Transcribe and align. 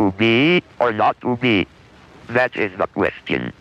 To 0.00 0.12
be 0.12 0.62
or 0.78 0.94
not 0.94 1.20
to 1.20 1.36
be? 1.36 1.66
That 2.28 2.56
is 2.56 2.72
the 2.78 2.86
question. 2.86 3.52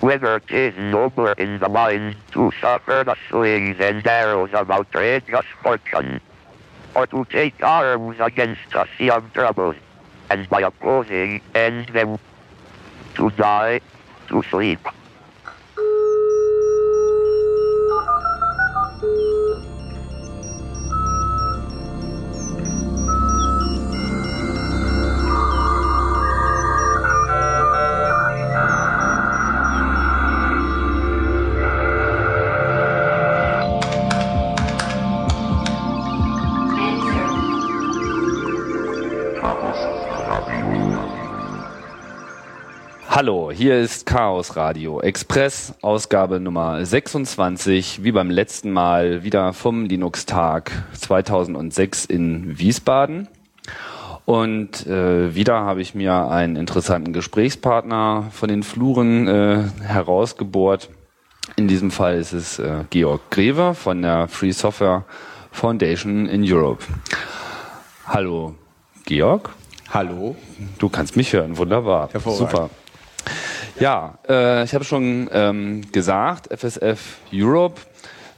Whether 0.00 0.38
it 0.38 0.50
is 0.50 0.74
nobler 0.76 1.34
in 1.38 1.60
the 1.60 1.68
mind 1.68 2.16
to 2.32 2.50
suffer 2.60 3.04
the 3.06 3.14
slings 3.28 3.76
and 3.78 4.04
arrows 4.04 4.50
of 4.54 4.72
outrageous 4.72 5.46
fortune, 5.62 6.20
or 6.96 7.06
to 7.06 7.24
take 7.26 7.62
arms 7.62 8.16
against 8.18 8.74
a 8.74 8.88
sea 8.98 9.10
of 9.10 9.32
troubles, 9.34 9.76
and 10.30 10.48
by 10.48 10.62
opposing 10.62 11.40
end 11.54 11.86
them, 11.90 12.18
to 13.14 13.30
die, 13.30 13.80
to 14.30 14.42
sleep. 14.50 14.80
Hier 43.52 43.78
ist 43.78 44.06
Chaos 44.06 44.56
Radio 44.56 45.00
Express, 45.00 45.74
Ausgabe 45.82 46.40
Nummer 46.40 46.84
26, 46.84 48.02
wie 48.02 48.12
beim 48.12 48.30
letzten 48.30 48.70
Mal 48.70 49.22
wieder 49.24 49.52
vom 49.52 49.84
Linux-Tag 49.84 50.70
2006 50.98 52.06
in 52.06 52.58
Wiesbaden. 52.58 53.28
Und 54.24 54.86
äh, 54.86 55.34
wieder 55.34 55.60
habe 55.60 55.82
ich 55.82 55.94
mir 55.94 56.28
einen 56.28 56.56
interessanten 56.56 57.12
Gesprächspartner 57.12 58.28
von 58.30 58.48
den 58.48 58.62
Fluren 58.62 59.28
äh, 59.28 59.64
herausgebohrt. 59.82 60.88
In 61.56 61.68
diesem 61.68 61.90
Fall 61.90 62.16
ist 62.16 62.32
es 62.32 62.58
äh, 62.58 62.84
Georg 62.90 63.30
Greve 63.30 63.74
von 63.74 64.02
der 64.02 64.28
Free 64.28 64.52
Software 64.52 65.04
Foundation 65.50 66.26
in 66.26 66.42
Europe. 66.44 66.84
Hallo, 68.06 68.54
Georg. 69.04 69.50
Hallo. 69.90 70.36
Du 70.78 70.88
kannst 70.88 71.16
mich 71.16 71.32
hören, 71.32 71.58
wunderbar. 71.58 72.08
Super. 72.24 72.70
Ja, 73.78 74.18
äh, 74.28 74.64
ich 74.64 74.74
habe 74.74 74.84
schon 74.84 75.28
ähm, 75.32 75.82
gesagt, 75.92 76.48
FSF 76.52 77.18
Europe, 77.32 77.80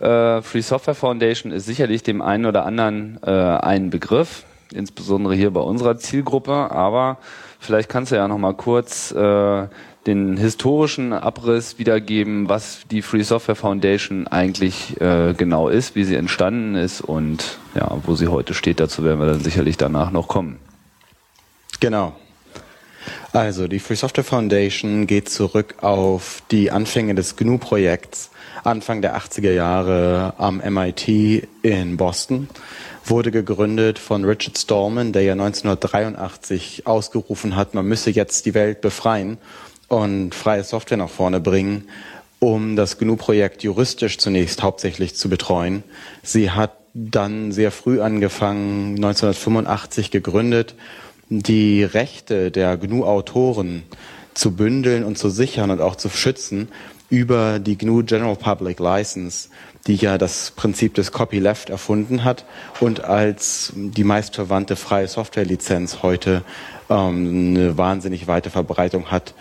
äh, 0.01 0.43
Free 0.43 0.61
Software 0.61 0.95
Foundation 0.95 1.53
ist 1.53 1.67
sicherlich 1.67 2.03
dem 2.03 2.23
einen 2.23 2.47
oder 2.47 2.65
anderen 2.65 3.19
äh, 3.25 3.31
ein 3.31 3.91
Begriff, 3.91 4.45
insbesondere 4.73 5.35
hier 5.35 5.51
bei 5.51 5.61
unserer 5.61 5.99
Zielgruppe. 5.99 6.53
Aber 6.53 7.19
vielleicht 7.59 7.89
kannst 7.89 8.13
du 8.13 8.17
ja 8.17 8.29
noch 8.29 8.39
mal 8.39 8.55
kurz 8.55 9.13
äh, 9.13 9.67
den 10.07 10.37
historischen 10.37 11.13
Abriss 11.13 11.79
wiedergeben, 11.79 12.48
was 12.48 12.83
die 12.91 13.03
Free 13.03 13.23
Software 13.23 13.57
Foundation 13.57 14.29
eigentlich 14.29 15.01
äh, 15.01 15.33
genau 15.35 15.69
ist, 15.69 15.95
wie 15.95 16.05
sie 16.05 16.15
entstanden 16.15 16.75
ist 16.75 17.01
und 17.01 17.59
ja, 17.75 17.97
wo 18.05 18.15
sie 18.15 18.29
heute 18.29 18.55
steht. 18.55 18.81
Dazu 18.81 19.05
werden 19.05 19.21
wir 19.21 19.27
dann 19.27 19.41
sicherlich 19.41 19.77
danach 19.77 20.11
noch 20.11 20.29
kommen. 20.29 20.59
Genau. 21.81 22.15
Also 23.35 23.67
die 23.67 23.81
Free 23.81 23.97
Software 23.97 24.23
Foundation 24.23 25.09
geht 25.09 25.29
zurück 25.29 25.75
auf 25.81 26.41
die 26.53 26.71
Anfänge 26.71 27.17
des 27.17 27.35
GNU-Projekts 27.35 28.31
Anfang 28.63 29.03
der 29.03 29.17
80er 29.17 29.51
Jahre 29.51 30.35
am 30.39 30.59
MIT 30.59 31.09
in 31.63 31.97
Boston. 31.97 32.49
Wurde 33.05 33.33
gegründet 33.33 33.99
von 33.99 34.25
Richard 34.25 34.57
Stallman, 34.57 35.13
der 35.13 35.23
ja 35.23 35.33
1983 35.33 36.87
ausgerufen 36.87 37.57
hat, 37.57 37.75
man 37.75 37.87
müsse 37.87 38.11
jetzt 38.11 38.47
die 38.47 38.55
Welt 38.55 38.81
befreien 38.81 39.39
und 39.89 40.33
freie 40.33 40.63
Software 40.63 40.98
nach 40.98 41.11
vorne 41.11 41.41
bringen, 41.41 41.89
um 42.39 42.77
das 42.77 42.98
GNU-Projekt 42.98 43.65
juristisch 43.65 44.19
zunächst 44.19 44.63
hauptsächlich 44.63 45.17
zu 45.17 45.29
betreuen. 45.29 45.83
Sie 46.23 46.53
hat 46.53 46.77
dann 46.95 47.51
sehr 47.51 47.73
früh 47.73 48.01
angefangen, 48.01 48.95
1985 48.95 50.13
gegründet 50.13 50.77
die 51.29 51.85
Rechte 51.85 52.51
der 52.51 52.77
GNU-Autoren 52.77 53.85
zu 54.35 54.52
bündeln 54.52 55.05
und 55.05 55.17
zu 55.17 55.30
sichern 55.30 55.70
und 55.70 55.80
auch 55.80 55.96
zu 55.96 56.08
schützen 56.08 56.68
über 57.08 57.58
die 57.58 57.79
GNU 57.79 58.02
General 58.02 58.36
Public 58.36 58.80
License, 58.80 59.48
die 59.86 59.96
ja 59.96 60.18
das 60.18 60.52
Prinzip 60.57 60.95
des 60.95 61.13
Copyleft 61.13 61.70
erfunden 61.70 62.24
hat 62.24 62.45
und 62.80 63.05
als 63.05 63.73
die 63.77 64.05
meistverwandte 64.05 64.77
freie 64.77 65.07
Softwarelizenz 65.07 66.02
heute 66.02 66.42
ähm, 66.90 67.55
eine 67.57 67.79
wahnsinnig 67.79 68.27
weite 68.27 68.51
Verbreitung 68.51 69.11
hat 69.11 69.34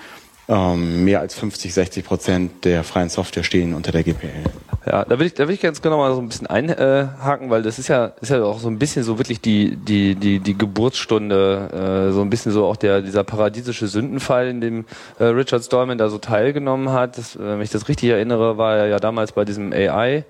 ähm, 0.48 1.06
mehr 1.06 1.22
als 1.22 1.36
50, 1.36 1.74
60 1.74 2.06
Prozent 2.06 2.66
der 2.66 2.84
freien 2.84 3.10
Software 3.10 3.44
stehen 3.44 3.74
unter 3.74 3.92
der 3.92 4.04
GPL. 4.04 4.44
Ja, 4.86 5.06
da 5.06 5.18
will 5.18 5.28
ich, 5.28 5.34
da 5.34 5.48
will 5.48 5.56
ich 5.56 5.62
ganz 5.62 5.82
genau 5.82 5.98
mal 5.98 6.14
so 6.14 6.20
ein 6.20 6.28
bisschen 6.28 6.48
einhaken, 6.48 7.50
weil 7.50 7.62
das 7.62 7.80
ist 7.80 7.88
ja, 7.88 8.12
ist 8.20 8.30
ja 8.30 8.44
auch 8.44 8.60
so 8.60 8.68
ein 8.68 8.80
bisschen 8.80 9.04
so 9.04 9.18
wirklich 9.18 9.40
die, 9.40 9.78
die, 9.78 10.16
die, 10.16 10.40
die 10.40 10.58
Geburtsstunde, 10.58 12.10
äh, 12.10 12.12
so 12.12 12.22
ein 12.22 12.30
bisschen 12.30 12.52
so 12.52 12.66
auch 12.66 12.76
der, 12.76 13.02
dieser 13.02 13.24
paradiesische 13.24 13.88
Sündenfall, 13.88 14.48
in 14.48 14.60
dem 14.60 14.86
äh, 15.20 15.26
Richard 15.26 15.64
Stallman 15.64 15.98
da 15.98 16.10
so 16.10 16.18
teilgenommen 16.18 16.92
hat. 16.92 17.18
Das, 17.18 17.38
äh, 17.38 17.40
wenn 17.40 17.62
ich 17.62 17.70
das 17.70 17.88
richtig 17.88 18.10
erinnere, 18.10 18.58
war 18.58 18.76
er 18.76 18.88
ja 18.88 19.00
damals 19.00 19.32
bei 19.32 19.46
diesem 19.46 19.72
AI 19.72 20.26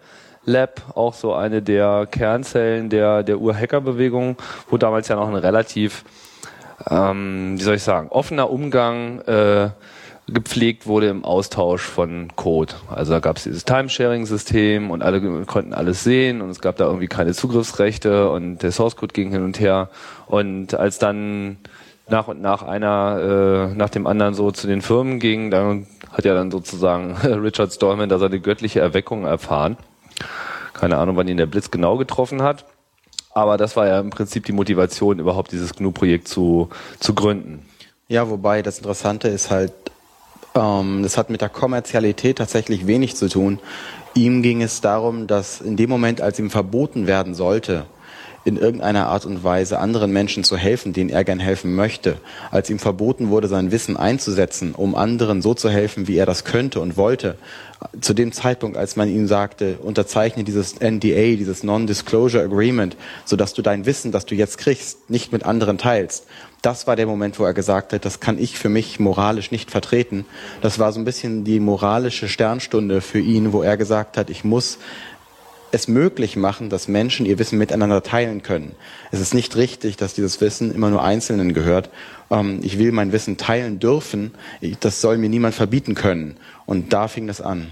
Lab 0.45 0.81
auch 0.93 1.13
so 1.13 1.33
eine 1.33 1.61
der 1.61 2.05
Kernzellen 2.11 2.89
der, 2.89 3.23
der 3.23 3.39
Ur-Hacker-Bewegung, 3.39 4.35
wo 4.69 4.77
damals 4.77 5.07
ja 5.07 5.15
noch 5.15 5.29
ein 5.29 5.35
relativ, 5.35 6.03
ähm, 6.89 7.55
wie 7.57 7.63
soll 7.63 7.75
ich 7.75 7.83
sagen, 7.83 8.09
offener 8.09 8.49
Umgang 8.49 9.21
äh, 9.21 9.69
gepflegt 10.27 10.87
wurde 10.87 11.09
im 11.09 11.25
Austausch 11.25 11.81
von 11.81 12.29
Code. 12.35 12.73
Also 12.89 13.11
da 13.11 13.19
gab 13.19 13.37
es 13.37 13.43
dieses 13.43 13.65
Timesharing-System 13.65 14.89
und 14.89 15.01
alle 15.01 15.45
konnten 15.45 15.73
alles 15.73 16.03
sehen 16.03 16.41
und 16.41 16.49
es 16.49 16.61
gab 16.61 16.77
da 16.77 16.85
irgendwie 16.85 17.07
keine 17.07 17.33
Zugriffsrechte 17.33 18.29
und 18.29 18.59
der 18.59 18.71
Source-Code 18.71 19.13
ging 19.13 19.31
hin 19.31 19.43
und 19.43 19.59
her. 19.59 19.89
Und 20.27 20.75
als 20.75 20.97
dann 20.97 21.57
nach 22.07 22.27
und 22.27 22.41
nach 22.41 22.63
einer 22.63 23.69
äh, 23.71 23.75
nach 23.75 23.89
dem 23.89 24.07
anderen 24.07 24.33
so 24.33 24.51
zu 24.51 24.67
den 24.67 24.81
Firmen 24.81 25.19
ging, 25.19 25.51
dann 25.51 25.87
hat 26.11 26.25
ja 26.25 26.33
dann 26.33 26.51
sozusagen 26.51 27.15
Richard 27.23 27.73
Stallman 27.73 28.09
da 28.09 28.17
seine 28.17 28.39
göttliche 28.39 28.79
Erweckung 28.79 29.25
erfahren. 29.25 29.77
Keine 30.73 30.97
Ahnung, 30.97 31.15
wann 31.17 31.27
ihn 31.27 31.37
der 31.37 31.45
Blitz 31.45 31.71
genau 31.71 31.97
getroffen 31.97 32.41
hat. 32.41 32.65
Aber 33.33 33.57
das 33.57 33.75
war 33.75 33.87
ja 33.87 33.99
im 33.99 34.11
Prinzip 34.11 34.45
die 34.45 34.51
Motivation, 34.51 35.19
überhaupt 35.19 35.51
dieses 35.51 35.73
GNU-Projekt 35.73 36.27
zu, 36.27 36.69
zu 36.99 37.15
gründen. 37.15 37.65
Ja, 38.07 38.29
wobei 38.29 38.61
das 38.61 38.77
Interessante 38.77 39.27
ist 39.27 39.49
halt, 39.49 39.73
ähm, 40.55 41.03
das 41.03 41.17
hat 41.17 41.29
mit 41.29 41.41
der 41.41 41.49
Kommerzialität 41.49 42.37
tatsächlich 42.37 42.87
wenig 42.87 43.15
zu 43.15 43.29
tun. 43.29 43.59
Ihm 44.15 44.43
ging 44.43 44.61
es 44.61 44.81
darum, 44.81 45.27
dass 45.27 45.61
in 45.61 45.75
dem 45.75 45.89
Moment, 45.89 46.21
als 46.21 46.37
ihm 46.39 46.49
verboten 46.49 47.07
werden 47.07 47.33
sollte, 47.33 47.85
in 48.45 48.57
irgendeiner 48.57 49.07
Art 49.07 49.25
und 49.25 49.43
Weise 49.43 49.79
anderen 49.79 50.11
Menschen 50.11 50.43
zu 50.43 50.57
helfen, 50.57 50.91
denen 50.91 51.09
er 51.09 51.23
gern 51.23 51.39
helfen 51.39 51.75
möchte, 51.75 52.17
als 52.51 52.69
ihm 52.69 52.77
verboten 52.77 53.29
wurde, 53.29 53.47
sein 53.47 53.71
Wissen 53.71 53.95
einzusetzen, 53.95 54.75
um 54.75 54.95
anderen 54.95 55.41
so 55.41 55.53
zu 55.53 55.69
helfen, 55.69 56.07
wie 56.07 56.17
er 56.17 56.25
das 56.25 56.43
könnte 56.43 56.81
und 56.81 56.97
wollte, 56.97 57.37
zu 58.01 58.13
dem 58.13 58.31
Zeitpunkt, 58.31 58.77
als 58.77 58.95
man 58.95 59.09
ihm 59.09 59.27
sagte, 59.27 59.77
unterzeichne 59.81 60.43
dieses 60.43 60.79
NDA, 60.79 61.35
dieses 61.37 61.63
Non-Disclosure 61.63 62.43
Agreement, 62.43 62.97
sodass 63.25 63.53
du 63.53 63.61
dein 63.61 63.85
Wissen, 63.85 64.11
das 64.11 64.25
du 64.25 64.35
jetzt 64.35 64.57
kriegst, 64.57 65.09
nicht 65.09 65.31
mit 65.31 65.45
anderen 65.45 65.77
teilst, 65.77 66.25
das 66.63 66.87
war 66.87 66.95
der 66.95 67.05
Moment, 67.05 67.37
wo 67.39 67.43
er 67.43 67.53
gesagt 67.53 67.93
hat, 67.93 68.05
das 68.05 68.21
kann 68.21 68.39
ich 68.39 68.57
für 68.57 68.69
mich 68.69 68.99
moralisch 68.99 69.51
nicht 69.51 69.69
vertreten. 69.69 70.25
Das 70.61 70.79
war 70.79 70.93
so 70.93 70.99
ein 70.99 71.05
bisschen 71.05 71.43
die 71.43 71.59
moralische 71.59 72.29
Sternstunde 72.29 73.01
für 73.01 73.19
ihn, 73.19 73.51
wo 73.51 73.61
er 73.61 73.75
gesagt 73.75 74.17
hat, 74.17 74.29
ich 74.29 74.45
muss 74.45 74.79
es 75.71 75.89
möglich 75.89 76.37
machen, 76.37 76.69
dass 76.69 76.87
Menschen 76.87 77.25
ihr 77.25 77.37
Wissen 77.37 77.57
miteinander 77.57 78.01
teilen 78.01 78.43
können. 78.43 78.75
Es 79.11 79.19
ist 79.19 79.33
nicht 79.33 79.57
richtig, 79.57 79.97
dass 79.97 80.13
dieses 80.13 80.39
Wissen 80.39 80.73
immer 80.73 80.89
nur 80.89 81.03
Einzelnen 81.03 81.53
gehört. 81.53 81.89
Ähm, 82.29 82.59
ich 82.63 82.79
will 82.79 82.93
mein 82.93 83.11
Wissen 83.11 83.37
teilen 83.37 83.79
dürfen. 83.79 84.31
Das 84.79 85.01
soll 85.01 85.17
mir 85.17 85.29
niemand 85.29 85.55
verbieten 85.55 85.95
können. 85.95 86.37
Und 86.65 86.93
da 86.93 87.09
fing 87.09 87.27
das 87.27 87.41
an. 87.41 87.67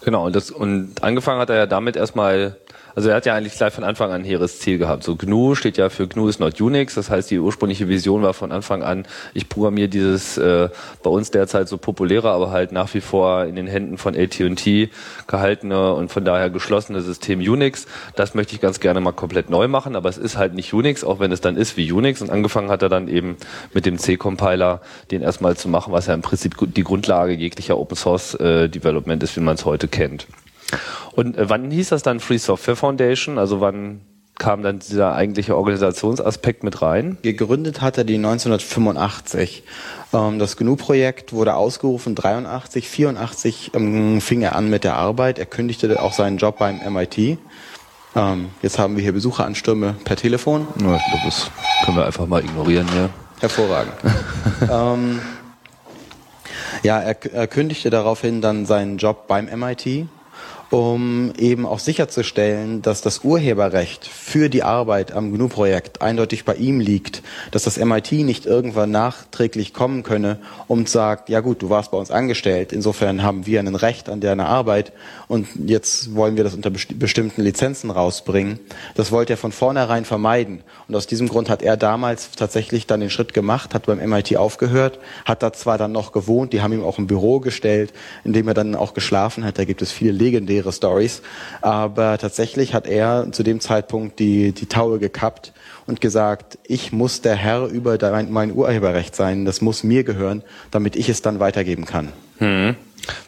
Genau, 0.00 0.26
und, 0.26 0.34
das, 0.34 0.50
und 0.50 1.02
angefangen 1.02 1.38
hat 1.38 1.50
er 1.50 1.56
ja 1.56 1.66
damit 1.66 1.94
erstmal 1.94 2.56
also 2.96 3.10
er 3.10 3.16
hat 3.16 3.26
ja 3.26 3.34
eigentlich 3.34 3.54
gleich 3.54 3.74
von 3.74 3.84
Anfang 3.84 4.10
an 4.10 4.22
ein 4.22 4.24
hehres 4.24 4.58
Ziel 4.58 4.78
gehabt. 4.78 5.04
So 5.04 5.16
GNU 5.16 5.54
steht 5.54 5.76
ja 5.76 5.90
für 5.90 6.08
GNU 6.08 6.28
is 6.28 6.38
not 6.38 6.58
Unix. 6.58 6.94
Das 6.94 7.10
heißt, 7.10 7.30
die 7.30 7.38
ursprüngliche 7.38 7.88
Vision 7.88 8.22
war 8.22 8.32
von 8.32 8.52
Anfang 8.52 8.82
an, 8.82 9.06
ich 9.34 9.50
programmiere 9.50 9.88
dieses 9.88 10.38
äh, 10.38 10.70
bei 11.02 11.10
uns 11.10 11.30
derzeit 11.30 11.68
so 11.68 11.76
populäre, 11.76 12.30
aber 12.30 12.50
halt 12.50 12.72
nach 12.72 12.94
wie 12.94 13.02
vor 13.02 13.44
in 13.44 13.54
den 13.54 13.66
Händen 13.66 13.98
von 13.98 14.16
AT&T 14.16 14.88
gehaltene 15.26 15.92
und 15.92 16.10
von 16.10 16.24
daher 16.24 16.48
geschlossene 16.48 17.02
System 17.02 17.40
Unix. 17.40 17.86
Das 18.14 18.34
möchte 18.34 18.54
ich 18.54 18.62
ganz 18.62 18.80
gerne 18.80 19.00
mal 19.00 19.12
komplett 19.12 19.50
neu 19.50 19.68
machen, 19.68 19.94
aber 19.94 20.08
es 20.08 20.16
ist 20.16 20.38
halt 20.38 20.54
nicht 20.54 20.72
Unix, 20.72 21.04
auch 21.04 21.20
wenn 21.20 21.32
es 21.32 21.42
dann 21.42 21.58
ist 21.58 21.76
wie 21.76 21.92
Unix. 21.92 22.22
Und 22.22 22.30
angefangen 22.30 22.70
hat 22.70 22.80
er 22.80 22.88
dann 22.88 23.08
eben 23.08 23.36
mit 23.74 23.84
dem 23.84 23.98
C-Compiler, 23.98 24.80
den 25.10 25.20
erstmal 25.20 25.54
zu 25.54 25.68
machen, 25.68 25.92
was 25.92 26.06
ja 26.06 26.14
im 26.14 26.22
Prinzip 26.22 26.54
die 26.74 26.84
Grundlage 26.84 27.34
jeglicher 27.34 27.76
Open 27.76 27.94
Source 27.94 28.32
äh, 28.36 28.70
Development 28.70 29.22
ist, 29.22 29.36
wie 29.36 29.40
man 29.40 29.56
es 29.56 29.66
heute 29.66 29.86
kennt. 29.86 30.26
Und 31.12 31.36
äh, 31.36 31.48
wann 31.48 31.70
hieß 31.70 31.90
das 31.90 32.02
dann 32.02 32.20
Free 32.20 32.38
Software 32.38 32.76
Foundation? 32.76 33.38
Also 33.38 33.60
wann 33.60 34.00
kam 34.38 34.62
dann 34.62 34.78
dieser 34.78 35.14
eigentliche 35.14 35.56
Organisationsaspekt 35.56 36.62
mit 36.62 36.82
rein? 36.82 37.18
Gegründet 37.22 37.80
hat 37.80 37.98
er 37.98 38.04
die 38.04 38.16
1985. 38.16 39.62
Ähm, 40.12 40.38
das 40.38 40.56
GNU-Projekt 40.56 41.32
wurde 41.32 41.54
ausgerufen 41.54 42.14
83, 42.14 42.88
84 42.88 43.72
ähm, 43.74 44.20
fing 44.20 44.42
er 44.42 44.54
an 44.56 44.68
mit 44.68 44.84
der 44.84 44.96
Arbeit. 44.96 45.38
Er 45.38 45.46
kündigte 45.46 46.02
auch 46.02 46.12
seinen 46.12 46.38
Job 46.38 46.58
beim 46.58 46.80
MIT. 46.92 47.38
Ähm, 48.14 48.50
jetzt 48.62 48.78
haben 48.78 48.96
wir 48.96 49.02
hier 49.02 49.12
Besucheranstürme 49.12 49.96
per 50.04 50.16
Telefon. 50.16 50.66
Ja, 50.80 50.96
ich 50.96 51.04
glaube, 51.04 51.24
das 51.24 51.50
können 51.84 51.96
wir 51.96 52.06
einfach 52.06 52.26
mal 52.26 52.42
ignorieren, 52.42 52.88
ja. 52.94 53.10
Hervorragend. 53.40 53.92
ähm, 54.70 55.20
ja, 56.82 57.00
er, 57.00 57.16
er 57.32 57.46
kündigte 57.46 57.90
daraufhin 57.90 58.40
dann 58.40 58.64
seinen 58.64 58.96
Job 58.96 59.26
beim 59.26 59.46
MIT 59.46 60.08
um 60.70 61.32
eben 61.38 61.64
auch 61.64 61.78
sicherzustellen, 61.78 62.82
dass 62.82 63.00
das 63.00 63.20
Urheberrecht 63.20 64.06
für 64.06 64.48
die 64.48 64.62
Arbeit 64.62 65.12
am 65.12 65.32
GNU-Projekt 65.32 66.02
eindeutig 66.02 66.44
bei 66.44 66.54
ihm 66.54 66.80
liegt, 66.80 67.22
dass 67.52 67.64
das 67.64 67.76
MIT 67.78 68.12
nicht 68.12 68.46
irgendwann 68.46 68.90
nachträglich 68.90 69.72
kommen 69.72 70.02
könne 70.02 70.38
und 70.66 70.88
sagt, 70.88 71.28
ja 71.28 71.40
gut, 71.40 71.62
du 71.62 71.70
warst 71.70 71.92
bei 71.92 71.98
uns 71.98 72.10
angestellt, 72.10 72.72
insofern 72.72 73.22
haben 73.22 73.46
wir 73.46 73.60
ein 73.60 73.74
Recht 73.74 74.08
an 74.08 74.20
deiner 74.20 74.48
Arbeit 74.48 74.92
und 75.28 75.46
jetzt 75.66 76.14
wollen 76.14 76.36
wir 76.36 76.44
das 76.44 76.54
unter 76.54 76.70
bestimmten 76.70 77.42
Lizenzen 77.42 77.90
rausbringen. 77.90 78.58
Das 78.94 79.12
wollte 79.12 79.34
er 79.34 79.36
von 79.36 79.52
vornherein 79.52 80.04
vermeiden 80.04 80.62
und 80.88 80.96
aus 80.96 81.06
diesem 81.06 81.28
Grund 81.28 81.48
hat 81.48 81.62
er 81.62 81.76
damals 81.76 82.32
tatsächlich 82.32 82.86
dann 82.86 83.00
den 83.00 83.10
Schritt 83.10 83.34
gemacht, 83.34 83.72
hat 83.72 83.86
beim 83.86 83.98
MIT 83.98 84.36
aufgehört, 84.36 84.98
hat 85.24 85.42
da 85.42 85.52
zwar 85.52 85.78
dann 85.78 85.92
noch 85.92 86.10
gewohnt, 86.10 86.52
die 86.52 86.60
haben 86.60 86.72
ihm 86.72 86.84
auch 86.84 86.98
ein 86.98 87.06
Büro 87.06 87.38
gestellt, 87.38 87.92
in 88.24 88.32
dem 88.32 88.48
er 88.48 88.54
dann 88.54 88.74
auch 88.74 88.94
geschlafen 88.94 89.44
hat, 89.44 89.58
da 89.58 89.64
gibt 89.64 89.80
es 89.80 89.92
viele 89.92 90.12
legendäre 90.12 90.55
legendäre 90.56 90.72
Stories. 90.72 91.22
Aber 91.60 92.18
tatsächlich 92.18 92.74
hat 92.74 92.86
er 92.86 93.28
zu 93.32 93.42
dem 93.42 93.60
Zeitpunkt 93.60 94.18
die, 94.18 94.52
die 94.52 94.66
Taue 94.66 94.98
gekappt 94.98 95.52
und 95.86 96.00
gesagt, 96.00 96.58
ich 96.66 96.92
muss 96.92 97.20
der 97.20 97.36
Herr 97.36 97.66
über 97.66 97.98
mein 98.28 98.52
Urheberrecht 98.52 99.14
sein, 99.14 99.44
das 99.44 99.60
muss 99.60 99.84
mir 99.84 100.04
gehören, 100.04 100.42
damit 100.70 100.96
ich 100.96 101.08
es 101.08 101.22
dann 101.22 101.40
weitergeben 101.40 101.84
kann. 101.84 102.12
Hm. 102.38 102.76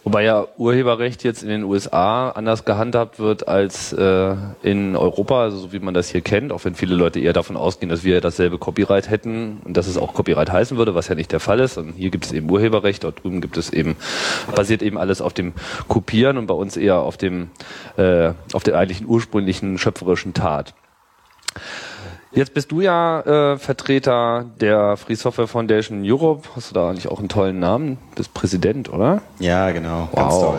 Wobei 0.04 0.24
ja 0.24 0.46
Urheberrecht 0.56 1.24
jetzt 1.24 1.42
in 1.42 1.48
den 1.48 1.64
USA 1.64 2.30
anders 2.30 2.64
gehandhabt 2.64 3.18
wird 3.18 3.48
als 3.48 3.92
äh, 3.92 4.34
in 4.62 4.96
Europa, 4.96 5.42
also 5.42 5.58
so 5.58 5.72
wie 5.72 5.78
man 5.78 5.94
das 5.94 6.08
hier 6.08 6.20
kennt, 6.20 6.52
auch 6.52 6.64
wenn 6.64 6.74
viele 6.74 6.94
Leute 6.94 7.20
eher 7.20 7.32
davon 7.32 7.56
ausgehen, 7.56 7.88
dass 7.88 8.04
wir 8.04 8.20
dasselbe 8.20 8.58
Copyright 8.58 9.10
hätten 9.10 9.60
und 9.64 9.76
dass 9.76 9.86
es 9.86 9.96
auch 9.96 10.14
Copyright 10.14 10.50
heißen 10.50 10.76
würde, 10.76 10.94
was 10.94 11.08
ja 11.08 11.14
nicht 11.14 11.32
der 11.32 11.40
Fall 11.40 11.60
ist. 11.60 11.78
Und 11.78 11.94
hier 11.96 12.10
gibt 12.10 12.24
es 12.24 12.32
eben 12.32 12.50
Urheberrecht, 12.50 13.04
dort 13.04 13.22
drüben 13.22 13.40
gibt 13.40 13.56
es 13.56 13.70
eben, 13.70 13.96
basiert 14.54 14.82
eben 14.82 14.98
alles 14.98 15.20
auf 15.20 15.32
dem 15.32 15.52
Kopieren 15.88 16.38
und 16.38 16.46
bei 16.46 16.54
uns 16.54 16.76
eher 16.76 16.98
auf 17.00 17.16
dem, 17.16 17.50
äh, 17.96 18.32
auf 18.52 18.62
der 18.62 18.76
eigentlichen 18.76 19.06
ursprünglichen 19.06 19.78
schöpferischen 19.78 20.34
Tat. 20.34 20.74
Jetzt 22.38 22.54
bist 22.54 22.70
du 22.70 22.80
ja 22.80 23.54
äh, 23.54 23.58
Vertreter 23.58 24.46
der 24.60 24.96
Free 24.96 25.16
Software 25.16 25.48
Foundation 25.48 26.02
Europe. 26.04 26.48
Hast 26.54 26.70
du 26.70 26.74
da 26.74 26.88
eigentlich 26.88 27.08
auch 27.08 27.18
einen 27.18 27.28
tollen 27.28 27.58
Namen? 27.58 27.98
Bist 28.14 28.32
Präsident, 28.32 28.92
oder? 28.92 29.22
Ja, 29.40 29.72
genau. 29.72 30.08
Wow. 30.12 30.56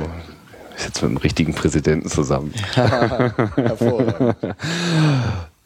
Ich 0.76 0.84
sitze 0.84 1.06
mit 1.06 1.12
einem 1.12 1.18
richtigen 1.20 1.54
Präsidenten 1.54 2.10
zusammen. 2.10 2.54
Hervorragend. 2.74 4.36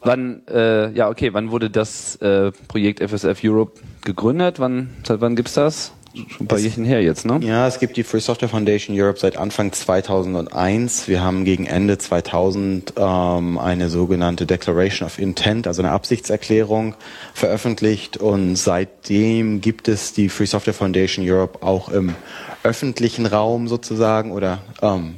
wann, 0.02 0.42
äh, 0.46 0.92
ja, 0.92 1.08
okay, 1.08 1.34
wann 1.34 1.50
wurde 1.50 1.68
das 1.68 2.14
äh, 2.22 2.52
Projekt 2.68 3.00
FSF 3.00 3.40
Europe 3.42 3.80
gegründet? 4.04 4.60
Wann, 4.60 4.90
seit 5.02 5.20
wann 5.20 5.34
gibt's 5.34 5.54
das? 5.54 5.90
Schon 6.14 6.44
ein 6.44 6.46
paar 6.46 6.58
Jährchen 6.58 6.84
her 6.84 7.02
jetzt, 7.02 7.26
ne? 7.26 7.40
Ja, 7.42 7.66
es 7.66 7.78
gibt 7.78 7.96
die 7.96 8.04
Free 8.04 8.20
Software 8.20 8.48
Foundation 8.48 8.98
Europe 8.98 9.18
seit 9.18 9.36
Anfang 9.36 9.72
2001. 9.72 11.08
Wir 11.08 11.22
haben 11.22 11.44
gegen 11.44 11.66
Ende 11.66 11.98
2000 11.98 12.94
ähm, 12.96 13.58
eine 13.58 13.88
sogenannte 13.88 14.46
Declaration 14.46 15.06
of 15.06 15.18
Intent, 15.18 15.66
also 15.66 15.82
eine 15.82 15.90
Absichtserklärung 15.90 16.94
veröffentlicht 17.32 18.16
und 18.16 18.56
seitdem 18.56 19.60
gibt 19.60 19.88
es 19.88 20.12
die 20.12 20.28
Free 20.28 20.46
Software 20.46 20.74
Foundation 20.74 21.28
Europe 21.28 21.62
auch 21.62 21.88
im 21.88 22.14
öffentlichen 22.62 23.26
Raum 23.26 23.68
sozusagen 23.68 24.32
oder 24.32 24.62
ähm, 24.82 25.16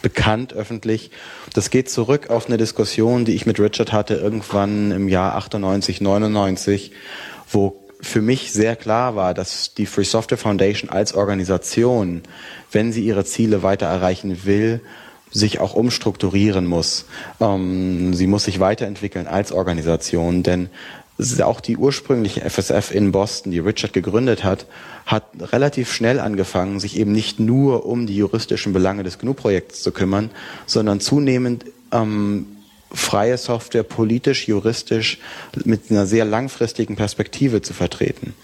bekannt 0.00 0.52
öffentlich. 0.52 1.10
Das 1.54 1.70
geht 1.70 1.90
zurück 1.90 2.30
auf 2.30 2.46
eine 2.46 2.56
Diskussion, 2.56 3.24
die 3.24 3.34
ich 3.34 3.46
mit 3.46 3.58
Richard 3.58 3.92
hatte 3.92 4.14
irgendwann 4.14 4.90
im 4.90 5.08
Jahr 5.08 5.34
98, 5.36 6.00
99, 6.00 6.92
wo 7.50 7.81
für 8.02 8.20
mich 8.20 8.52
sehr 8.52 8.74
klar 8.74 9.14
war, 9.14 9.32
dass 9.32 9.74
die 9.74 9.86
Free 9.86 10.04
Software 10.04 10.36
Foundation 10.36 10.90
als 10.90 11.14
Organisation, 11.14 12.22
wenn 12.72 12.92
sie 12.92 13.04
ihre 13.04 13.24
Ziele 13.24 13.62
weiter 13.62 13.86
erreichen 13.86 14.44
will, 14.44 14.80
sich 15.30 15.60
auch 15.60 15.74
umstrukturieren 15.74 16.66
muss. 16.66 17.06
Ähm, 17.40 18.12
sie 18.12 18.26
muss 18.26 18.44
sich 18.44 18.60
weiterentwickeln 18.60 19.26
als 19.26 19.52
Organisation, 19.52 20.42
denn 20.42 20.68
auch 21.42 21.60
die 21.60 21.76
ursprüngliche 21.76 22.40
FSF 22.40 22.90
in 22.90 23.12
Boston, 23.12 23.52
die 23.52 23.60
Richard 23.60 23.92
gegründet 23.92 24.42
hat, 24.42 24.66
hat 25.06 25.24
relativ 25.40 25.92
schnell 25.92 26.18
angefangen, 26.18 26.80
sich 26.80 26.98
eben 26.98 27.12
nicht 27.12 27.38
nur 27.38 27.86
um 27.86 28.06
die 28.06 28.16
juristischen 28.16 28.72
Belange 28.72 29.04
des 29.04 29.18
GNU-Projekts 29.18 29.82
zu 29.82 29.92
kümmern, 29.92 30.30
sondern 30.66 31.00
zunehmend 31.00 31.66
ähm, 31.92 32.46
freie 32.92 33.38
Software 33.38 33.82
politisch, 33.82 34.48
juristisch 34.48 35.18
mit 35.64 35.90
einer 35.90 36.06
sehr 36.06 36.24
langfristigen 36.24 36.96
Perspektive 36.96 37.62
zu 37.62 37.74
vertreten. 37.74 38.34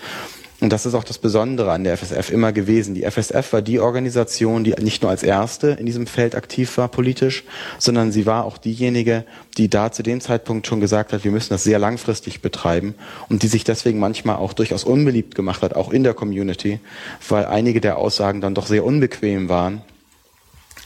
Und 0.60 0.72
das 0.72 0.86
ist 0.86 0.94
auch 0.94 1.04
das 1.04 1.18
Besondere 1.18 1.70
an 1.70 1.84
der 1.84 1.96
FSF 1.96 2.30
immer 2.30 2.52
gewesen. 2.52 2.94
Die 2.94 3.08
FSF 3.08 3.52
war 3.52 3.62
die 3.62 3.78
Organisation, 3.78 4.64
die 4.64 4.72
nicht 4.80 5.02
nur 5.02 5.10
als 5.10 5.22
erste 5.22 5.68
in 5.68 5.86
diesem 5.86 6.08
Feld 6.08 6.34
aktiv 6.34 6.76
war 6.78 6.88
politisch, 6.88 7.44
sondern 7.78 8.10
sie 8.10 8.26
war 8.26 8.44
auch 8.44 8.58
diejenige, 8.58 9.24
die 9.56 9.70
da 9.70 9.92
zu 9.92 10.02
dem 10.02 10.20
Zeitpunkt 10.20 10.66
schon 10.66 10.80
gesagt 10.80 11.12
hat, 11.12 11.22
wir 11.22 11.30
müssen 11.30 11.50
das 11.50 11.62
sehr 11.62 11.78
langfristig 11.78 12.42
betreiben 12.42 12.96
und 13.28 13.44
die 13.44 13.46
sich 13.46 13.62
deswegen 13.62 14.00
manchmal 14.00 14.36
auch 14.36 14.52
durchaus 14.52 14.82
unbeliebt 14.82 15.36
gemacht 15.36 15.62
hat, 15.62 15.76
auch 15.76 15.92
in 15.92 16.02
der 16.02 16.14
Community, 16.14 16.80
weil 17.28 17.44
einige 17.44 17.80
der 17.80 17.96
Aussagen 17.96 18.40
dann 18.40 18.56
doch 18.56 18.66
sehr 18.66 18.84
unbequem 18.84 19.48
waren. 19.48 19.82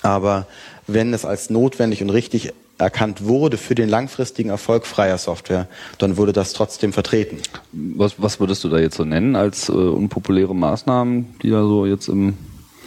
Aber 0.02 0.46
wenn 0.86 1.14
es 1.14 1.24
als 1.24 1.48
notwendig 1.48 2.02
und 2.02 2.10
richtig 2.10 2.52
erkannt 2.82 3.24
wurde 3.24 3.56
für 3.56 3.74
den 3.74 3.88
langfristigen 3.88 4.50
Erfolg 4.50 4.86
freier 4.86 5.18
Software, 5.18 5.68
dann 5.98 6.16
wurde 6.16 6.32
das 6.32 6.52
trotzdem 6.52 6.92
vertreten. 6.92 7.38
Was, 7.72 8.14
was 8.18 8.40
würdest 8.40 8.62
du 8.64 8.68
da 8.68 8.78
jetzt 8.78 8.96
so 8.96 9.04
nennen 9.04 9.36
als 9.36 9.68
äh, 9.68 9.72
unpopuläre 9.72 10.54
Maßnahmen, 10.54 11.36
die 11.42 11.50
da 11.50 11.62
so 11.62 11.86
jetzt 11.86 12.08
im 12.08 12.34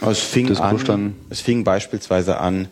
es 0.02 0.20
fing 0.20 0.48
Diskurs 0.48 0.90
an, 0.90 1.16
Es 1.30 1.40
fing 1.40 1.64
beispielsweise 1.64 2.40
an 2.40 2.68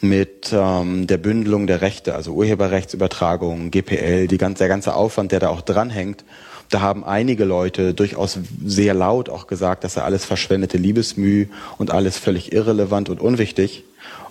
mit 0.00 0.50
ähm, 0.52 1.06
der 1.06 1.18
Bündelung 1.18 1.66
der 1.66 1.80
Rechte, 1.80 2.14
also 2.14 2.32
Urheberrechtsübertragung, 2.32 3.70
GPL, 3.70 4.28
die 4.28 4.38
ganz, 4.38 4.58
der 4.58 4.68
ganze 4.68 4.94
Aufwand, 4.94 5.32
der 5.32 5.40
da 5.40 5.48
auch 5.48 5.60
dranhängt. 5.60 6.24
Da 6.70 6.80
haben 6.80 7.02
einige 7.04 7.44
Leute 7.44 7.94
durchaus 7.94 8.38
sehr 8.64 8.94
laut 8.94 9.28
auch 9.28 9.46
gesagt, 9.46 9.84
dass 9.84 9.96
er 9.96 10.04
alles 10.04 10.24
verschwendete 10.24 10.76
Liebesmüh 10.76 11.46
und 11.78 11.90
alles 11.90 12.18
völlig 12.18 12.52
irrelevant 12.52 13.08
und 13.08 13.20
unwichtig. 13.20 13.84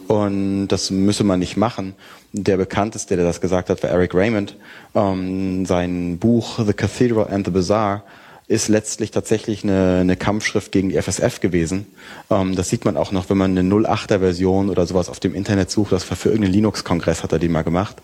Und 0.08 0.70
das 0.70 0.90
müsse 0.90 1.24
man 1.24 1.40
nicht 1.40 1.58
machen. 1.58 1.94
Der 2.32 2.58
bekannteste, 2.58 3.16
der 3.16 3.26
das 3.26 3.42
gesagt 3.42 3.70
hat, 3.70 3.84
war 3.84 3.90
Eric 3.90 4.14
Raymond. 4.14 4.56
Ähm, 4.96 5.66
sein 5.66 6.18
Buch 6.18 6.60
The 6.66 6.74
Cathedral 6.74 7.28
and 7.30 7.46
the 7.46 7.52
Bazaar 7.52 8.04
ist 8.48 8.70
letztlich 8.70 9.12
tatsächlich 9.12 9.64
eine, 9.64 10.00
eine 10.02 10.16
Kampfschrift 10.16 10.72
gegen 10.72 10.90
die 10.90 11.02
FSF 11.02 11.42
gewesen. 11.42 11.86
Ähm, 12.30 12.56
das 12.56 12.70
sieht 12.70 12.86
man 12.86 12.96
auch 12.96 13.12
noch, 13.12 13.30
wenn 13.30 13.38
man 13.38 13.58
eine 13.58 13.70
08er 13.70 14.20
Version 14.20 14.70
oder 14.70 14.88
sowas 14.88 15.10
auf 15.10 15.20
dem 15.20 15.36
Internet 15.36 15.70
sucht. 15.70 15.92
Das 15.92 16.10
war 16.10 16.16
für 16.16 16.30
irgendeinen 16.30 16.54
Linux-Kongress 16.54 17.24
hat 17.24 17.34
er 17.34 17.40
die 17.40 17.50
mal 17.50 17.64
gemacht. 17.64 17.98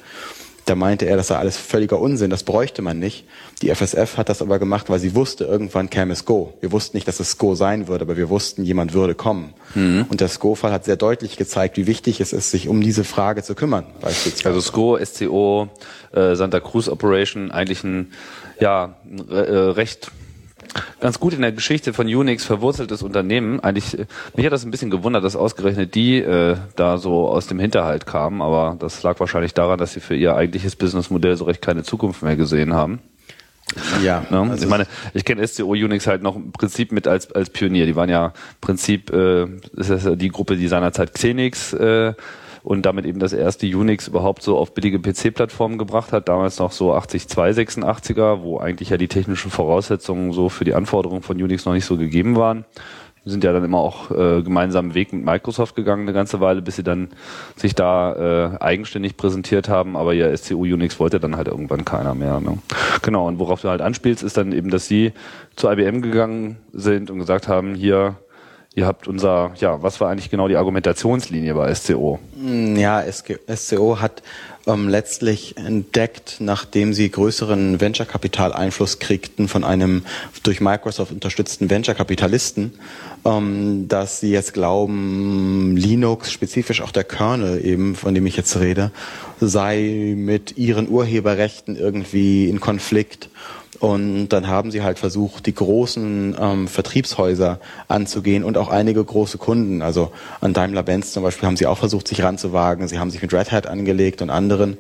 Da 0.65 0.75
meinte 0.75 1.05
er, 1.05 1.17
das 1.17 1.27
sei 1.27 1.35
alles 1.35 1.57
völliger 1.57 1.99
Unsinn, 1.99 2.29
das 2.29 2.43
bräuchte 2.43 2.81
man 2.81 2.97
nicht. 2.97 3.25
Die 3.61 3.73
FSF 3.73 4.17
hat 4.17 4.29
das 4.29 4.41
aber 4.41 4.59
gemacht, 4.59 4.89
weil 4.89 4.99
sie 4.99 5.13
wusste, 5.13 5.43
irgendwann 5.43 5.89
käme 5.89 6.13
es 6.13 6.23
Go. 6.23 6.53
Wir 6.61 6.71
wussten 6.71 6.95
nicht, 6.95 7.07
dass 7.07 7.19
es 7.19 7.37
Go 7.37 7.55
sein 7.55 7.87
würde, 7.87 8.03
aber 8.03 8.15
wir 8.15 8.29
wussten, 8.29 8.63
jemand 8.63 8.93
würde 8.93 9.13
kommen. 9.13 9.53
Mhm. 9.75 10.05
Und 10.09 10.21
der 10.21 10.29
SCO-Fall 10.29 10.71
hat 10.71 10.85
sehr 10.85 10.95
deutlich 10.95 11.35
gezeigt, 11.35 11.75
wie 11.75 11.85
wichtig 11.85 12.21
es 12.21 12.31
ist, 12.31 12.51
sich 12.51 12.69
um 12.69 12.81
diese 12.81 13.03
Frage 13.03 13.43
zu 13.43 13.55
kümmern. 13.55 13.85
Beispielsweise. 13.99 14.55
Also 14.55 14.61
SCO, 14.61 14.97
SCO, 15.03 15.69
äh, 16.13 16.35
Santa 16.35 16.61
Cruz 16.61 16.87
Operation, 16.87 17.51
eigentlich 17.51 17.83
ein 17.83 18.13
ja, 18.59 18.95
äh, 19.29 19.33
recht 19.33 20.11
ganz 20.99 21.19
gut 21.19 21.33
in 21.33 21.41
der 21.41 21.51
Geschichte 21.51 21.93
von 21.93 22.07
Unix 22.07 22.45
verwurzeltes 22.45 23.03
Unternehmen. 23.03 23.59
Eigentlich, 23.59 23.99
äh, 23.99 24.05
mich 24.35 24.45
hat 24.45 24.53
das 24.53 24.65
ein 24.65 24.71
bisschen 24.71 24.89
gewundert, 24.89 25.23
dass 25.23 25.35
ausgerechnet 25.35 25.95
die 25.95 26.17
äh, 26.17 26.57
da 26.75 26.97
so 26.97 27.27
aus 27.29 27.47
dem 27.47 27.59
Hinterhalt 27.59 28.05
kamen, 28.05 28.41
aber 28.41 28.75
das 28.79 29.03
lag 29.03 29.19
wahrscheinlich 29.19 29.53
daran, 29.53 29.77
dass 29.79 29.93
sie 29.93 29.99
für 29.99 30.15
ihr 30.15 30.35
eigentliches 30.35 30.75
Businessmodell 30.75 31.35
so 31.37 31.45
recht 31.45 31.61
keine 31.61 31.83
Zukunft 31.83 32.23
mehr 32.23 32.35
gesehen 32.35 32.73
haben. 32.73 32.99
Ja. 34.03 34.25
Ne? 34.29 34.41
Also 34.51 34.65
ich 34.65 34.69
meine, 34.69 34.85
ich 35.13 35.25
kenne 35.25 35.45
SCO 35.47 35.71
Unix 35.71 36.07
halt 36.07 36.21
noch 36.21 36.35
im 36.35 36.51
Prinzip 36.51 36.91
mit 36.91 37.07
als, 37.07 37.31
als 37.31 37.49
Pionier. 37.49 37.85
Die 37.85 37.95
waren 37.95 38.09
ja 38.09 38.27
im 38.27 38.31
Prinzip, 38.61 39.11
äh, 39.11 39.45
ist 39.75 39.89
das 39.89 40.07
die 40.15 40.29
Gruppe, 40.29 40.57
die 40.57 40.67
seinerzeit 40.67 41.13
Xenix 41.13 41.73
äh, 41.73 42.13
und 42.63 42.85
damit 42.85 43.05
eben 43.05 43.19
das 43.19 43.33
erste 43.33 43.67
Unix 43.67 44.07
überhaupt 44.07 44.41
so 44.41 44.57
auf 44.57 44.73
billige 44.73 44.99
PC-Plattformen 44.99 45.77
gebracht 45.77 46.13
hat. 46.13 46.29
Damals 46.29 46.59
noch 46.59 46.71
so 46.71 46.93
80286er, 46.95 48.41
wo 48.41 48.57
eigentlich 48.57 48.89
ja 48.89 48.97
die 48.97 49.09
technischen 49.09 49.51
Voraussetzungen 49.51 50.31
so 50.31 50.47
für 50.47 50.63
die 50.63 50.73
Anforderungen 50.73 51.21
von 51.21 51.41
Unix 51.41 51.65
noch 51.65 51.73
nicht 51.73 51.85
so 51.85 51.97
gegeben 51.97 52.37
waren. 52.37 52.63
sind 53.25 53.43
ja 53.43 53.51
dann 53.51 53.65
immer 53.65 53.79
auch 53.79 54.11
äh, 54.11 54.41
gemeinsamen 54.41 54.93
Weg 54.93 55.11
mit 55.11 55.25
Microsoft 55.25 55.75
gegangen 55.75 56.03
eine 56.03 56.13
ganze 56.13 56.39
Weile, 56.39 56.61
bis 56.61 56.77
sie 56.77 56.83
dann 56.83 57.09
sich 57.57 57.75
da 57.75 58.53
äh, 58.53 58.61
eigenständig 58.61 59.17
präsentiert 59.17 59.67
haben, 59.67 59.97
aber 59.97 60.13
ja 60.13 60.35
SCU 60.35 60.61
Unix 60.61 61.01
wollte 61.01 61.19
dann 61.19 61.35
halt 61.35 61.49
irgendwann 61.49 61.83
keiner 61.83 62.15
mehr. 62.15 62.39
Ne? 62.39 62.59
Genau, 63.01 63.27
und 63.27 63.39
worauf 63.39 63.61
du 63.61 63.67
halt 63.67 63.81
anspielst, 63.81 64.23
ist 64.23 64.37
dann 64.37 64.53
eben, 64.53 64.69
dass 64.69 64.87
sie 64.87 65.11
zu 65.57 65.69
IBM 65.69 66.01
gegangen 66.01 66.57
sind 66.71 67.11
und 67.11 67.19
gesagt 67.19 67.49
haben, 67.49 67.75
hier, 67.75 68.15
ihr 68.75 68.87
habt 68.87 69.07
unser, 69.07 69.53
ja, 69.59 69.81
was 69.83 70.01
war 70.01 70.09
eigentlich 70.09 70.29
genau 70.29 70.47
die 70.47 70.55
Argumentationslinie 70.55 71.53
bei 71.53 71.73
SCO? 71.73 72.19
Hm, 72.35 72.75
ja, 72.75 73.03
SCO 73.11 73.99
hat 73.99 74.23
ähm, 74.65 74.89
letztlich 74.89 75.57
entdeckt, 75.57 76.37
nachdem 76.39 76.93
sie 76.93 77.09
größeren 77.09 77.79
Venture-Kapital-Einfluss 77.79 78.99
kriegten 78.99 79.47
von 79.47 79.63
einem 79.63 80.05
durch 80.43 80.61
Microsoft 80.61 81.11
unterstützten 81.11 81.69
Venture-Kapitalisten, 81.69 82.73
ähm, 83.25 83.87
dass 83.87 84.19
sie 84.21 84.31
jetzt 84.31 84.53
glauben, 84.53 85.75
Linux, 85.77 86.31
spezifisch 86.31 86.81
auch 86.81 86.91
der 86.91 87.03
Kernel 87.03 87.63
eben, 87.63 87.95
von 87.95 88.15
dem 88.15 88.25
ich 88.25 88.37
jetzt 88.37 88.59
rede, 88.59 88.91
sei 89.39 90.13
mit 90.15 90.57
ihren 90.57 90.89
Urheberrechten 90.89 91.75
irgendwie 91.75 92.49
in 92.49 92.59
Konflikt 92.59 93.29
und 93.83 94.29
dann 94.29 94.47
haben 94.47 94.71
sie 94.71 94.81
halt 94.81 94.97
versucht, 94.97 95.45
die 95.45 95.53
großen 95.53 96.37
ähm, 96.39 96.67
Vertriebshäuser 96.69 97.59
anzugehen 97.89 98.45
und 98.45 98.57
auch 98.57 98.69
einige 98.69 99.03
große 99.03 99.37
Kunden. 99.37 99.81
Also 99.81 100.13
an 100.39 100.53
Daimler-Benz 100.53 101.11
zum 101.11 101.21
Beispiel 101.21 101.47
haben 101.47 101.57
sie 101.57 101.67
auch 101.67 101.77
versucht, 101.77 102.07
sich 102.07 102.23
ranzuwagen. 102.23 102.87
Sie 102.87 102.97
haben 102.97 103.11
sich 103.11 103.21
mit 103.21 103.33
Red 103.33 103.51
Hat 103.51 103.67
angelegt 103.67 104.21
und 104.21 104.29
anderen. 104.29 104.77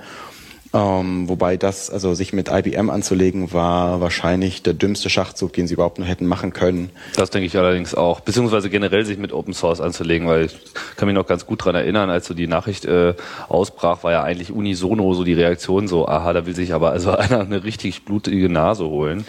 Ähm, 0.75 1.29
wobei 1.29 1.55
das, 1.55 1.91
also 1.91 2.15
sich 2.15 2.33
mit 2.33 2.49
IBM 2.49 2.89
anzulegen, 2.89 3.53
war 3.53 4.01
wahrscheinlich 4.01 4.63
der 4.63 4.73
dümmste 4.73 5.07
Schachzug, 5.11 5.53
den 5.53 5.67
sie 5.67 5.75
überhaupt 5.75 5.99
nur 5.99 6.07
hätten 6.07 6.25
machen 6.25 6.51
können. 6.51 6.89
Das 7.15 7.29
denke 7.29 7.45
ich 7.45 7.55
allerdings 7.57 7.93
auch. 7.93 8.21
Beziehungsweise 8.21 8.71
generell 8.71 9.05
sich 9.05 9.19
mit 9.19 9.33
Open 9.33 9.53
Source 9.53 9.81
anzulegen, 9.81 10.27
weil 10.27 10.45
ich 10.45 10.57
kann 10.95 11.07
mich 11.07 11.13
noch 11.15 11.27
ganz 11.27 11.45
gut 11.45 11.63
dran 11.63 11.75
erinnern, 11.75 12.09
als 12.09 12.25
so 12.25 12.33
die 12.33 12.47
Nachricht 12.47 12.85
äh, 12.85 13.13
ausbrach, 13.49 14.03
war 14.03 14.11
ja 14.13 14.23
eigentlich 14.23 14.51
unisono 14.51 15.13
so 15.13 15.23
die 15.23 15.33
Reaktion 15.33 15.87
so, 15.87 16.07
aha, 16.07 16.33
da 16.33 16.47
will 16.47 16.55
sich 16.55 16.73
aber 16.73 16.89
also 16.89 17.11
einer 17.17 17.41
eine 17.41 17.63
richtig 17.63 18.03
blutige 18.03 18.49
Nase 18.49 18.85
holen. 18.85 19.19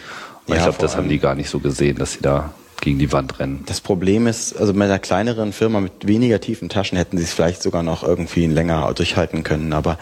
Und 0.46 0.54
ja, 0.54 0.56
ich 0.56 0.62
glaube, 0.62 0.78
das 0.78 0.96
haben 0.96 1.10
die 1.10 1.18
gar 1.18 1.34
nicht 1.34 1.50
so 1.50 1.58
gesehen, 1.58 1.98
dass 1.98 2.14
sie 2.14 2.22
da 2.22 2.54
gegen 2.80 2.98
die 2.98 3.12
Wand 3.12 3.38
rennen. 3.38 3.62
Das 3.66 3.80
Problem 3.80 4.26
ist, 4.26 4.56
also 4.56 4.72
mit 4.72 4.82
einer 4.82 4.98
kleineren 4.98 5.52
Firma 5.52 5.80
mit 5.80 6.06
weniger 6.06 6.40
tiefen 6.40 6.68
Taschen 6.68 6.98
hätten 6.98 7.16
sie 7.16 7.24
es 7.24 7.32
vielleicht 7.32 7.62
sogar 7.62 7.82
noch 7.82 8.02
irgendwie 8.02 8.46
länger 8.46 8.92
durchhalten 8.94 9.42
können. 9.42 9.72
Aber 9.72 9.98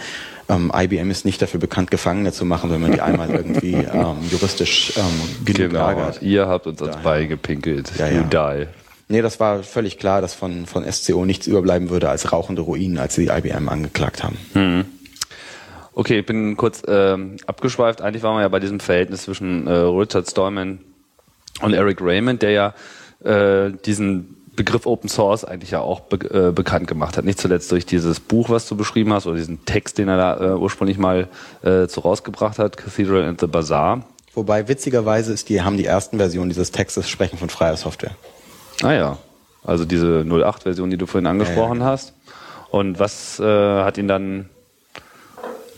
ähm, 0.49 0.73
IBM 0.75 1.11
ist 1.11 1.25
nicht 1.25 1.41
dafür 1.41 1.61
bekannt, 1.61 1.91
Gefangene 1.91 2.33
zu 2.33 2.45
machen, 2.45 2.71
wenn 2.71 2.81
man 2.81 2.93
die 2.93 3.01
einmal 3.01 3.31
irgendwie 3.35 3.75
ähm, 3.75 4.17
juristisch 4.31 4.95
ähm, 4.97 5.45
genug 5.45 5.71
genau. 5.71 5.89
ärgert. 5.89 6.23
Ihr 6.23 6.49
habt 6.49 6.67
uns 6.67 6.83
ans 6.83 6.97
Bein 6.99 7.29
gepinkelt. 7.29 7.93
Ja, 7.99 8.09
ja. 8.09 8.23
Die. 8.23 8.67
Nee, 9.09 9.23
das 9.23 9.41
war 9.41 9.63
völlig 9.63 9.99
klar, 9.99 10.21
dass 10.21 10.35
von, 10.35 10.67
von 10.67 10.91
SCO 10.91 11.25
nichts 11.25 11.47
überbleiben 11.47 11.91
würde 11.91 12.09
als 12.09 12.33
rauchende 12.33 12.63
Ruinen, 12.63 12.99
als 12.99 13.15
sie 13.15 13.27
die 13.27 13.31
IBM 13.31 13.69
angeklagt 13.69 14.25
haben. 14.25 14.39
Hm. 14.55 14.85
Okay, 15.95 16.21
ich 16.21 16.27
bin 16.27 16.57
kurz 16.57 16.83
ähm, 16.89 17.37
abgeschweift. 17.47 18.01
Eigentlich 18.01 18.23
waren 18.23 18.37
wir 18.37 18.43
ja 18.43 18.49
bei 18.49 18.61
diesem 18.61 18.81
Verhältnis 18.81 19.25
zwischen 19.25 19.67
äh, 19.67 19.73
Richard 19.73 20.31
Stallman 20.31 20.79
und 21.61 21.75
Eric 21.75 22.01
Raymond, 22.01 22.43
der 22.43 22.51
ja 22.51 22.75
äh, 23.25 23.73
diesen 23.85 24.37
Begriff 24.55 24.87
Open 24.87 25.09
Source 25.09 25.45
eigentlich 25.45 25.71
ja 25.71 25.81
auch 25.81 26.01
be 26.01 26.49
äh, 26.49 26.53
bekannt 26.53 26.87
gemacht 26.87 27.17
hat. 27.17 27.25
Nicht 27.25 27.41
zuletzt 27.41 27.73
durch 27.73 27.87
dieses 27.87 28.21
Buch, 28.21 28.51
was 28.51 28.69
du 28.69 28.77
beschrieben 28.77 29.13
hast, 29.13 29.27
oder 29.27 29.37
diesen 29.37 29.65
Text, 29.65 29.99
den 29.99 30.09
er 30.09 30.17
da 30.17 30.41
äh, 30.41 30.57
ursprünglich 30.57 30.99
mal 30.99 31.29
äh, 31.63 31.87
zu 31.87 32.01
rausgebracht 32.01 32.59
hat, 32.59 32.77
Cathedral 32.77 33.25
and 33.25 33.41
the 33.41 33.47
Bazaar. 33.47 34.05
Wobei 34.35 34.69
witzigerweise 34.69 35.33
ist 35.33 35.49
die, 35.49 35.63
haben 35.63 35.77
die 35.77 35.85
ersten 35.87 36.19
Versionen 36.19 36.51
dieses 36.51 36.71
Textes 36.71 37.09
sprechen 37.09 37.39
von 37.39 37.51
freier 37.51 37.77
Software. 37.77 38.17
Ah 38.83 38.93
ja, 38.93 39.19
also 39.65 39.85
diese 39.85 40.25
08-Version, 40.27 40.91
die 40.91 40.97
du 40.97 41.07
vorhin 41.07 41.27
angesprochen 41.27 41.79
ja, 41.79 41.87
ja. 41.87 41.91
hast. 41.93 42.15
Und 42.71 42.99
was 42.99 43.39
äh, 43.39 43.45
hat 43.45 43.99
ihn 43.99 44.09
dann 44.09 44.49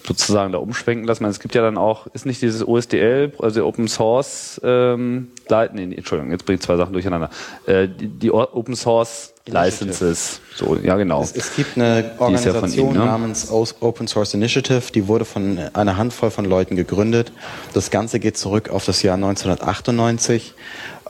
sozusagen 0.06 0.52
da 0.52 0.58
umschwenken 0.58 1.06
lassen. 1.06 1.24
Es 1.24 1.40
gibt 1.40 1.54
ja 1.54 1.62
dann 1.62 1.78
auch, 1.78 2.06
ist 2.08 2.26
nicht 2.26 2.42
dieses 2.42 2.66
OSDL, 2.66 3.32
also 3.38 3.64
Open 3.64 3.88
Source, 3.88 4.60
ähm, 4.62 5.28
nee, 5.48 5.94
Entschuldigung, 5.94 6.30
jetzt 6.30 6.44
bringe 6.44 6.56
ich 6.56 6.62
zwei 6.62 6.76
Sachen 6.76 6.92
durcheinander. 6.92 7.30
Äh, 7.66 7.88
die, 7.88 8.08
die 8.08 8.30
Open 8.30 8.76
Source 8.76 9.32
Licenses, 9.46 10.40
so, 10.54 10.76
ja 10.82 10.96
genau. 10.96 11.22
Es, 11.22 11.32
es 11.32 11.54
gibt 11.54 11.76
eine 11.76 12.12
Organisation 12.18 12.86
ja 12.86 12.92
ihm, 12.92 12.98
ne? 12.98 13.04
namens 13.04 13.50
Open 13.50 14.08
Source 14.08 14.32
Initiative, 14.32 14.90
die 14.94 15.06
wurde 15.06 15.26
von 15.26 15.58
einer 15.74 15.98
Handvoll 15.98 16.30
von 16.30 16.46
Leuten 16.46 16.76
gegründet. 16.76 17.30
Das 17.74 17.90
Ganze 17.90 18.20
geht 18.20 18.38
zurück 18.38 18.70
auf 18.70 18.86
das 18.86 19.02
Jahr 19.02 19.16
1998 19.16 20.54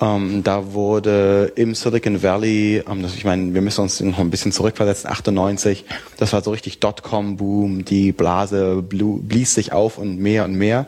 ähm, 0.01 0.43
da 0.43 0.73
wurde 0.73 1.53
im 1.55 1.75
Silicon 1.75 2.23
Valley, 2.23 2.83
ähm, 2.89 3.03
das, 3.03 3.15
ich 3.15 3.25
meine, 3.25 3.55
wir 3.55 3.63
müssen 3.63 3.83
uns 3.83 4.01
noch 4.01 4.19
ein 4.19 4.31
bisschen 4.31 4.53
zurückversetzen, 4.53 5.09
98, 5.11 5.85
das 6.17 6.33
war 6.33 6.43
so 6.43 6.51
richtig 6.51 6.81
Dotcom-Boom, 6.81 7.85
die 7.85 8.13
Blase 8.13 8.83
blies 8.83 9.55
sich 9.55 9.73
auf 9.73 9.99
und 9.99 10.19
mehr 10.19 10.45
und 10.45 10.55
mehr. 10.55 10.87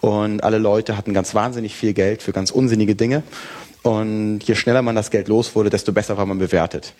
Und 0.00 0.44
alle 0.44 0.58
Leute 0.58 0.96
hatten 0.96 1.14
ganz 1.14 1.34
wahnsinnig 1.34 1.74
viel 1.74 1.94
Geld 1.94 2.22
für 2.22 2.32
ganz 2.32 2.50
unsinnige 2.50 2.94
Dinge. 2.94 3.22
Und 3.82 4.40
je 4.44 4.54
schneller 4.54 4.82
man 4.82 4.94
das 4.94 5.10
Geld 5.10 5.28
los 5.28 5.54
wurde, 5.54 5.70
desto 5.70 5.92
besser 5.92 6.16
war 6.16 6.26
man 6.26 6.38
bewertet. 6.38 6.94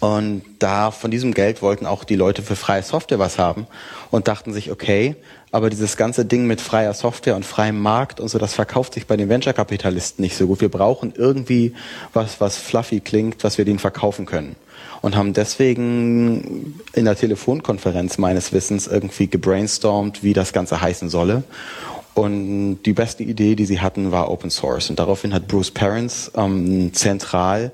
Und 0.00 0.42
da 0.60 0.92
von 0.92 1.10
diesem 1.10 1.34
Geld 1.34 1.60
wollten 1.60 1.84
auch 1.84 2.04
die 2.04 2.14
Leute 2.14 2.42
für 2.42 2.54
freie 2.54 2.82
Software 2.82 3.18
was 3.18 3.38
haben 3.38 3.66
und 4.10 4.28
dachten 4.28 4.52
sich, 4.52 4.70
okay, 4.70 5.16
aber 5.50 5.70
dieses 5.70 5.96
ganze 5.96 6.24
Ding 6.24 6.46
mit 6.46 6.60
freier 6.60 6.94
Software 6.94 7.34
und 7.34 7.44
freiem 7.44 7.80
Markt 7.80 8.20
und 8.20 8.28
so, 8.28 8.38
das 8.38 8.54
verkauft 8.54 8.94
sich 8.94 9.06
bei 9.06 9.16
den 9.16 9.28
Venture-Kapitalisten 9.28 10.22
nicht 10.22 10.36
so 10.36 10.46
gut. 10.46 10.60
Wir 10.60 10.68
brauchen 10.68 11.14
irgendwie 11.16 11.74
was, 12.12 12.40
was 12.40 12.58
fluffy 12.58 13.00
klingt, 13.00 13.42
was 13.42 13.58
wir 13.58 13.64
denen 13.64 13.80
verkaufen 13.80 14.26
können. 14.26 14.54
Und 15.00 15.16
haben 15.16 15.32
deswegen 15.32 16.80
in 16.92 17.04
der 17.04 17.16
Telefonkonferenz 17.16 18.18
meines 18.18 18.52
Wissens 18.52 18.86
irgendwie 18.86 19.26
gebrainstormt, 19.26 20.22
wie 20.22 20.32
das 20.32 20.52
Ganze 20.52 20.80
heißen 20.80 21.08
solle. 21.08 21.42
Und 22.14 22.82
die 22.82 22.92
beste 22.92 23.22
Idee, 23.22 23.54
die 23.54 23.64
sie 23.64 23.80
hatten, 23.80 24.12
war 24.12 24.30
Open 24.30 24.50
Source. 24.50 24.90
Und 24.90 24.98
daraufhin 24.98 25.32
hat 25.32 25.48
Bruce 25.48 25.70
Parents 25.70 26.30
ähm, 26.36 26.92
zentral 26.92 27.72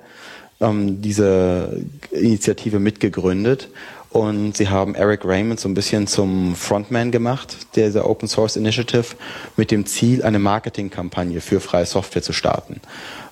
ähm, 0.64 1.02
diese 1.02 1.84
Initiative 2.10 2.78
mitgegründet 2.78 3.68
und 4.14 4.56
sie 4.56 4.68
haben 4.68 4.94
Eric 4.94 5.24
Raymond 5.24 5.58
so 5.58 5.68
ein 5.68 5.74
bisschen 5.74 6.06
zum 6.06 6.54
Frontman 6.54 7.10
gemacht, 7.10 7.56
dieser 7.74 8.08
Open 8.08 8.28
Source 8.28 8.54
Initiative, 8.54 9.16
mit 9.56 9.72
dem 9.72 9.86
Ziel, 9.86 10.22
eine 10.22 10.38
Marketingkampagne 10.38 11.40
für 11.40 11.60
freie 11.60 11.84
Software 11.84 12.22
zu 12.22 12.32
starten. 12.32 12.80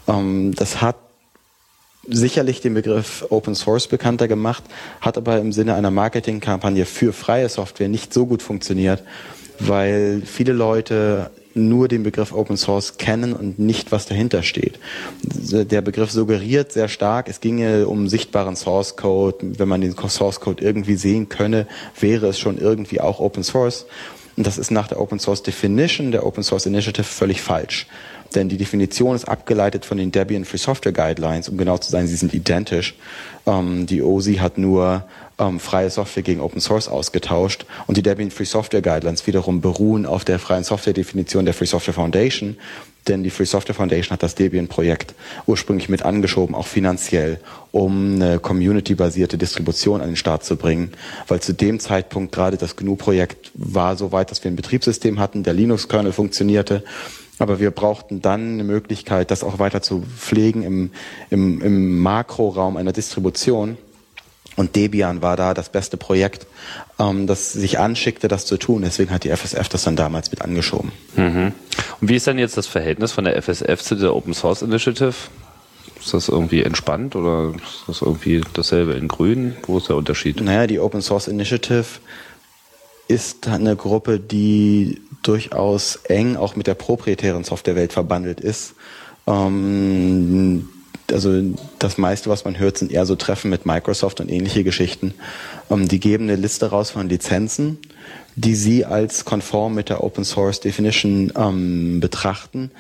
Ähm, 0.09 0.53
das 0.57 0.83
hat 0.83 0.97
sicherlich 2.09 2.61
den 2.61 2.75
Begriff 2.75 3.25
Open 3.31 3.55
Source 3.55 3.87
bekannter 3.87 4.27
gemacht, 4.27 4.65
hat 5.01 5.17
aber 5.17 5.39
im 5.39 5.53
Sinne 5.53 5.75
einer 5.75 5.93
Marketingkampagne 5.93 6.85
für 6.85 7.12
freie 7.12 7.49
Software 7.49 7.89
nicht 7.89 8.12
so 8.12 8.27
gut 8.27 8.43
funktioniert, 8.43 9.05
weil 9.61 10.23
viele 10.27 10.53
Leute 10.53 11.31
nur 11.54 11.88
den 11.88 12.02
Begriff 12.02 12.32
Open 12.32 12.56
Source 12.56 12.97
kennen 12.97 13.32
und 13.32 13.59
nicht, 13.59 13.92
was 13.92 14.06
dahinter 14.06 14.42
steht. 14.42 14.78
Der 15.23 15.80
Begriff 15.80 16.11
suggeriert 16.11 16.73
sehr 16.73 16.88
stark, 16.88 17.28
es 17.28 17.40
ginge 17.40 17.87
um 17.87 18.09
sichtbaren 18.09 18.56
Source 18.56 18.97
Code. 18.97 19.38
Wenn 19.40 19.68
man 19.68 19.80
den 19.80 19.97
Source 19.97 20.40
Code 20.40 20.62
irgendwie 20.62 20.97
sehen 20.97 21.28
könne, 21.28 21.66
wäre 21.99 22.28
es 22.28 22.38
schon 22.38 22.59
irgendwie 22.59 23.00
auch 23.00 23.21
Open 23.21 23.42
Source. 23.42 23.87
Und 24.37 24.47
das 24.47 24.59
ist 24.59 24.71
nach 24.71 24.88
der 24.88 25.00
Open 25.00 25.18
Source 25.18 25.42
Definition 25.42 26.11
der 26.11 26.25
Open 26.25 26.42
Source 26.42 26.66
Initiative 26.66 27.04
völlig 27.04 27.42
falsch. 27.42 27.87
Denn 28.35 28.49
die 28.49 28.56
Definition 28.56 29.14
ist 29.14 29.28
abgeleitet 29.28 29.85
von 29.85 29.99
den 29.99 30.11
Debian 30.11 30.44
Free 30.44 30.56
Software 30.56 30.92
Guidelines. 30.92 31.49
Um 31.49 31.59
genau 31.59 31.78
zu 31.78 31.90
sein, 31.90 32.06
sie 32.06 32.16
sind 32.16 32.32
identisch. 32.32 32.94
Ähm, 33.47 33.87
die 33.87 34.02
OSI 34.02 34.37
hat 34.37 34.56
nur 34.56 35.04
ähm, 35.42 35.61
freie 35.61 35.90
Software 35.90 36.22
gegen 36.22 36.40
Open 36.40 36.61
Source 36.61 36.88
ausgetauscht. 36.88 37.66
Und 37.87 37.96
die 37.96 38.02
Debian 38.02 38.30
Free 38.30 38.44
Software 38.44 38.82
Guidelines 38.82 39.26
wiederum 39.26 39.61
beruhen 39.61 40.06
auf 40.06 40.25
der 40.25 40.38
freien 40.38 40.64
Software 40.64 40.92
Definition 40.92 41.44
der 41.44 41.54
Free 41.54 41.66
Software 41.66 41.94
Foundation, 41.94 42.56
denn 43.08 43.25
die 43.25 43.30
Free 43.30 43.44
Software 43.44 43.75
Foundation 43.75 44.12
hat 44.12 44.22
das 44.22 44.37
Debian-Projekt 44.37 45.14
ursprünglich 45.46 45.88
mit 45.88 46.02
angeschoben, 46.02 46.54
auch 46.54 46.66
finanziell, 46.66 47.40
um 47.72 48.14
eine 48.14 48.38
community-basierte 48.38 49.38
Distribution 49.38 50.00
an 50.00 50.08
den 50.08 50.16
Start 50.16 50.44
zu 50.44 50.56
bringen, 50.56 50.92
weil 51.26 51.40
zu 51.40 51.52
dem 51.52 51.80
Zeitpunkt 51.80 52.32
gerade 52.32 52.56
das 52.56 52.76
GNU-Projekt 52.76 53.50
war 53.54 53.96
so 53.96 54.12
weit, 54.12 54.30
dass 54.30 54.44
wir 54.44 54.50
ein 54.50 54.56
Betriebssystem 54.56 55.18
hatten, 55.18 55.42
der 55.42 55.54
Linux-Kernel 55.54 56.12
funktionierte, 56.12 56.84
aber 57.38 57.58
wir 57.58 57.72
brauchten 57.72 58.22
dann 58.22 58.52
eine 58.52 58.64
Möglichkeit, 58.64 59.32
das 59.32 59.42
auch 59.42 59.58
weiter 59.58 59.82
zu 59.82 60.04
pflegen 60.16 60.62
im, 60.62 60.90
im, 61.30 61.61
im 61.61 61.99
Makroraum 61.99 62.76
einer 62.76 62.92
Distribution. 62.92 63.76
Und 64.56 64.76
Debian 64.76 65.23
war 65.23 65.37
da 65.37 65.54
das 65.54 65.71
beste 65.71 65.97
Projekt, 65.97 66.47
ähm, 66.99 67.26
das 67.26 67.52
sich 67.52 67.78
anschickte, 67.78 68.28
das 68.28 68.44
zu 68.44 68.56
tun. 68.56 68.82
Deswegen 68.82 69.11
hat 69.11 69.25
die 69.25 69.30
FSF 69.30 69.68
das 69.68 69.85
dann 69.85 69.97
damals 69.97 70.30
mit 70.30 70.42
angeschoben. 70.42 70.92
Mhm. 71.16 71.52
Und 72.00 72.09
wie 72.09 72.16
ist 72.16 72.26
dann 72.26 72.38
jetzt 72.38 72.56
das 72.56 72.66
Verhältnis 72.66 73.12
von 73.12 73.25
der 73.25 73.40
FSF 73.40 73.80
zu 73.82 73.94
der 73.94 74.14
Open 74.14 74.35
Source 74.35 74.62
Initiative? 74.62 75.14
Ist 75.99 76.14
das 76.14 76.28
irgendwie 76.28 76.62
entspannt 76.62 77.16
oder 77.16 77.52
ist 77.54 77.85
das 77.87 78.02
irgendwie 78.02 78.42
dasselbe 78.54 78.94
in 78.94 79.09
Grün? 79.09 79.56
Wo 79.66 79.78
ist 79.78 79.88
der 79.88 79.97
Unterschied? 79.97 80.40
Naja, 80.40 80.66
die 80.66 80.80
Open 80.80 81.00
Source 81.00 81.28
Initiative 81.28 81.85
ist 83.09 83.47
eine 83.47 83.76
Gruppe, 83.76 84.18
die 84.18 85.00
durchaus 85.23 85.97
eng 85.97 86.37
auch 86.37 86.56
mit 86.56 86.66
der 86.66 86.75
proprietären 86.75 87.44
Softwarewelt 87.44 87.92
verbandelt 87.92 88.40
ist. 88.40 88.75
Ähm, 89.26 90.68
also 91.12 91.42
das 91.78 91.99
meiste, 91.99 92.31
was 92.31 92.45
man 92.45 92.59
hört, 92.59 92.78
sind 92.78 92.92
eher 92.92 93.07
so 93.07 93.16
Treffen 93.16 93.50
mit 93.50 93.66
Microsoft 93.66 94.21
und 94.21 94.31
ähnliche 94.31 94.64
Geschichten. 94.64 95.14
Ähm, 95.71 95.88
die 95.88 96.00
geben 96.00 96.25
eine 96.25 96.37
Liste 96.37 96.66
raus 96.66 96.90
von 96.90 97.09
Lizenzen, 97.09 97.78
die 98.37 98.54
sie 98.54 98.85
als 98.85 99.25
konform 99.25 99.75
mit 99.75 99.88
der 99.88 100.02
Open 100.02 100.25
Source 100.25 100.61
Definition 100.61 101.33
ähm, 101.37 102.00
betrachten. 102.00 102.71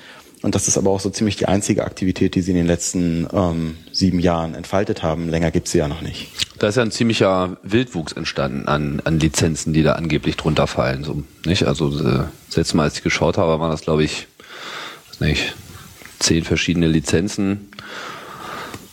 Und 0.42 0.56
das 0.56 0.66
ist 0.66 0.76
aber 0.76 0.90
auch 0.90 0.98
so 0.98 1.08
ziemlich 1.08 1.36
die 1.36 1.46
einzige 1.46 1.84
Aktivität, 1.84 2.34
die 2.34 2.42
sie 2.42 2.50
in 2.50 2.56
den 2.56 2.66
letzten 2.66 3.28
ähm, 3.32 3.76
sieben 3.92 4.18
Jahren 4.18 4.54
entfaltet 4.54 5.02
haben. 5.04 5.28
Länger 5.28 5.52
gibt's 5.52 5.70
sie 5.70 5.78
ja 5.78 5.86
noch 5.86 6.02
nicht. 6.02 6.32
Da 6.58 6.66
ist 6.66 6.76
ja 6.76 6.82
ein 6.82 6.90
ziemlicher 6.90 7.56
Wildwuchs 7.62 8.12
entstanden 8.12 8.66
an, 8.66 9.00
an 9.04 9.20
Lizenzen, 9.20 9.72
die 9.72 9.84
da 9.84 9.92
angeblich 9.92 10.36
drunter 10.36 10.66
fallen. 10.66 11.04
So, 11.04 11.22
nicht? 11.46 11.64
Also 11.64 11.96
äh, 12.00 12.24
das 12.48 12.56
letzte 12.56 12.76
Mal, 12.76 12.84
als 12.84 12.96
ich 12.96 13.02
geschaut 13.04 13.38
habe, 13.38 13.60
waren 13.60 13.70
das, 13.70 13.82
glaube 13.82 14.02
ich, 14.02 14.26
nicht, 15.20 15.54
zehn 16.18 16.42
verschiedene 16.42 16.88
Lizenzen. 16.88 17.68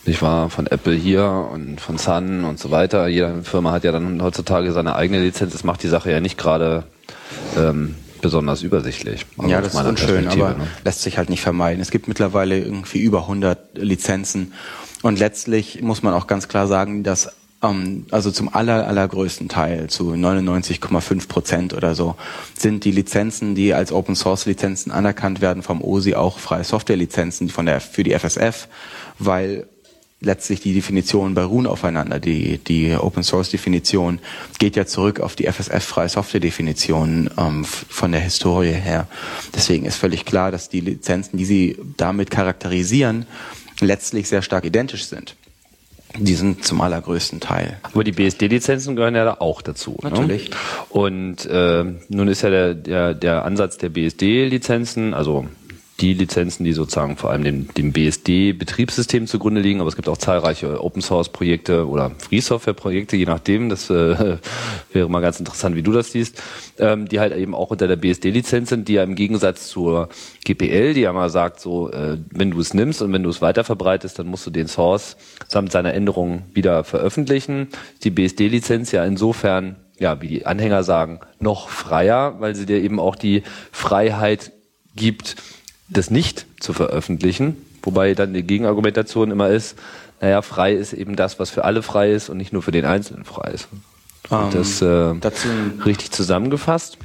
Ich 0.09 0.23
war 0.23 0.49
von 0.49 0.65
Apple 0.65 0.95
hier 0.95 1.49
und 1.53 1.79
von 1.79 1.99
Sun 1.99 2.43
und 2.43 2.57
so 2.57 2.71
weiter. 2.71 3.07
Jede 3.07 3.43
Firma 3.43 3.71
hat 3.71 3.83
ja 3.83 3.91
dann 3.91 4.23
heutzutage 4.23 4.71
seine 4.71 4.95
eigene 4.95 5.21
Lizenz. 5.21 5.53
Das 5.53 5.63
macht 5.63 5.83
die 5.83 5.87
Sache 5.87 6.11
ja 6.11 6.19
nicht 6.19 6.37
gerade 6.37 6.83
ähm, 7.55 7.95
besonders 8.19 8.63
übersichtlich. 8.63 9.27
Also 9.37 9.51
ja, 9.51 9.61
das 9.61 9.75
ist 9.75 9.85
unschön, 9.85 10.27
aber 10.27 10.55
ne? 10.55 10.67
lässt 10.83 11.03
sich 11.03 11.19
halt 11.19 11.29
nicht 11.29 11.41
vermeiden. 11.41 11.79
Es 11.79 11.91
gibt 11.91 12.07
mittlerweile 12.07 12.57
irgendwie 12.57 12.99
über 12.99 13.21
100 13.21 13.77
Lizenzen 13.77 14.53
und 15.03 15.19
letztlich 15.19 15.81
muss 15.83 16.01
man 16.01 16.15
auch 16.15 16.25
ganz 16.25 16.47
klar 16.47 16.65
sagen, 16.65 17.03
dass 17.03 17.29
ähm, 17.61 18.07
also 18.09 18.31
zum 18.31 18.53
aller, 18.53 18.87
allergrößten 18.87 19.47
Teil, 19.47 19.89
zu 19.89 20.11
99,5 20.13 21.27
Prozent 21.27 21.73
oder 21.75 21.93
so, 21.93 22.15
sind 22.57 22.83
die 22.83 22.91
Lizenzen, 22.91 23.53
die 23.53 23.75
als 23.75 23.91
Open 23.91 24.15
Source 24.15 24.47
Lizenzen 24.47 24.91
anerkannt 24.91 25.39
werden 25.39 25.61
vom 25.61 25.83
OSI, 25.83 26.15
auch 26.15 26.39
freie 26.39 26.63
Software 26.63 26.97
Lizenzen 26.97 27.49
von 27.49 27.67
der, 27.67 27.79
für 27.79 28.03
die 28.03 28.17
FSF, 28.17 28.67
weil 29.19 29.67
letztlich 30.21 30.59
die 30.59 30.73
Definitionen 30.73 31.33
beruhen 31.33 31.65
aufeinander. 31.65 32.19
Die, 32.19 32.57
die 32.57 32.93
Open 32.93 33.23
Source 33.23 33.49
Definition 33.49 34.19
geht 34.57 34.75
ja 34.75 34.85
zurück 34.85 35.19
auf 35.19 35.35
die 35.35 35.47
FSF 35.47 35.83
freie 35.83 36.09
Software 36.09 36.41
Definition 36.41 37.29
ähm, 37.37 37.63
von 37.65 38.11
der 38.11 38.21
Historie 38.21 38.73
her. 38.73 39.07
Deswegen 39.55 39.85
ist 39.85 39.95
völlig 39.95 40.25
klar, 40.25 40.51
dass 40.51 40.69
die 40.69 40.81
Lizenzen, 40.81 41.37
die 41.37 41.45
sie 41.45 41.77
damit 41.97 42.31
charakterisieren, 42.31 43.25
letztlich 43.79 44.27
sehr 44.27 44.41
stark 44.41 44.65
identisch 44.65 45.05
sind. 45.05 45.35
Die 46.17 46.33
sind 46.33 46.65
zum 46.65 46.81
allergrößten 46.81 47.39
Teil. 47.39 47.77
Aber 47.83 48.03
die 48.03 48.11
BSD-Lizenzen 48.11 48.95
gehören 48.95 49.15
ja 49.15 49.25
da 49.25 49.37
auch 49.39 49.61
dazu. 49.61 49.95
Ne? 50.01 50.09
Natürlich. 50.09 50.49
Ne? 50.49 50.55
Und 50.89 51.45
äh, 51.45 51.85
nun 52.09 52.27
ist 52.27 52.41
ja 52.41 52.49
der, 52.49 52.73
der, 52.73 53.13
der 53.13 53.45
Ansatz 53.45 53.77
der 53.77 53.89
BSD-Lizenzen, 53.89 55.13
also 55.13 55.47
die 56.01 56.13
Lizenzen, 56.13 56.63
die 56.63 56.73
sozusagen 56.73 57.17
vor 57.17 57.31
allem 57.31 57.43
dem, 57.43 57.73
dem 57.73 57.91
BSD-Betriebssystem 57.91 59.27
zugrunde 59.27 59.61
liegen, 59.61 59.81
aber 59.81 59.89
es 59.89 59.95
gibt 59.95 60.07
auch 60.07 60.17
zahlreiche 60.17 60.83
Open-Source-Projekte 60.83 61.87
oder 61.87 62.11
Free-Software-Projekte, 62.17 63.17
je 63.17 63.25
nachdem. 63.25 63.69
Das 63.69 63.89
äh, 63.89 64.37
wäre 64.93 65.09
mal 65.09 65.19
ganz 65.19 65.39
interessant, 65.39 65.75
wie 65.75 65.83
du 65.83 65.91
das 65.91 66.11
siehst, 66.11 66.41
ähm, 66.77 67.07
die 67.07 67.19
halt 67.19 67.35
eben 67.35 67.53
auch 67.53 67.71
unter 67.71 67.87
der 67.87 67.97
BSD-Lizenz 67.97 68.69
sind, 68.69 68.87
die 68.87 68.93
ja 68.93 69.03
im 69.03 69.15
Gegensatz 69.15 69.67
zur 69.67 70.09
GPL, 70.45 70.93
die 70.93 71.01
ja 71.01 71.13
mal 71.13 71.29
sagt, 71.29 71.59
so, 71.59 71.91
äh, 71.91 72.17
wenn 72.31 72.51
du 72.51 72.59
es 72.59 72.73
nimmst 72.73 73.01
und 73.01 73.11
wenn 73.13 73.23
du 73.23 73.29
es 73.29 73.41
weiterverbreitest, 73.41 74.19
dann 74.19 74.27
musst 74.27 74.45
du 74.45 74.51
den 74.51 74.67
Source 74.67 75.17
samt 75.47 75.71
seiner 75.71 75.93
Änderung 75.93 76.43
wieder 76.53 76.83
veröffentlichen. 76.83 77.67
Die 78.03 78.11
BSD-Lizenz 78.11 78.91
ja 78.91 79.03
insofern 79.03 79.75
ja, 79.99 80.21
wie 80.21 80.27
die 80.27 80.45
Anhänger 80.45 80.83
sagen, 80.83 81.19
noch 81.39 81.67
freier, 81.67 82.39
weil 82.39 82.55
sie 82.55 82.65
dir 82.65 82.81
eben 82.81 83.01
auch 83.01 83.17
die 83.17 83.43
Freiheit 83.73 84.53
gibt, 84.95 85.35
das 85.89 86.11
nicht 86.11 86.45
zu 86.59 86.73
veröffentlichen, 86.73 87.57
wobei 87.83 88.13
dann 88.13 88.33
die 88.33 88.43
Gegenargumentation 88.43 89.31
immer 89.31 89.49
ist, 89.49 89.77
naja, 90.21 90.41
frei 90.41 90.73
ist 90.73 90.93
eben 90.93 91.15
das, 91.15 91.39
was 91.39 91.49
für 91.49 91.63
alle 91.63 91.81
frei 91.81 92.11
ist 92.11 92.29
und 92.29 92.37
nicht 92.37 92.51
nur 92.51 92.61
für 92.61 92.71
den 92.71 92.85
Einzelnen 92.85 93.23
frei 93.23 93.51
ist. 93.51 93.67
Ähm, 94.31 94.49
das 94.51 94.81
äh, 94.81 95.15
dazu 95.19 95.47
richtig 95.85 96.11
zusammengefasst? 96.11 96.97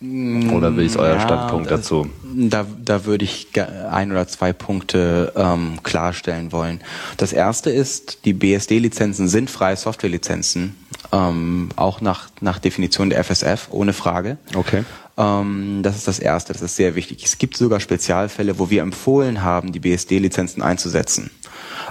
Oder 0.00 0.74
will 0.76 0.84
ich 0.84 0.98
euer 0.98 1.14
ja, 1.14 1.20
Standpunkt 1.20 1.70
das, 1.70 1.82
dazu? 1.82 2.10
Da, 2.24 2.66
da 2.84 3.04
würde 3.04 3.24
ich 3.24 3.46
ein 3.88 4.10
oder 4.10 4.26
zwei 4.26 4.52
Punkte 4.52 5.32
ähm, 5.36 5.78
klarstellen 5.84 6.50
wollen. 6.50 6.80
Das 7.18 7.32
erste 7.32 7.70
ist, 7.70 8.24
die 8.24 8.32
BSD-Lizenzen 8.32 9.28
sind 9.28 9.48
freie 9.48 9.76
Software-Lizenzen, 9.76 10.74
ähm, 11.12 11.68
auch 11.76 12.00
nach, 12.00 12.30
nach 12.40 12.58
Definition 12.58 13.10
der 13.10 13.22
FSF, 13.22 13.68
ohne 13.70 13.92
Frage. 13.92 14.38
Okay. 14.56 14.82
Ähm, 15.16 15.80
das 15.82 15.96
ist 15.96 16.08
das 16.08 16.18
Erste, 16.18 16.52
das 16.52 16.62
ist 16.62 16.76
sehr 16.76 16.94
wichtig. 16.94 17.24
Es 17.24 17.38
gibt 17.38 17.56
sogar 17.56 17.80
Spezialfälle, 17.80 18.58
wo 18.58 18.70
wir 18.70 18.82
empfohlen 18.82 19.42
haben, 19.42 19.72
die 19.72 19.80
BSD-Lizenzen 19.80 20.62
einzusetzen. 20.62 21.30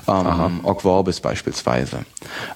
Ähm, 0.07 0.61
Ogg 0.63 0.81
Vorbis 0.81 1.19
beispielsweise. 1.19 2.05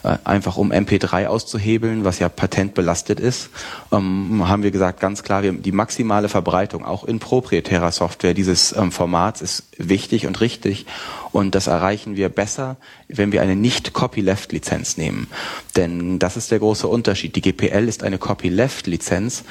Äh, 0.04 0.17
einfach 0.23 0.58
um 0.58 0.71
MP3 0.71 1.28
auszuhebeln, 1.28 2.04
was 2.04 2.19
ja 2.19 2.30
patentbelastet 2.30 3.19
ist, 3.19 3.49
ähm, 3.91 4.47
haben 4.47 4.63
wir 4.63 4.71
gesagt, 4.71 4.99
ganz 4.99 5.23
klar, 5.23 5.43
wir, 5.43 5.54
die 5.54 5.71
maximale 5.71 6.30
Verbreitung 6.30 6.86
auch 6.86 7.04
in 7.04 7.19
proprietärer 7.19 7.91
Software 7.91 8.34
dieses 8.34 8.75
ähm, 8.75 8.91
Formats 8.91 9.41
ist 9.41 9.63
wichtig 9.78 10.28
und 10.28 10.41
richtig. 10.41 10.86
Und 11.36 11.54
das 11.54 11.67
erreichen 11.67 12.15
wir 12.15 12.30
besser, 12.30 12.78
wenn 13.10 13.34
wir 13.34 13.41
eine 13.41 13.58
Nicht-Copyleft-Lizenz 13.58 14.95
nehmen. 14.95 15.28
Denn 15.76 16.17
das 16.17 16.38
ist 16.38 16.50
der 16.50 16.60
große 16.60 16.88
Unterschied. 16.88 17.36
Die 17.36 17.41
GPL 17.41 17.89
ist 17.89 18.04
eine 18.04 18.17
Copyleft-Lizenz. 18.17 19.43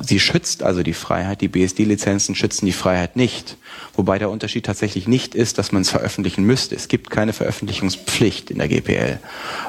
Sie 0.00 0.18
schützt 0.18 0.62
also 0.62 0.82
die 0.82 0.94
Freiheit. 0.94 1.42
Die 1.42 1.48
BSD-Lizenzen 1.48 2.34
schützen 2.34 2.64
die 2.64 2.72
Freiheit 2.72 3.16
nicht. 3.16 3.58
Wobei 3.94 4.18
der 4.18 4.30
Unterschied 4.30 4.64
tatsächlich 4.64 5.08
nicht 5.08 5.34
ist, 5.34 5.58
dass 5.58 5.72
man 5.72 5.82
es 5.82 5.90
veröffentlichen 5.90 6.42
müsste. 6.44 6.74
Es 6.74 6.88
gibt 6.88 7.10
keine 7.10 7.34
Veröffentlichungspflicht 7.34 8.50
in 8.50 8.56
der 8.56 8.68
GPL. 8.68 9.18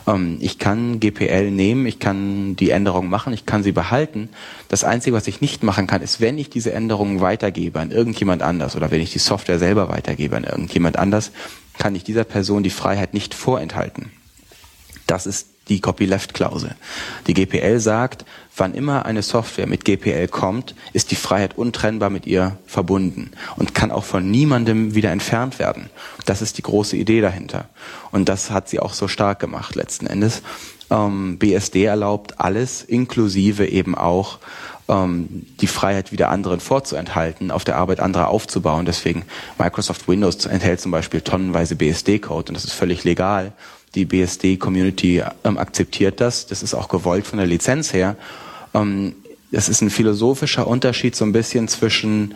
Ähm, 0.07 0.37
ich 0.39 0.59
kann 0.59 1.01
GPL 1.01 1.51
nehmen, 1.51 1.85
ich 1.85 1.99
kann 1.99 2.55
die 2.55 2.69
Änderungen 2.69 3.09
machen, 3.09 3.33
ich 3.33 3.45
kann 3.45 3.63
sie 3.63 3.73
behalten. 3.73 4.29
Das 4.69 4.85
Einzige, 4.85 5.17
was 5.17 5.27
ich 5.27 5.41
nicht 5.41 5.63
machen 5.63 5.85
kann, 5.85 6.01
ist, 6.01 6.21
wenn 6.21 6.37
ich 6.37 6.49
diese 6.49 6.71
Änderungen 6.71 7.19
weitergebe 7.19 7.81
an 7.81 7.91
irgendjemand 7.91 8.41
anders 8.41 8.77
oder 8.77 8.89
wenn 8.89 9.01
ich 9.01 9.11
die 9.11 9.19
Software 9.19 9.59
selber 9.59 9.89
weitergebe 9.89 10.37
an 10.37 10.45
irgendjemand 10.45 10.97
anders, 10.97 11.31
kann 11.77 11.95
ich 11.95 12.03
dieser 12.03 12.23
Person 12.23 12.63
die 12.63 12.69
Freiheit 12.69 13.13
nicht 13.13 13.33
vorenthalten. 13.33 14.11
Das 15.05 15.25
ist 15.25 15.47
die 15.69 15.81
Copyleft-Klausel. 15.81 16.75
Die 17.27 17.33
GPL 17.33 17.79
sagt, 17.79 18.25
wann 18.55 18.73
immer 18.73 19.05
eine 19.05 19.21
Software 19.21 19.67
mit 19.67 19.85
GPL 19.85 20.27
kommt, 20.27 20.75
ist 20.93 21.11
die 21.11 21.15
Freiheit 21.15 21.57
untrennbar 21.57 22.09
mit 22.09 22.25
ihr 22.25 22.57
verbunden 22.65 23.31
und 23.57 23.75
kann 23.75 23.91
auch 23.91 24.03
von 24.03 24.29
niemandem 24.29 24.95
wieder 24.95 25.11
entfernt 25.11 25.59
werden. 25.59 25.89
Das 26.25 26.41
ist 26.41 26.57
die 26.57 26.63
große 26.63 26.95
Idee 26.95 27.21
dahinter. 27.21 27.67
Und 28.11 28.29
das 28.29 28.51
hat 28.51 28.69
sie 28.69 28.79
auch 28.79 28.93
so 28.93 29.07
stark 29.07 29.39
gemacht 29.39 29.75
letzten 29.75 30.07
Endes. 30.07 30.41
Ähm, 30.89 31.37
BSD 31.37 31.83
erlaubt 31.83 32.39
alles, 32.39 32.83
inklusive 32.83 33.67
eben 33.67 33.95
auch 33.95 34.39
ähm, 34.87 35.45
die 35.61 35.67
Freiheit, 35.67 36.11
wieder 36.11 36.29
anderen 36.29 36.59
vorzuenthalten, 36.59 37.51
auf 37.51 37.63
der 37.63 37.77
Arbeit 37.77 37.99
anderer 37.99 38.29
aufzubauen. 38.29 38.85
Deswegen 38.85 39.23
Microsoft 39.57 40.07
Windows 40.07 40.45
enthält 40.45 40.79
zum 40.79 40.91
Beispiel 40.91 41.21
tonnenweise 41.21 41.75
BSD-Code 41.75 42.49
und 42.49 42.55
das 42.55 42.65
ist 42.65 42.73
völlig 42.73 43.03
legal 43.03 43.53
die 43.95 44.05
BSD-Community 44.05 45.23
ähm, 45.43 45.57
akzeptiert 45.57 46.21
das. 46.21 46.45
Das 46.45 46.63
ist 46.63 46.73
auch 46.73 46.87
gewollt 46.87 47.25
von 47.25 47.37
der 47.37 47.47
Lizenz 47.47 47.93
her. 47.93 48.15
Ähm, 48.73 49.15
das 49.51 49.69
ist 49.69 49.81
ein 49.81 49.89
philosophischer 49.89 50.67
Unterschied 50.67 51.15
so 51.15 51.25
ein 51.25 51.31
bisschen 51.31 51.67
zwischen 51.67 52.35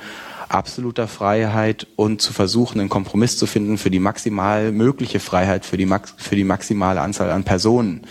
absoluter 0.50 1.08
Freiheit 1.08 1.88
und 1.96 2.22
zu 2.22 2.34
versuchen, 2.34 2.80
einen 2.80 2.90
Kompromiss 2.90 3.38
zu 3.38 3.46
finden 3.46 3.78
für 3.78 3.90
die 3.90 4.00
maximal 4.00 4.72
mögliche 4.72 5.20
Freiheit, 5.20 5.66
für 5.66 5.78
die, 5.78 5.86
Max 5.86 6.14
für 6.18 6.36
die 6.36 6.44
maximale 6.44 7.02
Anzahl 7.02 7.32
an 7.32 7.44
Personen. 7.44 8.02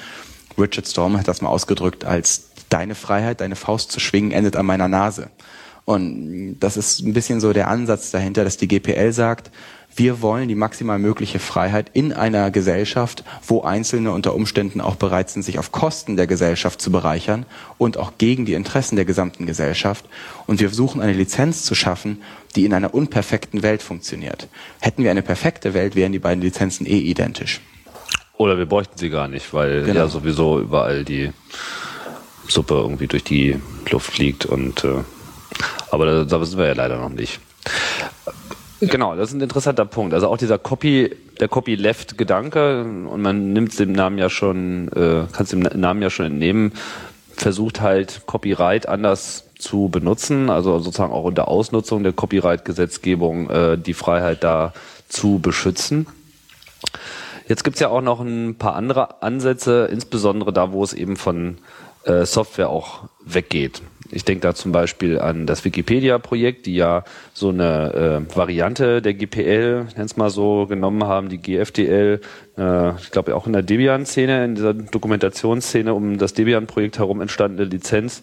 Richard 0.59 0.87
Storm 0.87 1.19
hat 1.19 1.29
das 1.29 1.43
mal 1.43 1.49
ausgedrückt 1.49 2.05
als 2.05 2.50
deine 2.71 2.95
Freiheit, 2.95 3.43
deine 3.43 3.57
Faust 3.57 3.93
zu 3.93 4.01
schwingen, 4.01 4.33
endet 4.33 4.57
an 4.57 4.65
meiner 4.65 4.89
Nase. 4.89 5.31
Und 5.85 6.59
das 6.61 6.77
ist 6.77 7.01
ein 7.01 7.13
bisschen 7.13 7.41
so 7.41 7.53
der 7.53 7.69
Ansatz 7.69 8.11
dahinter, 8.11 8.45
dass 8.45 8.57
die 8.57 8.69
GPL 8.69 9.13
sagt, 9.13 9.51
wir 9.97 10.23
wollen 10.23 10.49
die 10.49 10.55
maximal 10.55 10.99
mögliche 10.99 11.41
Freiheit 11.41 11.91
in 11.95 12.13
einer 12.13 12.51
Gesellschaft, 12.53 13.25
wo 13.45 13.63
Einzelne 13.63 14.13
unter 14.13 14.35
Umständen 14.35 14.81
auch 14.81 14.95
bereit 14.95 15.31
sind, 15.31 15.43
sich 15.43 15.59
auf 15.59 15.73
Kosten 15.73 16.17
der 16.17 16.29
Gesellschaft 16.29 16.81
zu 16.81 16.93
bereichern 16.93 17.45
und 17.77 17.97
auch 17.97 18.13
gegen 18.19 18.47
die 18.47 18.55
Interessen 18.55 18.95
der 18.97 19.05
gesamten 19.05 19.47
Gesellschaft. 19.47 20.05
Und 20.47 20.61
wir 20.61 20.69
versuchen 20.69 21.01
eine 21.01 21.13
Lizenz 21.13 21.65
zu 21.65 21.75
schaffen, 21.75 22.23
die 22.55 22.65
in 22.65 22.73
einer 22.73 22.95
unperfekten 22.95 23.63
Welt 23.63 23.83
funktioniert. 23.83 24.47
Hätten 24.81 25.03
wir 25.03 25.11
eine 25.11 25.23
perfekte 25.23 25.75
Welt, 25.75 25.97
wären 25.97 26.13
die 26.13 26.19
beiden 26.21 26.43
Lizenzen 26.43 26.87
eh 26.87 26.99
identisch. 26.99 27.61
Oder 28.37 28.57
wir 28.57 28.67
bräuchten 28.67 28.97
sie 28.97 29.11
gar 29.11 29.29
nicht, 29.29 29.53
weil 29.53 29.83
genau. 29.83 30.01
ja 30.01 30.09
sowieso 30.09 30.61
überall 30.61 31.05
die 31.05 31.33
Suppe 32.51 32.75
irgendwie 32.75 33.07
durch 33.07 33.25
die 33.25 33.61
Luft 33.91 34.13
fliegt 34.13 34.47
und 34.47 34.85
äh, 34.85 35.03
aber 35.91 36.07
da, 36.07 36.25
da 36.25 36.45
sind 36.45 36.59
wir 36.59 36.67
ja 36.67 36.75
leider 36.75 36.99
noch 36.99 37.09
nicht. 37.11 37.41
Genau, 38.81 39.15
das 39.15 39.29
ist 39.29 39.35
ein 39.35 39.43
interessanter 39.43 39.85
Punkt. 39.85 40.15
Also 40.15 40.29
auch 40.29 40.39
dieser 40.39 40.57
Copy, 40.57 41.15
der 41.39 41.49
Copy-Left-Gedanke, 41.49 42.81
und 42.83 43.21
man 43.21 43.53
nimmt 43.53 43.79
dem 43.79 43.93
Namen 43.93 44.17
ja 44.17 44.31
schon, 44.31 44.89
äh, 44.89 45.27
kann 45.33 45.45
es 45.45 45.51
dem 45.51 45.61
Namen 45.61 46.01
ja 46.01 46.09
schon 46.09 46.27
entnehmen, 46.27 46.73
versucht 47.35 47.83
halt 47.83 48.23
Copyright 48.27 48.89
anders 48.89 49.45
zu 49.59 49.91
benutzen, 49.91 50.49
also 50.49 50.79
sozusagen 50.79 51.13
auch 51.13 51.25
unter 51.25 51.49
Ausnutzung 51.49 52.03
der 52.03 52.15
Copyright-Gesetzgebung 52.15 53.51
äh, 53.51 53.79
die 53.79 53.93
Freiheit 53.95 54.43
da 54.43 54.73
zu 55.09 55.41
beschützen. 55.41 56.07
Jetzt 57.47 57.65
gibt's 57.65 57.81
ja 57.81 57.89
auch 57.89 58.01
noch 58.01 58.21
ein 58.21 58.55
paar 58.57 58.77
andere 58.77 59.23
Ansätze, 59.23 59.89
insbesondere 59.93 60.53
da, 60.53 60.73
wo 60.73 60.83
es 60.83 60.95
eben 60.95 61.17
von 61.17 61.59
Software 62.25 62.69
auch 62.69 63.05
weggeht. 63.25 63.83
Ich 64.13 64.25
denke 64.25 64.43
da 64.43 64.55
zum 64.55 64.73
Beispiel 64.73 65.21
an 65.21 65.47
das 65.47 65.65
Wikipedia-Projekt, 65.65 66.67
die 66.67 66.75
ja 66.75 67.05
so 67.33 67.51
eine 67.51 68.27
äh, 68.29 68.37
Variante 68.37 69.03
der 69.03 69.15
GPL, 69.15 69.87
es 69.97 70.17
mal 70.17 70.31
so, 70.31 70.67
genommen 70.67 71.05
haben, 71.05 71.29
die 71.29 71.39
GFDL, 71.39 72.21
äh, 72.59 72.95
ich 72.97 73.11
glaube 73.11 73.37
auch 73.37 73.47
in 73.47 73.53
der 73.53 73.63
Debian-Szene, 73.63 74.45
in 74.45 74.55
dieser 74.57 74.75
Dokumentationsszene 74.75 75.95
um 75.95 76.19
das 76.19 76.35
Debian-Projekt 76.35 76.99
herum 76.99 77.21
entstandene 77.21 77.69
Lizenz, 77.69 78.23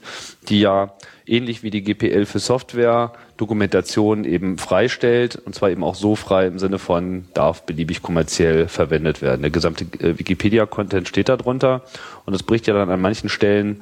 die 0.50 0.60
ja 0.60 0.94
ähnlich 1.26 1.64
wie 1.64 1.70
die 1.70 1.84
GPL 1.84 2.26
für 2.26 2.40
Software 2.40 3.14
Dokumentation 3.38 4.24
eben 4.24 4.58
freistellt 4.58 5.36
und 5.36 5.54
zwar 5.54 5.70
eben 5.70 5.84
auch 5.84 5.96
so 5.96 6.16
frei 6.16 6.48
im 6.48 6.58
Sinne 6.60 6.80
von 6.80 7.26
darf 7.34 7.64
beliebig 7.64 8.02
kommerziell 8.02 8.68
verwendet 8.68 9.22
werden. 9.22 9.42
Der 9.42 9.52
gesamte 9.52 9.86
äh, 10.00 10.18
Wikipedia-Content 10.18 11.08
steht 11.08 11.30
darunter 11.30 11.84
und 12.26 12.34
es 12.34 12.44
bricht 12.44 12.68
ja 12.68 12.74
dann 12.74 12.90
an 12.90 13.02
manchen 13.02 13.30
Stellen 13.30 13.82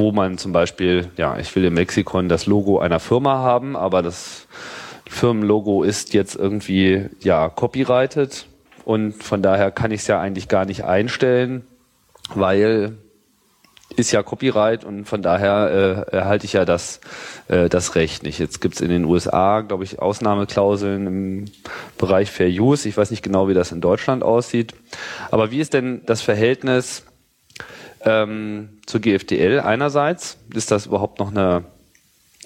wo 0.00 0.12
man 0.12 0.38
zum 0.38 0.52
Beispiel, 0.52 1.10
ja, 1.16 1.38
ich 1.38 1.54
will 1.54 1.64
im 1.64 1.76
Lexikon 1.76 2.28
das 2.28 2.46
Logo 2.46 2.78
einer 2.78 3.00
Firma 3.00 3.38
haben, 3.38 3.76
aber 3.76 4.02
das 4.02 4.48
Firmenlogo 5.08 5.82
ist 5.82 6.14
jetzt 6.14 6.36
irgendwie, 6.36 7.10
ja, 7.20 7.48
copyrighted 7.48 8.46
und 8.84 9.22
von 9.22 9.42
daher 9.42 9.70
kann 9.70 9.90
ich 9.90 10.00
es 10.00 10.06
ja 10.06 10.18
eigentlich 10.20 10.48
gar 10.48 10.64
nicht 10.64 10.84
einstellen, 10.84 11.64
weil 12.34 12.96
ist 13.96 14.12
ja 14.12 14.22
Copyright 14.22 14.84
und 14.84 15.04
von 15.06 15.20
daher 15.20 16.06
äh, 16.10 16.16
erhalte 16.16 16.46
ich 16.46 16.52
ja 16.52 16.64
das, 16.64 17.00
äh, 17.48 17.68
das 17.68 17.96
Recht 17.96 18.22
nicht. 18.22 18.38
Jetzt 18.38 18.60
gibt's 18.60 18.80
in 18.80 18.88
den 18.88 19.04
USA, 19.04 19.62
glaube 19.62 19.82
ich, 19.82 19.98
Ausnahmeklauseln 19.98 21.06
im 21.08 21.44
Bereich 21.98 22.30
Fair 22.30 22.48
Use. 22.48 22.88
Ich 22.88 22.96
weiß 22.96 23.10
nicht 23.10 23.22
genau, 23.22 23.48
wie 23.48 23.54
das 23.54 23.72
in 23.72 23.80
Deutschland 23.80 24.22
aussieht. 24.22 24.74
Aber 25.32 25.50
wie 25.50 25.58
ist 25.58 25.74
denn 25.74 26.02
das 26.06 26.22
Verhältnis 26.22 27.04
ähm, 28.04 28.80
zur 28.86 29.00
GFDL 29.00 29.60
einerseits, 29.60 30.38
ist 30.54 30.70
das 30.70 30.86
überhaupt 30.86 31.18
noch 31.18 31.30
eine, 31.30 31.64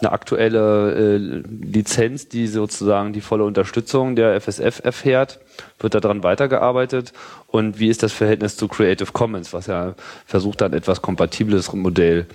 eine 0.01 0.13
aktuelle 0.13 0.95
äh, 0.95 1.17
Lizenz, 1.17 2.29
die 2.29 2.47
sozusagen 2.47 3.13
die 3.13 3.21
volle 3.21 3.45
Unterstützung 3.45 4.17
der 4.17 4.41
FSF 4.41 4.81
erfährt? 4.85 5.41
Wird 5.79 5.95
daran 5.95 6.23
weitergearbeitet? 6.23 7.13
Und 7.47 7.79
wie 7.79 7.89
ist 7.89 8.03
das 8.03 8.13
Verhältnis 8.13 8.57
zu 8.57 8.69
Creative 8.69 9.13
Commons, 9.13 9.53
was 9.53 9.67
ja 9.67 9.95
versucht, 10.27 10.63
ein 10.63 10.73
etwas 10.73 11.03
kompatibles 11.03 11.73
Modell 11.73 12.27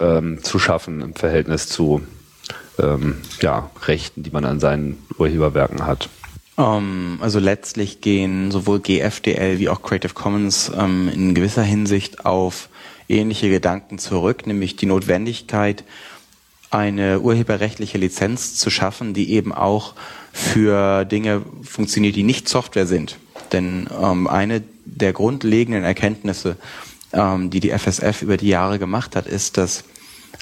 ähm, 0.00 0.42
zu 0.42 0.58
schaffen 0.58 1.00
im 1.00 1.14
Verhältnis 1.14 1.68
zu 1.68 2.02
ähm, 2.78 3.18
ja, 3.40 3.70
Rechten, 3.86 4.22
die 4.22 4.30
man 4.30 4.44
an 4.44 4.60
seinen 4.60 5.02
Urheberwerken 5.18 5.86
hat? 5.86 6.08
Um, 6.56 6.64
ähm, 6.64 7.18
also 7.20 7.38
letztlich 7.40 8.00
gehen 8.00 8.50
sowohl 8.50 8.80
GFDL 8.80 9.58
wie 9.58 9.68
auch 9.68 9.82
Creative 9.82 10.14
Commons 10.14 10.68
um, 10.68 10.78
ähm, 10.78 11.10
in 11.12 11.34
gewisser 11.34 11.62
Hinsicht 11.62 12.24
auf 12.24 12.68
ähnliche 13.08 13.50
Gedanken 13.50 13.98
zurück, 13.98 14.46
nämlich 14.46 14.76
die 14.76 14.86
Notwendigkeit, 14.86 15.84
eine 16.70 17.20
urheberrechtliche 17.20 17.98
Lizenz 17.98 18.56
zu 18.56 18.70
schaffen, 18.70 19.14
die 19.14 19.32
eben 19.32 19.52
auch 19.52 19.94
für 20.32 21.04
Dinge 21.04 21.42
funktioniert, 21.62 22.16
die 22.16 22.22
nicht 22.24 22.48
Software 22.48 22.86
sind. 22.86 23.18
Denn 23.52 23.88
ähm, 24.00 24.26
eine 24.26 24.62
der 24.84 25.12
grundlegenden 25.12 25.84
Erkenntnisse, 25.84 26.56
die 27.16 27.60
die 27.60 27.70
FSF 27.70 28.22
über 28.22 28.36
die 28.36 28.48
Jahre 28.48 28.80
gemacht 28.80 29.14
hat, 29.14 29.28
ist, 29.28 29.56
dass 29.56 29.84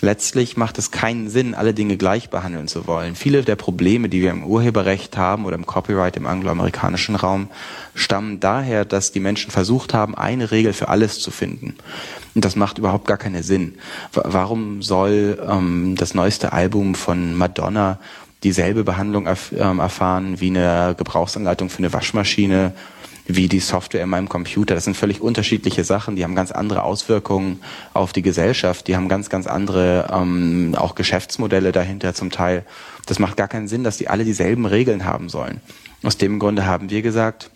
letztlich 0.00 0.56
macht 0.56 0.78
es 0.78 0.90
keinen 0.90 1.28
Sinn, 1.28 1.54
alle 1.54 1.74
Dinge 1.74 1.96
gleich 1.96 2.30
behandeln 2.30 2.68
zu 2.68 2.86
wollen. 2.86 3.14
Viele 3.14 3.42
der 3.42 3.56
Probleme, 3.56 4.08
die 4.08 4.22
wir 4.22 4.30
im 4.30 4.44
Urheberrecht 4.44 5.16
haben 5.16 5.44
oder 5.44 5.56
im 5.56 5.66
Copyright 5.66 6.16
im 6.16 6.26
angloamerikanischen 6.26 7.16
Raum, 7.16 7.48
stammen 7.94 8.40
daher, 8.40 8.84
dass 8.84 9.12
die 9.12 9.20
Menschen 9.20 9.50
versucht 9.50 9.94
haben, 9.94 10.14
eine 10.14 10.50
Regel 10.50 10.72
für 10.72 10.88
alles 10.88 11.20
zu 11.20 11.30
finden. 11.30 11.76
Und 12.34 12.44
das 12.44 12.56
macht 12.56 12.78
überhaupt 12.78 13.06
gar 13.06 13.18
keinen 13.18 13.42
Sinn. 13.42 13.74
Warum 14.12 14.82
soll 14.82 15.38
ähm, 15.48 15.94
das 15.96 16.14
neueste 16.14 16.52
Album 16.52 16.94
von 16.94 17.36
Madonna 17.36 17.98
dieselbe 18.42 18.84
Behandlung 18.84 19.26
erf 19.26 19.52
ähm, 19.56 19.78
erfahren 19.78 20.40
wie 20.40 20.48
eine 20.48 20.94
Gebrauchsanleitung 20.96 21.70
für 21.70 21.78
eine 21.78 21.92
Waschmaschine 21.92 22.72
wie 23.26 23.48
die 23.48 23.60
Software 23.60 24.02
in 24.02 24.08
meinem 24.08 24.28
Computer. 24.28 24.74
Das 24.74 24.84
sind 24.84 24.96
völlig 24.96 25.20
unterschiedliche 25.20 25.84
Sachen, 25.84 26.16
die 26.16 26.24
haben 26.24 26.34
ganz 26.34 26.50
andere 26.50 26.82
Auswirkungen 26.82 27.60
auf 27.94 28.12
die 28.12 28.22
Gesellschaft, 28.22 28.88
die 28.88 28.96
haben 28.96 29.08
ganz, 29.08 29.30
ganz 29.30 29.46
andere 29.46 30.08
ähm, 30.12 30.74
auch 30.76 30.94
Geschäftsmodelle 30.94 31.72
dahinter 31.72 32.14
zum 32.14 32.30
Teil. 32.30 32.64
Das 33.06 33.18
macht 33.18 33.36
gar 33.36 33.48
keinen 33.48 33.68
Sinn, 33.68 33.84
dass 33.84 33.98
die 33.98 34.08
alle 34.08 34.24
dieselben 34.24 34.66
Regeln 34.66 35.04
haben 35.04 35.28
sollen. 35.28 35.60
Aus 36.02 36.16
dem 36.16 36.38
Grunde 36.38 36.66
haben 36.66 36.90
wir 36.90 37.02
gesagt, 37.02 37.50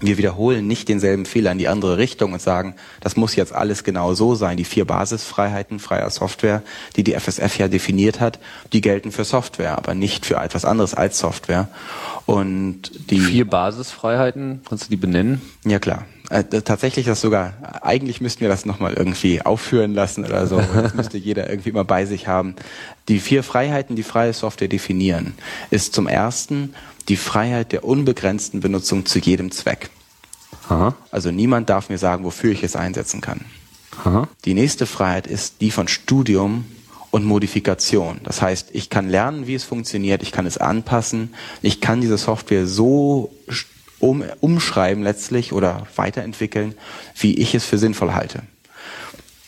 wir 0.00 0.16
wiederholen 0.16 0.66
nicht 0.66 0.88
denselben 0.88 1.26
Fehler 1.26 1.52
in 1.52 1.58
die 1.58 1.68
andere 1.68 1.98
Richtung 1.98 2.32
und 2.32 2.40
sagen, 2.40 2.74
das 3.00 3.16
muss 3.16 3.34
jetzt 3.34 3.52
alles 3.52 3.82
genau 3.82 4.14
so 4.14 4.34
sein. 4.34 4.56
Die 4.56 4.64
vier 4.64 4.84
Basisfreiheiten 4.84 5.80
freier 5.80 6.08
Software, 6.10 6.62
die 6.96 7.02
die 7.02 7.14
FSF 7.18 7.58
ja 7.58 7.68
definiert 7.68 8.20
hat, 8.20 8.38
die 8.72 8.80
gelten 8.80 9.10
für 9.10 9.24
Software, 9.24 9.76
aber 9.76 9.94
nicht 9.94 10.26
für 10.26 10.36
etwas 10.36 10.64
anderes 10.64 10.94
als 10.94 11.18
Software. 11.18 11.68
Und 12.26 13.10
die 13.10 13.20
vier 13.20 13.48
Basisfreiheiten, 13.48 14.60
kannst 14.68 14.86
du 14.86 14.90
die 14.90 14.96
benennen? 14.96 15.40
Ja 15.64 15.78
klar. 15.78 16.04
Äh, 16.30 16.44
tatsächlich 16.44 17.06
das 17.06 17.22
sogar, 17.22 17.54
eigentlich 17.82 18.20
müssten 18.20 18.42
wir 18.42 18.48
das 18.48 18.66
nochmal 18.66 18.92
irgendwie 18.94 19.40
aufführen 19.42 19.94
lassen 19.94 20.24
oder 20.24 20.46
so. 20.46 20.60
Das 20.74 20.94
müsste 20.94 21.18
jeder 21.18 21.48
irgendwie 21.48 21.70
immer 21.70 21.84
bei 21.84 22.04
sich 22.04 22.28
haben. 22.28 22.54
Die 23.08 23.18
vier 23.18 23.42
Freiheiten, 23.42 23.96
die 23.96 24.02
freie 24.02 24.32
Software 24.32 24.68
definieren, 24.68 25.34
ist 25.70 25.94
zum 25.94 26.06
ersten 26.06 26.74
die 27.08 27.16
Freiheit 27.16 27.72
der 27.72 27.84
unbegrenzten 27.84 28.60
Benutzung 28.60 29.06
zu 29.06 29.18
jedem 29.18 29.50
Zweck. 29.50 29.90
Aha. 30.68 30.94
Also 31.10 31.30
niemand 31.30 31.70
darf 31.70 31.88
mir 31.88 31.98
sagen, 31.98 32.24
wofür 32.24 32.52
ich 32.52 32.62
es 32.62 32.76
einsetzen 32.76 33.22
kann. 33.22 33.46
Aha. 34.04 34.28
Die 34.44 34.54
nächste 34.54 34.84
Freiheit 34.84 35.26
ist 35.26 35.62
die 35.62 35.70
von 35.70 35.88
Studium 35.88 36.66
und 37.10 37.24
Modifikation. 37.24 38.20
Das 38.24 38.42
heißt, 38.42 38.68
ich 38.72 38.90
kann 38.90 39.08
lernen, 39.08 39.46
wie 39.46 39.54
es 39.54 39.64
funktioniert, 39.64 40.22
ich 40.22 40.30
kann 40.30 40.44
es 40.46 40.58
anpassen, 40.58 41.34
ich 41.62 41.80
kann 41.80 42.02
diese 42.02 42.18
Software 42.18 42.66
so 42.66 43.32
um, 44.00 44.24
umschreiben 44.40 45.02
letztlich 45.02 45.52
oder 45.52 45.86
weiterentwickeln, 45.96 46.74
wie 47.18 47.34
ich 47.34 47.54
es 47.54 47.64
für 47.64 47.78
sinnvoll 47.78 48.12
halte. 48.12 48.42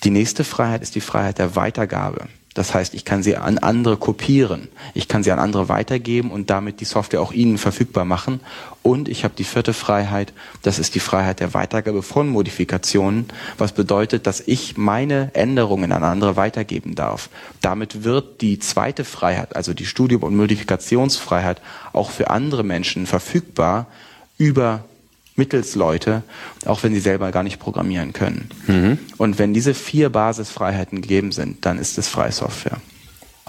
Die 0.05 0.11
nächste 0.11 0.45
Freiheit 0.45 0.83
ist 0.83 0.95
die 0.95 1.01
Freiheit 1.01 1.39
der 1.39 1.57
Weitergabe. 1.57 2.29
Das 2.55 2.75
heißt, 2.75 2.95
ich 2.95 3.05
kann 3.05 3.23
sie 3.23 3.37
an 3.37 3.59
andere 3.59 3.97
kopieren, 3.97 4.69
ich 4.93 5.07
kann 5.07 5.23
sie 5.23 5.31
an 5.31 5.39
andere 5.39 5.69
weitergeben 5.69 6.33
und 6.33 6.51
damit 6.51 6.81
die 6.81 6.85
Software 6.85 7.21
auch 7.21 7.33
ihnen 7.33 7.59
verfügbar 7.59 8.05
machen. 8.05 8.41
Und 8.83 9.09
ich 9.09 9.23
habe 9.23 9.35
die 9.39 9.45
vierte 9.45 9.73
Freiheit, 9.73 10.33
das 10.63 10.81
ist 10.81 10.97
die 10.97 11.01
Freiheit 11.01 11.39
der 11.39 11.55
Weitergabe 11.55 12.03
von 12.03 12.29
Modifikationen, 12.29 13.27
was 13.57 13.71
bedeutet, 13.73 14.27
dass 14.27 14.41
ich 14.41 14.77
meine 14.77 15.31
Änderungen 15.35 15.93
an 15.93 16.03
andere 16.03 16.35
weitergeben 16.37 16.97
darf. 16.97 17.31
Damit 17.61 18.03
wird 18.03 18.41
die 18.41 18.59
zweite 18.59 19.05
Freiheit, 19.05 19.55
also 19.55 19.73
die 19.73 19.87
Studium- 19.87 20.25
und 20.25 20.37
Modifikationsfreiheit, 20.37 21.63
auch 21.93 22.11
für 22.11 22.31
andere 22.31 22.65
Menschen 22.65 23.07
verfügbar 23.07 23.87
über 24.41 24.85
Mittelsleute, 25.37 26.23
auch 26.65 26.83
wenn 26.83 26.95
sie 26.95 27.01
selber 27.01 27.31
gar 27.31 27.43
nicht 27.43 27.61
programmieren 27.61 28.13
können. 28.13 28.49
Mhm. 28.67 28.99
Und 29.19 29.39
wenn 29.39 29.55
diese 29.55 29.75
vier 29.75 30.09
Basisfreiheiten 30.11 31.03
gegeben 31.03 31.31
sind, 31.31 31.65
dann 31.67 31.79
ist 31.79 31.99
es 31.99 32.09
freie 32.09 32.33
Software. 32.33 32.79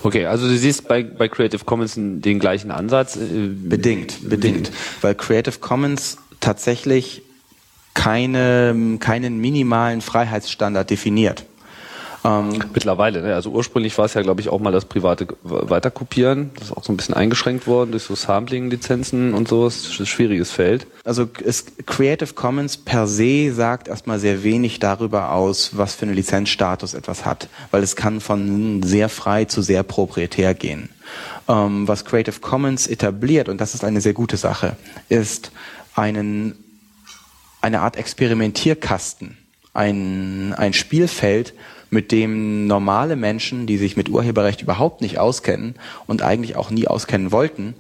Okay, 0.04 0.26
also 0.26 0.48
du 0.48 0.58
siehst 0.58 0.88
bei, 0.88 1.04
bei 1.04 1.28
Creative 1.28 1.64
Commons 1.64 1.94
den 1.96 2.40
gleichen 2.40 2.72
Ansatz? 2.72 3.16
Äh, 3.16 3.48
bedingt, 3.48 4.30
bedingt. 4.30 4.72
Weil 5.02 5.16
Creative 5.16 5.60
Commons 5.60 6.18
tatsächlich 6.40 7.22
keine, 7.94 8.98
keinen 9.00 9.40
minimalen 9.40 10.02
Freiheitsstandard 10.02 10.90
definiert. 10.90 11.46
Ähm, 12.24 12.64
Mittlerweile, 12.74 13.22
ne? 13.22 13.34
also 13.34 13.50
ursprünglich 13.50 13.98
war 13.98 14.06
es 14.06 14.14
ja, 14.14 14.22
glaube 14.22 14.42
ich, 14.42 14.50
auch 14.50 14.60
mal 14.60 14.72
das 14.72 14.86
private 14.86 15.28
Weiterkopieren. 15.44 16.52
Das 16.56 16.66
ist 16.66 16.78
auch 16.78 16.84
so 16.84 16.94
ein 16.94 16.98
bisschen 16.98 17.16
eingeschränkt 17.16 17.66
worden 17.66 17.92
durch 17.92 18.04
so 18.04 18.16
Sampling-Lizenzen 18.16 19.34
und 19.34 19.48
so. 19.48 19.66
Das 19.66 19.88
ist 19.88 20.00
ein 20.00 20.06
schwieriges 20.06 20.52
Feld. 20.52 20.86
Also 21.04 21.28
es, 21.44 21.66
Creative 21.86 22.34
Commons 22.34 22.78
per 22.78 23.08
se 23.08 23.52
sagt 23.54 23.88
erstmal 23.88 24.20
sehr 24.20 24.44
wenig 24.44 24.80
darüber 24.80 25.32
aus, 25.32 25.72
was 25.78 25.96
für 25.96 26.04
einen 26.04 26.16
Lizenzstatus 26.16 26.94
etwas 26.94 27.26
hat, 27.26 27.50
weil 27.72 27.82
es 27.82 27.96
kann 27.96 28.22
von 28.22 28.84
sehr 28.84 29.10
frei 29.10 29.46
zu 29.46 29.62
sehr 29.62 29.84
proprietär 29.84 30.54
gehen. 30.54 30.90
Ähm, 31.48 31.88
was 31.88 32.06
Creative 32.06 32.40
Commons 32.40 32.86
etabliert, 32.86 33.50
und 33.50 33.60
das 33.60 33.74
ist 33.74 33.84
eine 33.84 34.00
sehr 34.00 34.14
gute 34.14 34.38
Sache, 34.38 34.78
ist 35.10 35.52
einen, 35.96 36.56
eine 37.62 37.82
Art 37.82 37.98
Experimentierkasten, 37.98 39.38
ein, 39.74 40.54
ein 40.54 40.74
Spielfeld, 40.74 41.54
mit 41.92 42.12
dem 42.12 42.68
normale 42.68 43.16
Menschen, 43.18 43.68
die 43.68 43.78
sich 43.78 43.98
mit 43.98 44.10
Urheberrecht 44.10 44.62
überhaupt 44.62 45.02
nicht 45.02 45.20
auskennen 45.20 45.76
und 46.08 46.24
eigentlich 46.24 46.56
auch 46.56 46.72
nie 46.72 46.88
auskennen 46.88 47.32
wollten, 47.32 47.76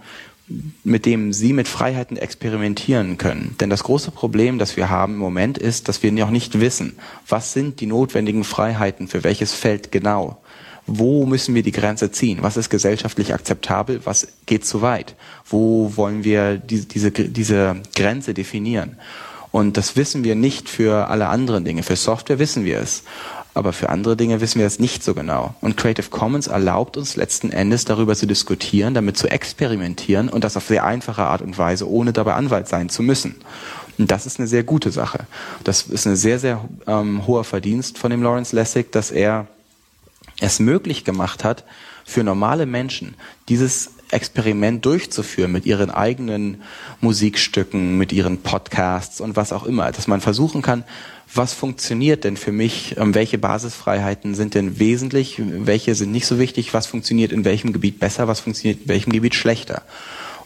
mit 0.83 1.05
dem 1.05 1.31
sie 1.31 1.53
mit 1.53 1.69
Freiheiten 1.69 2.17
experimentieren 2.17 3.17
können. 3.17 3.55
Denn 3.61 3.69
das 3.69 3.83
große 3.83 4.11
Problem, 4.11 4.59
das 4.59 4.75
wir 4.75 4.89
haben 4.89 5.13
im 5.13 5.19
Moment, 5.19 5.57
ist, 5.57 5.87
dass 5.87 6.03
wir 6.03 6.11
noch 6.11 6.29
nicht 6.29 6.59
wissen, 6.59 6.97
was 7.25 7.53
sind 7.53 7.79
die 7.79 7.85
notwendigen 7.85 8.43
Freiheiten 8.43 9.07
für 9.07 9.23
welches 9.23 9.53
Feld 9.53 9.91
genau. 9.91 10.41
wo 10.87 11.25
müssen 11.25 11.55
wir 11.55 11.63
die 11.63 11.71
Grenze 11.71 12.11
ziehen? 12.11 12.39
Was 12.41 12.57
ist 12.57 12.69
gesellschaftlich 12.69 13.33
akzeptabel? 13.33 14.01
Was 14.03 14.27
geht 14.45 14.65
zu 14.65 14.81
weit? 14.81 15.15
Wo 15.45 15.93
wollen 15.95 16.25
wir 16.25 16.57
die, 16.57 16.85
diese, 16.85 17.11
diese 17.11 17.77
Grenze 17.95 18.33
definieren? 18.33 18.97
Und 19.51 19.77
das 19.77 19.95
wissen 19.95 20.23
wir 20.23 20.35
nicht 20.35 20.69
für 20.69 21.07
alle 21.07 21.27
anderen 21.27 21.63
Dinge. 21.65 21.83
Für 21.83 21.95
Software 21.95 22.39
wissen 22.39 22.65
wir 22.65 22.79
es. 22.79 23.03
Aber 23.53 23.73
für 23.73 23.89
andere 23.89 24.15
Dinge 24.15 24.39
wissen 24.39 24.59
wir 24.59 24.65
es 24.65 24.79
nicht 24.79 25.03
so 25.03 25.13
genau. 25.13 25.55
Und 25.59 25.75
Creative 25.75 26.09
Commons 26.09 26.47
erlaubt 26.47 26.95
uns 26.95 27.17
letzten 27.17 27.51
Endes 27.51 27.83
darüber 27.83 28.15
zu 28.15 28.25
diskutieren, 28.25 28.93
damit 28.93 29.17
zu 29.17 29.29
experimentieren 29.29 30.29
und 30.29 30.43
das 30.43 30.55
auf 30.55 30.67
sehr 30.67 30.85
einfache 30.85 31.23
Art 31.23 31.41
und 31.41 31.57
Weise, 31.57 31.89
ohne 31.89 32.13
dabei 32.13 32.35
Anwalt 32.35 32.69
sein 32.69 32.87
zu 32.87 33.03
müssen. 33.03 33.35
Und 33.97 34.09
das 34.09 34.25
ist 34.25 34.39
eine 34.39 34.47
sehr 34.47 34.63
gute 34.63 34.91
Sache. 34.91 35.25
Das 35.63 35.83
ist 35.83 36.07
ein 36.07 36.15
sehr, 36.15 36.39
sehr 36.39 36.63
ähm, 36.87 37.27
hoher 37.27 37.43
Verdienst 37.43 37.97
von 37.97 38.09
dem 38.09 38.23
Lawrence 38.23 38.55
Lessig, 38.55 38.91
dass 38.91 39.11
er 39.11 39.47
es 40.39 40.59
möglich 40.59 41.03
gemacht 41.03 41.43
hat, 41.43 41.65
für 42.05 42.23
normale 42.23 42.65
Menschen 42.65 43.15
dieses 43.47 43.91
Experiment 44.11 44.85
durchzuführen 44.85 45.51
mit 45.51 45.65
ihren 45.65 45.89
eigenen 45.89 46.61
Musikstücken, 46.99 47.97
mit 47.97 48.11
ihren 48.11 48.39
Podcasts 48.39 49.21
und 49.21 49.35
was 49.35 49.53
auch 49.53 49.63
immer, 49.63 49.91
dass 49.91 50.07
man 50.07 50.21
versuchen 50.21 50.61
kann, 50.61 50.83
was 51.33 51.53
funktioniert 51.53 52.23
denn 52.23 52.35
für 52.35 52.51
mich, 52.51 52.97
ähm, 52.97 53.15
welche 53.15 53.37
Basisfreiheiten 53.37 54.35
sind 54.35 54.53
denn 54.53 54.79
wesentlich, 54.79 55.37
welche 55.39 55.95
sind 55.95 56.11
nicht 56.11 56.25
so 56.25 56.39
wichtig, 56.39 56.73
was 56.73 56.87
funktioniert 56.87 57.31
in 57.31 57.45
welchem 57.45 57.71
Gebiet 57.73 57.99
besser, 57.99 58.27
was 58.27 58.41
funktioniert 58.41 58.81
in 58.83 58.89
welchem 58.89 59.13
Gebiet 59.13 59.35
schlechter. 59.35 59.83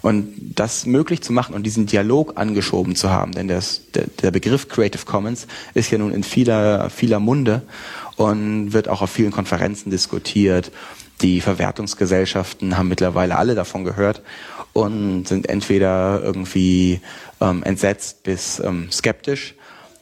Und 0.01 0.27
das 0.53 0.85
möglich 0.85 1.21
zu 1.21 1.33
machen 1.33 1.55
und 1.55 1.63
diesen 1.63 1.87
Dialog 1.87 2.33
angeschoben 2.37 2.95
zu 2.95 3.09
haben, 3.09 3.31
denn 3.31 3.47
das, 3.47 3.81
der, 3.95 4.05
der 4.21 4.29
Begriff 4.29 4.69
Creative 4.69 5.03
Commons 5.03 5.47
ist 5.73 5.89
ja 5.89 5.97
nun 5.97 6.13
in 6.13 6.23
vieler, 6.23 6.91
vieler 6.91 7.19
Munde 7.19 7.63
und 8.15 8.71
wird 8.71 8.87
auch 8.87 9.01
auf 9.01 9.09
vielen 9.09 9.31
Konferenzen 9.31 9.89
diskutiert. 9.89 10.71
Die 11.21 11.41
Verwertungsgesellschaften 11.41 12.77
haben 12.77 12.89
mittlerweile 12.89 13.37
alle 13.37 13.55
davon 13.55 13.85
gehört 13.85 14.21
und 14.73 15.27
sind 15.27 15.47
entweder 15.49 16.21
irgendwie 16.21 16.99
ähm, 17.39 17.63
entsetzt 17.63 18.23
bis 18.23 18.59
ähm, 18.59 18.91
skeptisch. 18.91 19.55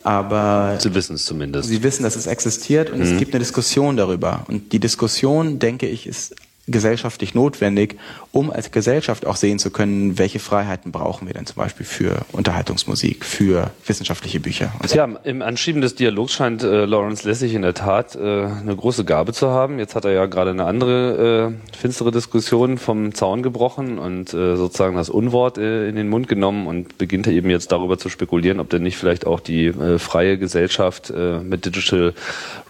Aber 0.04 0.78
sie 0.80 0.94
wissen 0.94 1.16
es 1.16 1.26
zumindest. 1.26 1.70
Sie 1.70 1.82
wissen, 1.82 2.04
dass 2.04 2.16
es 2.16 2.28
existiert 2.28 2.90
und 2.90 2.98
mhm. 2.98 3.04
es 3.04 3.18
gibt 3.18 3.34
eine 3.34 3.40
Diskussion 3.40 3.96
darüber. 3.96 4.44
Und 4.48 4.74
die 4.74 4.80
Diskussion, 4.80 5.60
denke 5.60 5.88
ich, 5.88 6.08
ist 6.08 6.36
gesellschaftlich 6.68 7.34
notwendig, 7.34 7.98
um 8.34 8.50
als 8.52 8.72
Gesellschaft 8.72 9.28
auch 9.28 9.36
sehen 9.36 9.60
zu 9.60 9.70
können, 9.70 10.18
welche 10.18 10.40
Freiheiten 10.40 10.92
brauchen 10.92 11.28
wir 11.28 11.36
denn 11.36 11.46
zum 11.46 11.58
Beispiel 11.58 11.86
für 11.86 12.26
Unterhaltungsmusik, 12.32 13.26
für 13.26 13.70
wissenschaftliche 13.86 14.40
Bücher. 14.40 14.74
So. 14.84 14.96
Ja, 14.96 15.08
im 15.24 15.44
Anschieben 15.44 15.82
des 15.82 15.94
Dialogs 15.94 16.34
scheint 16.34 16.64
äh, 16.64 16.86
Lawrence 16.86 17.28
Lessig 17.28 17.54
in 17.54 17.62
der 17.62 17.76
Tat 17.76 18.16
äh, 18.16 18.20
eine 18.20 18.76
große 18.76 19.06
Gabe 19.06 19.34
zu 19.34 19.50
haben. 19.52 19.78
Jetzt 19.78 19.94
hat 19.94 20.06
er 20.06 20.14
ja 20.14 20.26
gerade 20.26 20.50
eine 20.50 20.66
andere 20.66 21.54
äh, 21.54 21.78
finstere 21.78 22.10
Diskussion 22.10 22.80
vom 22.80 23.14
Zaun 23.14 23.44
gebrochen 23.44 24.00
und 24.00 24.34
äh, 24.34 24.56
sozusagen 24.56 24.96
das 24.96 25.12
Unwort 25.12 25.60
äh, 25.60 25.88
in 25.88 25.96
den 25.96 26.10
Mund 26.10 26.28
genommen 26.28 26.66
und 26.66 26.98
beginnt 26.98 27.28
eben 27.28 27.52
jetzt 27.52 27.72
darüber 27.72 28.00
zu 28.00 28.10
spekulieren, 28.10 28.60
ob 28.60 28.68
denn 28.72 28.82
nicht 28.82 28.98
vielleicht 28.98 29.28
auch 29.28 29.42
die 29.42 29.68
äh, 29.68 30.00
freie 30.00 30.40
Gesellschaft 30.40 31.12
äh, 31.12 31.38
mit 31.38 31.66
Digital 31.66 32.16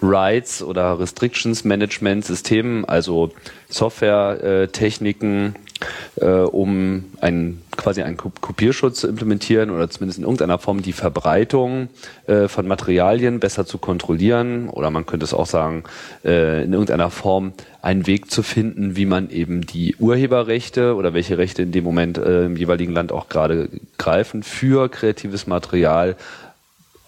Rights 0.02 0.62
oder 0.62 0.99
Restrictions 0.99 1.63
Management 1.63 2.26
Systemen, 2.26 2.84
also 2.84 3.32
Softwaretechniken, 3.69 5.53
äh, 5.53 5.53
um 6.15 7.06
einen 7.22 7.63
quasi 7.78 8.02
einen 8.02 8.17
Kopierschutz 8.17 9.00
zu 9.02 9.08
implementieren 9.08 9.69
oder 9.69 9.89
zumindest 9.89 10.19
in 10.19 10.26
irgendeiner 10.26 10.58
Form 10.58 10.82
die 10.82 10.93
Verbreitung 10.93 11.89
äh, 12.28 12.48
von 12.48 12.67
Materialien 12.67 13.39
besser 13.39 13.65
zu 13.65 13.78
kontrollieren 13.78 14.69
oder 14.69 14.89
man 14.89 15.06
könnte 15.06 15.26
es 15.26 15.34
auch 15.34 15.46
sagen, 15.46 15.84
äh, 16.24 16.63
in 16.63 16.74
irgendeiner 16.74 17.10
Form 17.10 17.54
einen 17.82 18.08
Weg 18.08 18.32
zu 18.32 18.43
finden, 18.43 18.96
wie 18.96 19.06
man 19.06 19.30
eben 19.30 19.65
die 19.65 19.96
Urheberrechte 19.98 20.96
oder 20.96 21.13
welche 21.13 21.38
Rechte 21.38 21.63
in 21.63 21.72
dem 21.72 21.84
Moment 21.84 22.17
äh, 22.17 22.46
im 22.46 22.56
jeweiligen 22.56 22.93
Land 22.93 23.12
auch 23.12 23.28
gerade 23.30 23.69
greifen 23.98 24.43
für 24.43 24.89
kreatives 24.89 25.48
Material 25.48 26.15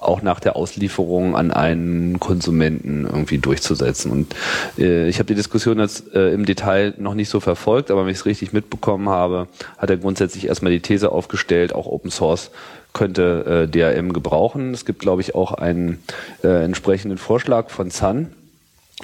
auch 0.06 0.22
nach 0.22 0.40
der 0.40 0.56
Auslieferung 0.56 1.36
an 1.36 1.52
einen 1.52 2.20
Konsumenten 2.20 3.06
irgendwie 3.06 3.38
durchzusetzen. 3.38 4.12
Und 4.12 4.36
äh, 4.78 5.08
ich 5.08 5.20
habe 5.20 5.28
die 5.28 5.36
Diskussion 5.36 5.80
jetzt 5.80 6.14
äh, 6.14 6.32
im 6.32 6.46
Detail 6.46 6.94
noch 6.98 7.14
nicht 7.14 7.30
so 7.30 7.40
verfolgt, 7.40 7.92
aber 7.92 8.04
wenn 8.04 8.12
ich 8.12 8.20
es 8.20 8.26
richtig 8.26 8.54
mitbekommen 8.54 9.10
habe, 9.10 9.48
hat 9.78 9.90
er 9.90 9.98
grundsätzlich 9.98 10.48
erstmal 10.48 10.72
die 10.72 10.80
These 10.80 11.12
aufgestellt, 11.12 11.74
auch 11.74 11.88
Open 11.88 12.12
Source 12.12 12.52
könnte 12.94 13.68
äh, 13.68 13.68
DRM 13.68 14.14
gebrauchen. 14.14 14.74
Es 14.74 14.86
gibt, 14.86 15.00
glaube 15.00 15.22
ich, 15.22 15.36
auch 15.36 15.52
einen 15.52 16.02
äh, 16.44 16.64
entsprechenden 16.64 17.18
Vorschlag 17.18 17.70
von 17.70 17.92
Sun, 17.92 18.32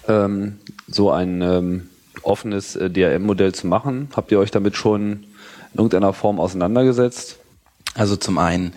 ähm, 0.08 0.58
so 0.88 1.12
ein 1.12 1.42
ähm, 1.42 1.90
offenes 2.24 2.76
äh, 2.76 2.90
DRM-Modell 2.90 3.54
zu 3.54 3.68
machen. 3.68 4.10
Habt 4.16 4.32
ihr 4.32 4.40
euch 4.40 4.50
damit 4.50 4.76
schon 4.78 5.26
in 5.74 5.78
irgendeiner 5.78 6.14
Form 6.14 6.40
auseinandergesetzt? 6.40 7.38
Also 7.94 8.16
zum 8.16 8.38
einen 8.38 8.74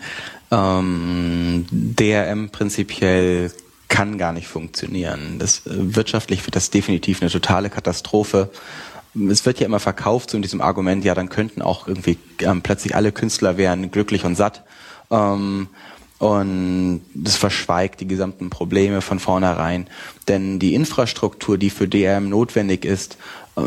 ähm, 0.51 1.65
DRM 1.71 2.49
prinzipiell 2.49 3.51
kann 3.87 4.17
gar 4.17 4.33
nicht 4.33 4.47
funktionieren. 4.47 5.37
Das, 5.39 5.65
äh, 5.65 5.95
wirtschaftlich 5.95 6.45
wird 6.45 6.55
das 6.55 6.69
definitiv 6.69 7.21
eine 7.21 7.31
totale 7.31 7.69
Katastrophe. 7.69 8.49
Es 9.29 9.45
wird 9.45 9.59
ja 9.59 9.65
immer 9.65 9.79
verkauft 9.79 10.31
so 10.31 10.37
in 10.37 10.41
diesem 10.41 10.61
Argument, 10.61 11.05
ja, 11.05 11.15
dann 11.15 11.29
könnten 11.29 11.61
auch 11.61 11.87
irgendwie 11.87 12.17
ähm, 12.41 12.61
plötzlich 12.61 12.95
alle 12.95 13.11
Künstler 13.11 13.57
wären 13.57 13.91
glücklich 13.91 14.25
und 14.25 14.35
satt. 14.35 14.63
Ähm, 15.09 15.69
und 16.17 17.01
das 17.13 17.35
verschweigt 17.35 17.99
die 17.99 18.07
gesamten 18.07 18.49
Probleme 18.49 19.01
von 19.01 19.19
vornherein. 19.19 19.87
Denn 20.27 20.59
die 20.59 20.73
Infrastruktur, 20.73 21.57
die 21.57 21.69
für 21.69 21.87
DRM 21.87 22.29
notwendig 22.29 22.85
ist, 22.85 23.17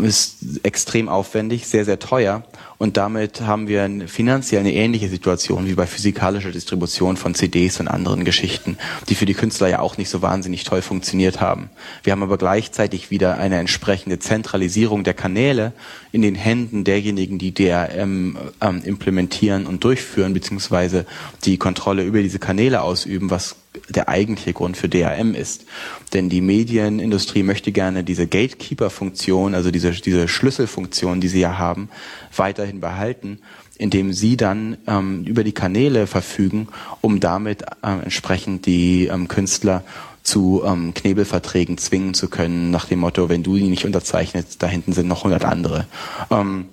ist 0.02 0.36
extrem 0.64 1.08
aufwendig, 1.08 1.66
sehr, 1.66 1.84
sehr 1.84 1.98
teuer. 1.98 2.42
Und 2.76 2.96
damit 2.96 3.40
haben 3.40 3.66
wir 3.66 3.90
finanziell 4.06 4.60
eine 4.60 4.72
ähnliche 4.72 5.08
Situation 5.08 5.66
wie 5.66 5.74
bei 5.74 5.86
physikalischer 5.86 6.52
Distribution 6.52 7.16
von 7.16 7.34
CDs 7.34 7.80
und 7.80 7.88
anderen 7.88 8.24
Geschichten, 8.24 8.78
die 9.08 9.16
für 9.16 9.26
die 9.26 9.34
Künstler 9.34 9.68
ja 9.68 9.80
auch 9.80 9.96
nicht 9.96 10.10
so 10.10 10.22
wahnsinnig 10.22 10.62
toll 10.62 10.82
funktioniert 10.82 11.40
haben. 11.40 11.70
Wir 12.04 12.12
haben 12.12 12.22
aber 12.22 12.38
gleichzeitig 12.38 13.10
wieder 13.10 13.38
eine 13.38 13.58
entsprechende 13.58 14.20
Zentralisierung 14.20 15.02
der 15.02 15.14
Kanäle 15.14 15.72
in 16.12 16.22
den 16.22 16.36
Händen 16.36 16.84
derjenigen, 16.84 17.38
die 17.38 17.52
DRM 17.52 18.38
ähm, 18.60 18.82
implementieren 18.84 19.66
und 19.66 19.82
durchführen, 19.82 20.34
beziehungsweise 20.34 21.04
die 21.44 21.56
Kontrolle 21.56 22.04
über 22.04 22.22
diese 22.22 22.38
Kanäle 22.38 22.82
ausüben, 22.82 23.30
was 23.30 23.56
der 23.88 24.08
eigentliche 24.08 24.52
Grund 24.52 24.76
für 24.76 24.88
DRM 24.88 25.34
ist. 25.34 25.64
Denn 26.12 26.28
die 26.28 26.40
Medienindustrie 26.40 27.42
möchte 27.42 27.72
gerne 27.72 28.04
diese 28.04 28.26
Gatekeeper-Funktion, 28.26 29.54
also 29.54 29.70
diese, 29.70 29.92
diese 29.92 30.28
Schlüsselfunktion, 30.28 31.20
die 31.20 31.28
sie 31.28 31.40
ja 31.40 31.58
haben, 31.58 31.88
weiterhin 32.36 32.80
behalten, 32.80 33.40
indem 33.78 34.12
sie 34.12 34.36
dann 34.36 34.78
ähm, 34.86 35.24
über 35.24 35.44
die 35.44 35.52
Kanäle 35.52 36.06
verfügen, 36.06 36.68
um 37.00 37.20
damit 37.20 37.64
ähm, 37.82 38.00
entsprechend 38.02 38.66
die 38.66 39.06
ähm, 39.06 39.28
Künstler 39.28 39.84
zu 40.22 40.62
ähm, 40.66 40.92
Knebelverträgen 40.92 41.78
zwingen 41.78 42.12
zu 42.12 42.28
können, 42.28 42.70
nach 42.70 42.84
dem 42.84 42.98
Motto, 42.98 43.28
wenn 43.28 43.42
du 43.42 43.56
die 43.56 43.68
nicht 43.68 43.86
unterzeichnest, 43.86 44.62
da 44.62 44.66
hinten 44.66 44.92
sind 44.92 45.08
noch 45.08 45.24
hundert 45.24 45.44
andere. 45.44 45.86
Ähm, 46.30 46.66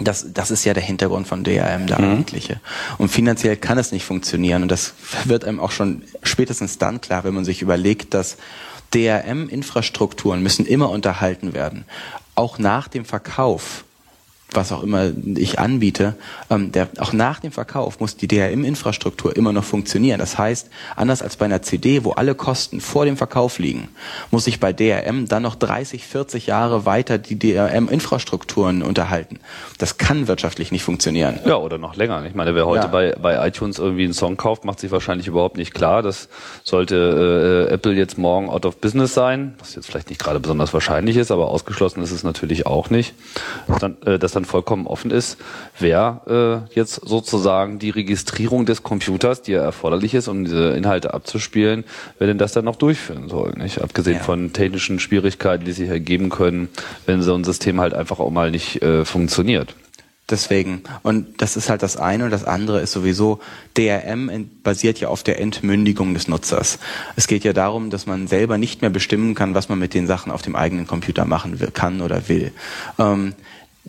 das, 0.00 0.32
das 0.32 0.50
ist 0.50 0.64
ja 0.64 0.74
der 0.74 0.82
Hintergrund 0.82 1.28
von 1.28 1.44
DRM, 1.44 1.86
der 1.86 2.00
mhm. 2.00 2.10
eigentliche. 2.12 2.60
Und 2.98 3.08
finanziell 3.08 3.56
kann 3.56 3.78
es 3.78 3.92
nicht 3.92 4.04
funktionieren. 4.04 4.62
Und 4.62 4.68
das 4.68 4.94
wird 5.24 5.44
einem 5.44 5.60
auch 5.60 5.70
schon 5.70 6.02
spätestens 6.22 6.78
dann 6.78 7.00
klar, 7.00 7.24
wenn 7.24 7.34
man 7.34 7.44
sich 7.44 7.62
überlegt, 7.62 8.14
dass 8.14 8.36
DRM-Infrastrukturen 8.92 10.42
müssen 10.42 10.66
immer 10.66 10.90
unterhalten 10.90 11.52
werden. 11.52 11.84
Auch 12.34 12.58
nach 12.58 12.88
dem 12.88 13.04
Verkauf 13.04 13.84
was 14.54 14.72
auch 14.72 14.82
immer 14.82 15.10
ich 15.36 15.58
anbiete, 15.58 16.14
ähm, 16.50 16.72
der, 16.72 16.88
auch 16.98 17.12
nach 17.12 17.40
dem 17.40 17.52
Verkauf 17.52 18.00
muss 18.00 18.16
die 18.16 18.28
DRM-Infrastruktur 18.28 19.36
immer 19.36 19.52
noch 19.52 19.64
funktionieren. 19.64 20.18
Das 20.18 20.38
heißt, 20.38 20.70
anders 20.96 21.22
als 21.22 21.36
bei 21.36 21.44
einer 21.44 21.62
CD, 21.62 22.04
wo 22.04 22.12
alle 22.12 22.34
Kosten 22.34 22.80
vor 22.80 23.04
dem 23.04 23.16
Verkauf 23.16 23.58
liegen, 23.58 23.88
muss 24.30 24.46
ich 24.46 24.60
bei 24.60 24.72
DRM 24.72 25.26
dann 25.28 25.42
noch 25.42 25.54
30, 25.54 26.06
40 26.06 26.46
Jahre 26.46 26.86
weiter 26.86 27.18
die 27.18 27.38
DRM-Infrastrukturen 27.38 28.82
unterhalten. 28.82 29.40
Das 29.78 29.98
kann 29.98 30.28
wirtschaftlich 30.28 30.72
nicht 30.72 30.84
funktionieren. 30.84 31.40
Ja, 31.44 31.56
oder 31.56 31.78
noch 31.78 31.96
länger. 31.96 32.24
Ich 32.24 32.34
meine, 32.34 32.54
wer 32.54 32.66
heute 32.66 32.84
ja. 32.84 32.88
bei, 32.88 33.14
bei 33.20 33.46
iTunes 33.46 33.78
irgendwie 33.78 34.04
einen 34.04 34.14
Song 34.14 34.36
kauft, 34.36 34.64
macht 34.64 34.80
sich 34.80 34.90
wahrscheinlich 34.90 35.26
überhaupt 35.26 35.56
nicht 35.56 35.74
klar. 35.74 36.02
Das 36.02 36.28
sollte 36.62 37.68
äh, 37.70 37.74
Apple 37.74 37.92
jetzt 37.92 38.18
morgen 38.18 38.48
out 38.48 38.66
of 38.66 38.76
business 38.78 39.14
sein, 39.14 39.54
was 39.58 39.74
jetzt 39.74 39.86
vielleicht 39.86 40.10
nicht 40.10 40.20
gerade 40.20 40.40
besonders 40.40 40.72
wahrscheinlich 40.72 41.16
ist, 41.16 41.30
aber 41.30 41.48
ausgeschlossen 41.48 42.02
ist 42.02 42.10
es 42.10 42.24
natürlich 42.24 42.66
auch 42.66 42.90
nicht. 42.90 43.14
Dann, 43.80 43.96
äh, 44.04 44.18
dass 44.18 44.32
dann 44.32 44.43
dann 44.44 44.50
vollkommen 44.50 44.86
offen 44.86 45.10
ist, 45.10 45.38
wer 45.78 46.66
äh, 46.70 46.74
jetzt 46.74 46.94
sozusagen 47.06 47.78
die 47.78 47.90
Registrierung 47.90 48.66
des 48.66 48.82
Computers, 48.82 49.42
die 49.42 49.52
ja 49.52 49.62
erforderlich 49.62 50.14
ist, 50.14 50.28
um 50.28 50.44
diese 50.44 50.70
Inhalte 50.70 51.14
abzuspielen, 51.14 51.84
wer 52.18 52.26
denn 52.26 52.38
das 52.38 52.52
dann 52.52 52.64
noch 52.64 52.76
durchführen 52.76 53.28
soll. 53.28 53.54
Nicht? 53.56 53.80
Abgesehen 53.80 54.18
ja. 54.18 54.22
von 54.22 54.52
technischen 54.52 55.00
Schwierigkeiten, 55.00 55.64
die 55.64 55.72
sich 55.72 55.88
ergeben 55.88 56.28
können, 56.28 56.68
wenn 57.06 57.22
so 57.22 57.34
ein 57.34 57.44
System 57.44 57.80
halt 57.80 57.94
einfach 57.94 58.20
auch 58.20 58.30
mal 58.30 58.50
nicht 58.50 58.82
äh, 58.82 59.04
funktioniert. 59.04 59.74
Deswegen. 60.30 60.82
Und 61.02 61.42
das 61.42 61.54
ist 61.54 61.68
halt 61.68 61.82
das 61.82 61.98
eine 61.98 62.24
und 62.24 62.30
das 62.30 62.44
andere 62.44 62.80
ist 62.80 62.92
sowieso, 62.92 63.40
DRM 63.76 64.48
basiert 64.62 64.98
ja 64.98 65.08
auf 65.08 65.22
der 65.22 65.38
Entmündigung 65.38 66.14
des 66.14 66.28
Nutzers. 66.28 66.78
Es 67.14 67.26
geht 67.26 67.44
ja 67.44 67.52
darum, 67.52 67.90
dass 67.90 68.06
man 68.06 68.26
selber 68.26 68.56
nicht 68.56 68.80
mehr 68.80 68.90
bestimmen 68.90 69.34
kann, 69.34 69.54
was 69.54 69.68
man 69.68 69.78
mit 69.78 69.92
den 69.92 70.06
Sachen 70.06 70.32
auf 70.32 70.40
dem 70.40 70.56
eigenen 70.56 70.86
Computer 70.86 71.26
machen 71.26 71.60
kann 71.74 72.00
oder 72.00 72.26
will. 72.30 72.52
Ähm, 72.98 73.34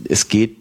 es 0.04 0.28
geht 0.28 0.58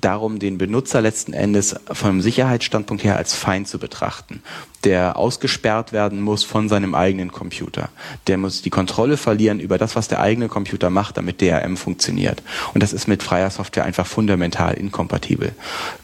darum, 0.00 0.38
den 0.38 0.58
Benutzer 0.58 1.00
letzten 1.00 1.32
Endes 1.32 1.76
vom 1.90 2.20
Sicherheitsstandpunkt 2.20 3.04
her 3.04 3.16
als 3.16 3.34
Feind 3.34 3.68
zu 3.68 3.78
betrachten, 3.78 4.42
der 4.84 5.16
ausgesperrt 5.16 5.92
werden 5.92 6.20
muss 6.20 6.44
von 6.44 6.68
seinem 6.68 6.94
eigenen 6.94 7.32
Computer. 7.32 7.88
Der 8.26 8.36
muss 8.36 8.62
die 8.62 8.70
Kontrolle 8.70 9.16
verlieren 9.16 9.60
über 9.60 9.78
das, 9.78 9.96
was 9.96 10.08
der 10.08 10.20
eigene 10.20 10.48
Computer 10.48 10.90
macht, 10.90 11.16
damit 11.16 11.40
DRM 11.40 11.76
funktioniert. 11.76 12.42
Und 12.74 12.82
das 12.82 12.92
ist 12.92 13.08
mit 13.08 13.22
freier 13.22 13.50
Software 13.50 13.84
einfach 13.84 14.06
fundamental 14.06 14.74
inkompatibel. 14.74 15.52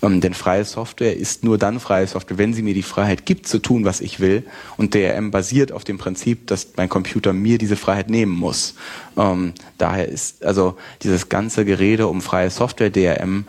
Ähm, 0.02 0.20
denn 0.20 0.34
freie 0.34 0.64
Software 0.64 1.16
ist 1.16 1.44
nur 1.44 1.58
dann 1.58 1.80
freie 1.80 2.06
Software, 2.06 2.38
wenn 2.38 2.54
sie 2.54 2.62
mir 2.62 2.74
die 2.74 2.82
Freiheit 2.82 3.26
gibt, 3.26 3.46
zu 3.46 3.58
tun, 3.58 3.84
was 3.84 4.00
ich 4.00 4.20
will. 4.20 4.44
Und 4.76 4.94
DRM 4.94 5.30
basiert 5.30 5.72
auf 5.72 5.84
dem 5.84 5.98
Prinzip, 5.98 6.46
dass 6.46 6.68
mein 6.76 6.88
Computer 6.88 7.32
mir 7.32 7.58
diese 7.58 7.76
Freiheit 7.76 8.08
nehmen 8.08 8.32
muss. 8.32 8.74
Ähm, 9.20 9.52
daher 9.78 10.08
ist 10.08 10.44
also 10.44 10.76
dieses 11.02 11.28
ganze 11.28 11.64
Gerede 11.64 12.06
um 12.06 12.22
freie 12.22 12.50
Software 12.50 12.90
DRM 12.90 13.44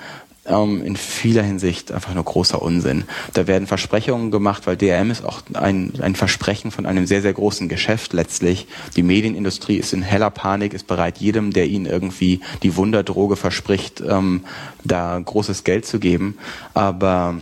ähm, 0.46 0.84
in 0.84 0.96
vieler 0.96 1.44
Hinsicht 1.44 1.92
einfach 1.92 2.14
nur 2.14 2.24
großer 2.24 2.62
Unsinn. 2.62 3.06
Da 3.34 3.48
werden 3.48 3.68
Versprechungen 3.68 4.32
gemacht, 4.32 4.68
weil 4.68 4.76
DRM 4.76 5.12
ist 5.12 5.24
auch 5.24 5.42
ein, 5.54 5.94
ein 6.02 6.16
Versprechen 6.16 6.72
von 6.72 6.86
einem 6.86 7.06
sehr, 7.06 7.22
sehr 7.22 7.34
großen 7.34 7.70
Geschäft 7.70 8.14
letztlich. 8.14 8.68
Die 8.96 9.04
Medienindustrie 9.04 9.78
ist 9.78 9.94
in 9.94 10.02
heller 10.02 10.30
Panik, 10.30 10.74
ist 10.74 10.88
bereit, 10.88 11.20
jedem, 11.20 11.54
der 11.54 11.68
ihnen 11.68 11.86
irgendwie 11.86 12.42
die 12.64 12.76
Wunderdroge 12.76 13.36
verspricht, 13.36 14.02
ähm, 14.02 14.44
da 14.84 15.20
großes 15.24 15.64
Geld 15.64 15.86
zu 15.86 16.00
geben. 16.00 16.38
Aber 16.74 17.36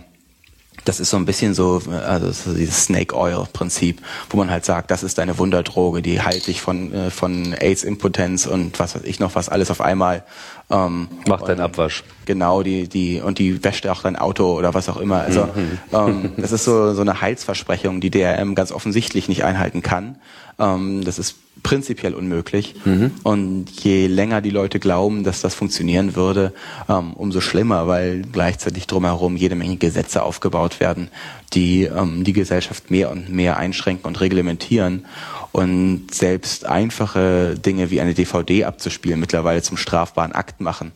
das 0.86 1.00
ist 1.00 1.10
so 1.10 1.18
ein 1.18 1.26
bisschen 1.26 1.54
so, 1.54 1.82
also 1.90 2.32
so 2.32 2.54
dieses 2.54 2.86
Snake 2.86 3.16
Oil 3.16 3.46
Prinzip, 3.54 4.02
wo 4.30 4.38
man 4.38 4.50
halt 4.50 4.66
sagt, 4.66 4.92
das 4.92 5.04
ist 5.04 5.18
deine 5.18 5.38
Wunderdroge, 5.38 6.02
die 6.02 6.22
heilt 6.22 6.48
dich 6.48 6.62
von, 6.62 6.94
äh, 6.94 7.10
von 7.12 7.54
AIDS-Impotenz 7.54 8.46
und 8.46 8.80
was 8.80 8.96
weiß 8.96 9.04
ich 9.04 9.20
noch 9.20 9.36
was 9.36 9.50
alles 9.50 9.72
auf 9.72 9.82
einmal. 9.82 10.24
Ähm, 10.72 11.08
Macht 11.28 11.48
deinen 11.48 11.62
Abwasch. 11.62 12.04
Genau, 12.26 12.62
die, 12.62 12.88
die, 12.88 13.22
und 13.22 13.40
die 13.40 13.64
wäscht 13.64 13.88
auch 13.88 14.04
dein 14.04 14.16
Auto 14.16 14.56
oder 14.56 14.74
was 14.76 14.88
auch 14.88 14.98
immer. 14.98 15.22
Also, 15.22 15.46
mhm. 15.46 15.80
ähm, 15.92 16.32
das 16.38 16.52
ist 16.52 16.64
so, 16.64 16.94
so 16.94 17.02
eine 17.02 17.22
Heilsversprechung, 17.22 18.02
die 18.02 18.12
DRM 18.12 18.54
ganz 18.54 18.72
offensichtlich 18.72 19.28
nicht 19.28 19.44
einhalten 19.44 19.82
kann. 19.82 20.18
Ähm, 20.60 21.04
das 21.04 21.18
ist 21.18 21.36
prinzipiell 21.64 22.14
unmöglich. 22.14 22.76
Mhm. 22.86 23.12
Und 23.24 23.70
je 23.84 24.08
länger 24.08 24.42
die 24.42 24.50
Leute 24.50 24.80
glauben, 24.80 25.24
dass 25.24 25.42
das 25.42 25.56
funktionieren 25.56 26.16
würde, 26.16 26.54
ähm, 26.88 27.14
umso 27.14 27.42
schlimmer, 27.42 27.88
weil 27.88 28.22
gleichzeitig 28.32 28.88
drumherum 28.88 29.36
jede 29.36 29.56
Menge 29.56 29.78
Gesetze 29.78 30.24
aufgebaut 30.24 30.80
werden, 30.80 31.10
die 31.54 31.84
ähm, 31.84 32.24
die 32.24 32.34
Gesellschaft 32.34 32.92
mehr 32.92 33.12
und 33.12 33.30
mehr 33.30 33.58
einschränken 33.58 34.06
und 34.06 34.22
reglementieren. 34.22 35.06
Und 35.52 36.14
selbst 36.14 36.66
einfache 36.66 37.56
Dinge 37.56 37.90
wie 37.90 38.02
eine 38.02 38.14
DVD 38.14 38.66
abzuspielen 38.66 39.20
mittlerweile 39.20 39.62
zum 39.62 39.78
strafbaren 39.78 40.32
Akt 40.32 40.62
machen. 40.62 40.92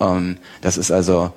Ähm, 0.00 0.38
das 0.62 0.78
ist 0.78 0.90
also 0.90 1.32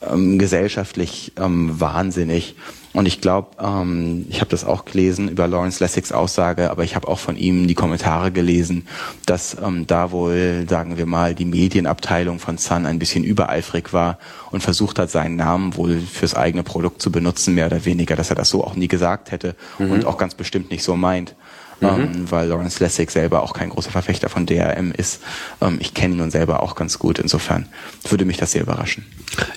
ähm, 0.00 0.38
gesellschaftlich 0.38 1.32
ähm, 1.38 1.80
wahnsinnig. 1.80 2.54
Und 2.94 3.06
ich 3.06 3.20
glaube, 3.20 3.48
ähm, 3.62 4.26
ich 4.28 4.40
habe 4.40 4.50
das 4.50 4.64
auch 4.64 4.84
gelesen 4.84 5.28
über 5.28 5.46
Lawrence 5.46 5.82
Lessigs 5.82 6.10
Aussage, 6.10 6.70
aber 6.70 6.84
ich 6.84 6.96
habe 6.96 7.06
auch 7.06 7.18
von 7.18 7.36
ihm 7.36 7.66
die 7.68 7.74
Kommentare 7.74 8.32
gelesen, 8.32 8.88
dass 9.26 9.56
ähm, 9.62 9.86
da 9.86 10.10
wohl, 10.10 10.66
sagen 10.68 10.96
wir 10.96 11.06
mal, 11.06 11.34
die 11.34 11.44
Medienabteilung 11.44 12.38
von 12.38 12.58
Sun 12.58 12.86
ein 12.86 12.98
bisschen 12.98 13.24
übereifrig 13.24 13.92
war 13.92 14.18
und 14.50 14.62
versucht 14.62 14.98
hat, 14.98 15.10
seinen 15.10 15.36
Namen 15.36 15.76
wohl 15.76 16.00
fürs 16.00 16.34
eigene 16.34 16.62
Produkt 16.62 17.02
zu 17.02 17.12
benutzen, 17.12 17.54
mehr 17.54 17.66
oder 17.66 17.84
weniger, 17.84 18.16
dass 18.16 18.30
er 18.30 18.36
das 18.36 18.48
so 18.48 18.64
auch 18.64 18.74
nie 18.74 18.88
gesagt 18.88 19.32
hätte 19.32 19.54
mhm. 19.78 19.92
und 19.92 20.06
auch 20.06 20.16
ganz 20.16 20.34
bestimmt 20.34 20.70
nicht 20.70 20.82
so 20.82 20.96
meint 20.96 21.34
mhm. 21.80 21.88
ähm, 21.88 22.30
weil 22.30 22.48
Lawrence 22.48 22.82
Lessig 22.82 23.10
selber 23.10 23.42
auch 23.42 23.52
kein 23.52 23.70
großer 23.70 23.90
Verfechter 23.90 24.28
von 24.28 24.46
DRM 24.46 24.92
ist. 24.92 25.22
Ähm, 25.60 25.78
ich 25.80 25.94
kenne 25.94 26.14
ihn 26.14 26.18
nun 26.18 26.30
selber 26.30 26.62
auch 26.62 26.74
ganz 26.74 26.98
gut, 26.98 27.18
insofern 27.18 27.66
würde 28.08 28.24
mich 28.24 28.36
das 28.36 28.52
sehr 28.52 28.62
überraschen. 28.62 29.06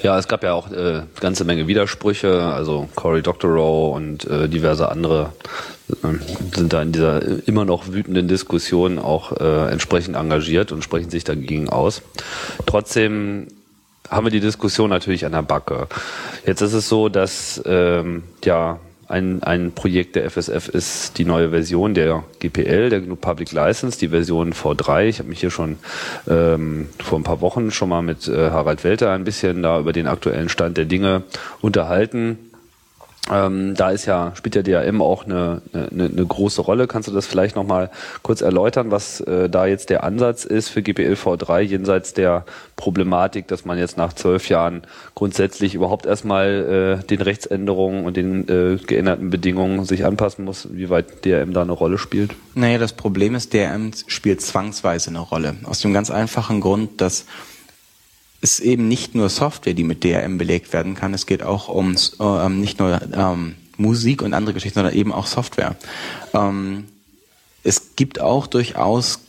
Ja, 0.03 0.17
es 0.17 0.27
gab 0.27 0.43
ja 0.43 0.53
auch 0.53 0.71
äh, 0.71 1.03
ganze 1.19 1.43
Menge 1.43 1.67
Widersprüche, 1.67 2.43
also 2.43 2.88
Cory 2.95 3.21
Doctorow 3.21 3.95
und 3.95 4.25
äh, 4.25 4.47
diverse 4.47 4.89
andere 4.89 5.34
äh, 5.89 6.55
sind 6.55 6.73
da 6.73 6.81
in 6.81 6.91
dieser 6.91 7.47
immer 7.47 7.65
noch 7.65 7.88
wütenden 7.88 8.27
Diskussion 8.27 8.99
auch 8.99 9.38
äh, 9.39 9.71
entsprechend 9.71 10.15
engagiert 10.15 10.71
und 10.71 10.84
sprechen 10.84 11.10
sich 11.10 11.23
dagegen 11.23 11.69
aus. 11.69 12.01
Trotzdem 12.65 13.47
haben 14.10 14.25
wir 14.25 14.31
die 14.31 14.41
Diskussion 14.41 14.89
natürlich 14.89 15.25
an 15.25 15.31
der 15.31 15.41
Backe. 15.41 15.88
Jetzt 16.45 16.62
ist 16.62 16.73
es 16.73 16.89
so, 16.89 17.07
dass 17.07 17.62
ähm, 17.65 18.23
ja 18.43 18.79
ein, 19.12 19.43
ein 19.43 19.74
Projekt 19.74 20.15
der 20.15 20.30
FSF 20.30 20.69
ist 20.69 21.17
die 21.17 21.26
neue 21.26 21.50
Version 21.50 21.93
der 21.93 22.24
GPL, 22.39 22.89
der 22.89 23.02
GNU 23.02 23.15
Public 23.15 23.52
License, 23.52 24.00
die 24.00 24.10
Version 24.10 24.54
V3. 24.54 25.06
Ich 25.06 25.19
habe 25.19 25.30
mich 25.30 25.39
hier 25.39 25.52
schon 25.52 25.78
ähm, 26.28 26.88
vor 27.04 27.19
ein 27.19 27.24
paar 27.24 27.41
Wochen 27.41 27.71
schon 27.71 27.89
mal 27.89 28.02
mit 28.02 28.28
äh, 28.28 28.50
Harald 28.50 28.84
Welter 28.84 29.12
ein 29.12 29.24
bisschen 29.24 29.62
da 29.62 29.80
über 29.80 29.93
den 29.93 30.08
aktuellen 30.08 30.50
Stand 30.50 30.78
der 30.78 30.86
Dinge 30.86 31.24
unterhalten. 31.62 32.50
Ähm, 33.29 33.75
da 33.75 33.91
ist 33.91 34.07
ja, 34.07 34.34
spielt 34.36 34.55
ja 34.55 34.63
DRM 34.63 35.01
auch 35.01 35.25
eine, 35.25 35.62
eine, 35.73 36.05
eine 36.05 36.25
große 36.25 36.62
Rolle. 36.62 36.88
Kannst 36.88 37.07
du 37.07 37.13
das 37.13 37.27
vielleicht 37.27 37.55
nochmal 37.55 37.91
kurz 38.23 38.41
erläutern, 38.41 38.89
was 38.89 39.21
äh, 39.21 39.47
da 39.47 39.67
jetzt 39.67 39.91
der 39.91 40.03
Ansatz 40.03 40.43
ist 40.43 40.69
für 40.69 40.81
GPL 40.81 41.13
V3 41.13 41.62
jenseits 41.62 42.13
der 42.13 42.45
Problematik, 42.75 43.47
dass 43.47 43.63
man 43.63 43.77
jetzt 43.77 43.95
nach 43.95 44.13
zwölf 44.13 44.49
Jahren 44.49 44.81
grundsätzlich 45.13 45.75
überhaupt 45.75 46.07
erstmal 46.07 46.99
äh, 46.99 47.05
den 47.05 47.21
Rechtsänderungen 47.21 48.05
und 48.05 48.17
den 48.17 48.49
äh, 48.49 48.77
geänderten 48.77 49.29
Bedingungen 49.29 49.86
sich 49.86 50.03
anpassen 50.03 50.43
muss, 50.43 50.67
wie 50.71 50.89
weit 50.89 51.23
DRM 51.23 51.53
da 51.53 51.62
eine 51.62 51.73
Rolle 51.73 51.99
spielt? 51.99 52.31
Naja, 52.55 52.79
das 52.79 52.93
Problem 52.93 53.36
ist, 53.36 53.53
DRM 53.53 53.91
spielt 54.07 54.41
zwangsweise 54.41 55.12
eine 55.12 55.19
Rolle. 55.19 55.55
Aus 55.63 55.79
dem 55.79 55.93
ganz 55.93 56.10
einfachen 56.10 56.60
Grund, 56.60 56.99
dass 57.01 57.25
ist 58.41 58.60
eben 58.60 58.88
nicht 58.88 59.15
nur 59.15 59.30
Software, 59.30 59.73
die 59.73 59.84
mit 59.84 60.04
DRM 60.04 60.38
belegt 60.38 60.73
werden 60.73 60.95
kann. 60.95 61.13
Es 61.13 61.27
geht 61.27 61.43
auch 61.43 61.67
um 61.67 61.95
äh, 62.19 62.49
nicht 62.49 62.80
nur 62.80 62.99
ähm, 63.13 63.56
Musik 63.77 64.21
und 64.21 64.34
andere 64.34 64.54
Geschichten, 64.54 64.80
sondern 64.80 64.95
eben 64.95 65.13
auch 65.13 65.27
Software. 65.27 65.75
Ähm, 66.34 66.86
es 67.63 67.95
gibt 67.95 68.19
auch 68.19 68.47
durchaus 68.47 69.19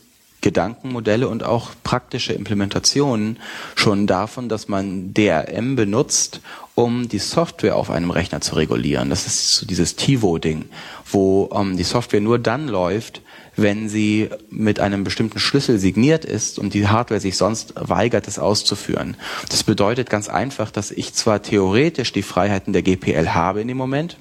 Gedankenmodelle 0.41 1.27
und 1.27 1.43
auch 1.43 1.71
praktische 1.83 2.33
Implementationen 2.33 3.39
schon 3.75 4.07
davon, 4.07 4.49
dass 4.49 4.67
man 4.67 5.13
DRM 5.13 5.75
benutzt, 5.75 6.41
um 6.75 7.07
die 7.07 7.19
Software 7.19 7.77
auf 7.77 7.89
einem 7.89 8.11
Rechner 8.11 8.41
zu 8.41 8.55
regulieren. 8.55 9.09
Das 9.09 9.25
ist 9.25 9.55
so 9.55 9.65
dieses 9.65 9.95
TiVo-Ding, 9.95 10.65
wo 11.09 11.49
ähm, 11.53 11.77
die 11.77 11.83
Software 11.83 12.19
nur 12.19 12.39
dann 12.39 12.67
läuft, 12.67 13.21
wenn 13.55 13.89
sie 13.89 14.29
mit 14.49 14.79
einem 14.79 15.03
bestimmten 15.03 15.39
Schlüssel 15.39 15.79
signiert 15.79 16.25
ist 16.25 16.59
und 16.59 16.73
die 16.73 16.87
Hardware 16.87 17.19
sich 17.19 17.37
sonst 17.37 17.73
weigert, 17.75 18.27
es 18.27 18.39
auszuführen. 18.39 19.15
Das 19.49 19.63
bedeutet 19.63 20.09
ganz 20.09 20.29
einfach, 20.29 20.71
dass 20.71 20.91
ich 20.91 21.13
zwar 21.13 21.41
theoretisch 21.41 22.13
die 22.13 22.23
Freiheiten 22.23 22.73
der 22.73 22.81
GPL 22.81 23.29
habe 23.29 23.61
in 23.61 23.67
dem 23.67 23.77
Moment, 23.77 24.17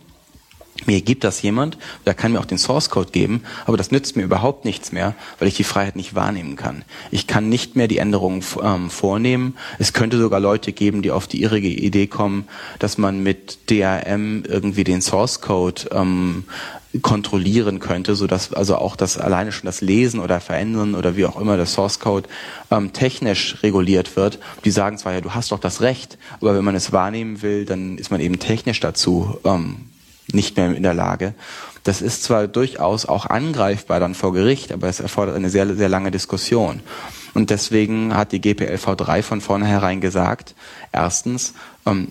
mir 0.86 1.00
gibt 1.00 1.22
das 1.22 1.42
jemand, 1.42 1.78
der 2.06 2.14
kann 2.14 2.32
mir 2.32 2.40
auch 2.40 2.44
den 2.44 2.58
Source 2.58 2.90
Code 2.90 3.12
geben, 3.12 3.42
aber 3.66 3.76
das 3.76 3.90
nützt 3.90 4.16
mir 4.16 4.24
überhaupt 4.24 4.64
nichts 4.64 4.90
mehr, 4.90 5.14
weil 5.38 5.46
ich 5.46 5.54
die 5.54 5.64
Freiheit 5.64 5.96
nicht 5.96 6.14
wahrnehmen 6.14 6.56
kann. 6.56 6.84
Ich 7.10 7.26
kann 7.26 7.48
nicht 7.48 7.76
mehr 7.76 7.88
die 7.88 7.98
Änderungen 7.98 8.42
ähm, 8.62 8.90
vornehmen. 8.90 9.56
Es 9.78 9.92
könnte 9.92 10.18
sogar 10.18 10.40
Leute 10.40 10.72
geben, 10.72 11.02
die 11.02 11.12
auf 11.12 11.26
die 11.26 11.42
irrige 11.42 11.68
Idee 11.68 12.08
kommen, 12.08 12.48
dass 12.78 12.98
man 12.98 13.22
mit 13.22 13.70
DRM 13.70 14.44
irgendwie 14.48 14.84
den 14.84 15.02
Source 15.02 15.40
Code 15.40 15.82
ähm, 15.92 16.44
kontrollieren 17.00 17.78
könnte, 17.78 18.14
so 18.14 18.26
dass 18.26 18.52
also 18.52 18.76
auch 18.76 18.96
das 18.96 19.16
alleine 19.16 19.50
schon 19.52 19.66
das 19.66 19.81
Lesen 19.81 20.20
oder 20.20 20.40
Verändern 20.40 20.94
oder 20.94 21.16
wie 21.16 21.24
auch 21.24 21.40
immer 21.40 21.57
der 21.57 21.66
Source 21.66 22.00
Code 22.00 22.28
ähm, 22.70 22.92
technisch 22.92 23.57
reguliert 23.62 24.14
wird. 24.16 24.38
Die 24.64 24.70
sagen 24.70 24.98
zwar 24.98 25.14
ja, 25.14 25.22
du 25.22 25.35
hast 25.35 25.52
doch 25.52 25.59
das 25.59 25.81
Recht, 25.81 26.18
aber 26.40 26.55
wenn 26.55 26.64
man 26.64 26.74
es 26.74 26.92
wahrnehmen 26.92 27.40
will, 27.40 27.64
dann 27.64 27.96
ist 27.96 28.11
man 28.11 28.20
eben 28.20 28.38
technisch 28.38 28.81
dazu 28.81 29.38
ähm, 29.44 29.76
nicht 30.31 30.57
mehr 30.57 30.74
in 30.74 30.83
der 30.83 30.94
Lage. 30.94 31.35
Das 31.85 32.02
ist 32.02 32.24
zwar 32.24 32.46
durchaus 32.46 33.07
auch 33.07 33.26
angreifbar 33.26 33.98
dann 33.98 34.14
vor 34.14 34.33
Gericht, 34.33 34.70
aber 34.70 34.88
es 34.88 35.00
erfordert 35.00 35.35
eine 35.35 35.50
sehr 35.50 35.74
sehr 35.74 35.88
lange 35.88 36.11
Diskussion. 36.11 36.81
Und 37.35 37.48
deswegen 37.48 38.14
hat 38.14 38.33
die 38.33 38.40
GPLV 38.40 38.96
3 38.96 39.22
von 39.22 39.40
vornherein 39.40 40.02
gesagt, 40.02 40.55
erstens, 40.92 41.55
ähm, 41.87 42.09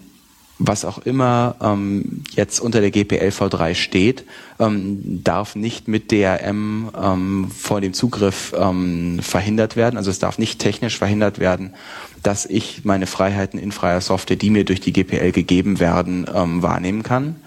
was 0.63 0.85
auch 0.85 0.99
immer 0.99 1.55
ähm, 1.61 2.23
jetzt 2.35 2.59
unter 2.59 2.81
der 2.81 2.91
GPLv 2.91 3.49
3 3.49 3.73
steht, 3.73 4.25
ähm, 4.59 5.23
darf 5.23 5.55
nicht 5.55 5.87
mit 5.87 6.11
DRM 6.11 6.91
ähm, 6.95 7.51
vor 7.55 7.81
dem 7.81 7.93
Zugriff 7.93 8.53
ähm, 8.55 9.19
verhindert 9.21 9.75
werden. 9.75 9.97
Also 9.97 10.11
es 10.11 10.19
darf 10.19 10.37
nicht 10.37 10.59
technisch 10.59 10.97
verhindert 10.97 11.39
werden, 11.39 11.73
dass 12.21 12.45
ich 12.45 12.85
meine 12.85 13.07
Freiheiten 13.07 13.59
in 13.59 13.71
freier 13.71 14.01
Software, 14.01 14.37
die 14.37 14.51
mir 14.51 14.63
durch 14.63 14.81
die 14.81 14.93
GPL 14.93 15.31
gegeben 15.31 15.79
werden, 15.79 16.27
ähm, 16.33 16.61
wahrnehmen 16.61 17.01
kann. 17.01 17.37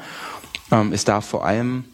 Ähm, 0.72 0.92
es 0.92 1.04
darf 1.04 1.24
vor 1.24 1.46
allem 1.46 1.84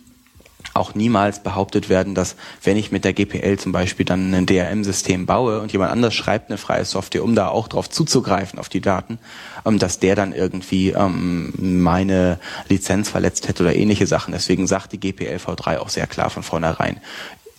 auch 0.75 0.95
niemals 0.95 1.43
behauptet 1.43 1.89
werden, 1.89 2.15
dass 2.15 2.37
wenn 2.63 2.77
ich 2.77 2.93
mit 2.93 3.05
der 3.05 3.13
GPL 3.13 3.59
zum 3.59 3.73
Beispiel 3.73 4.07
dann 4.07 4.33
ein 4.35 4.47
DRM-System 4.47 5.27
baue 5.27 5.61
und 5.61 5.73
jemand 5.73 5.93
anders 5.93 6.15
schreibt 6.15 6.51
eine 6.51 6.59
freie 6.59 6.85
Software, 6.85 7.25
um 7.25 7.35
da 7.35 7.49
auch 7.49 7.69
drauf 7.69 7.91
zuzugreifen 7.91 8.59
auf 8.59 8.69
die 8.69 8.81
Daten, 8.81 9.19
ähm, 9.65 9.79
dass 9.79 9.99
der 9.99 10.15
dann 10.15 10.33
irgendwie 10.33 10.91
ähm, 10.91 11.53
meine 11.59 12.39
Lizenz 12.69 13.09
verletzt 13.09 13.49
hätte 13.49 13.63
oder 13.63 13.75
ähnliche 13.75 14.07
Sachen. 14.07 14.33
Deswegen 14.33 14.67
sagt 14.67 14.93
die 14.93 15.01
GPL 15.01 15.37
V3 15.37 15.79
auch 15.79 15.89
sehr 15.89 16.07
klar 16.07 16.31
von 16.31 16.43
vornherein, 16.43 17.01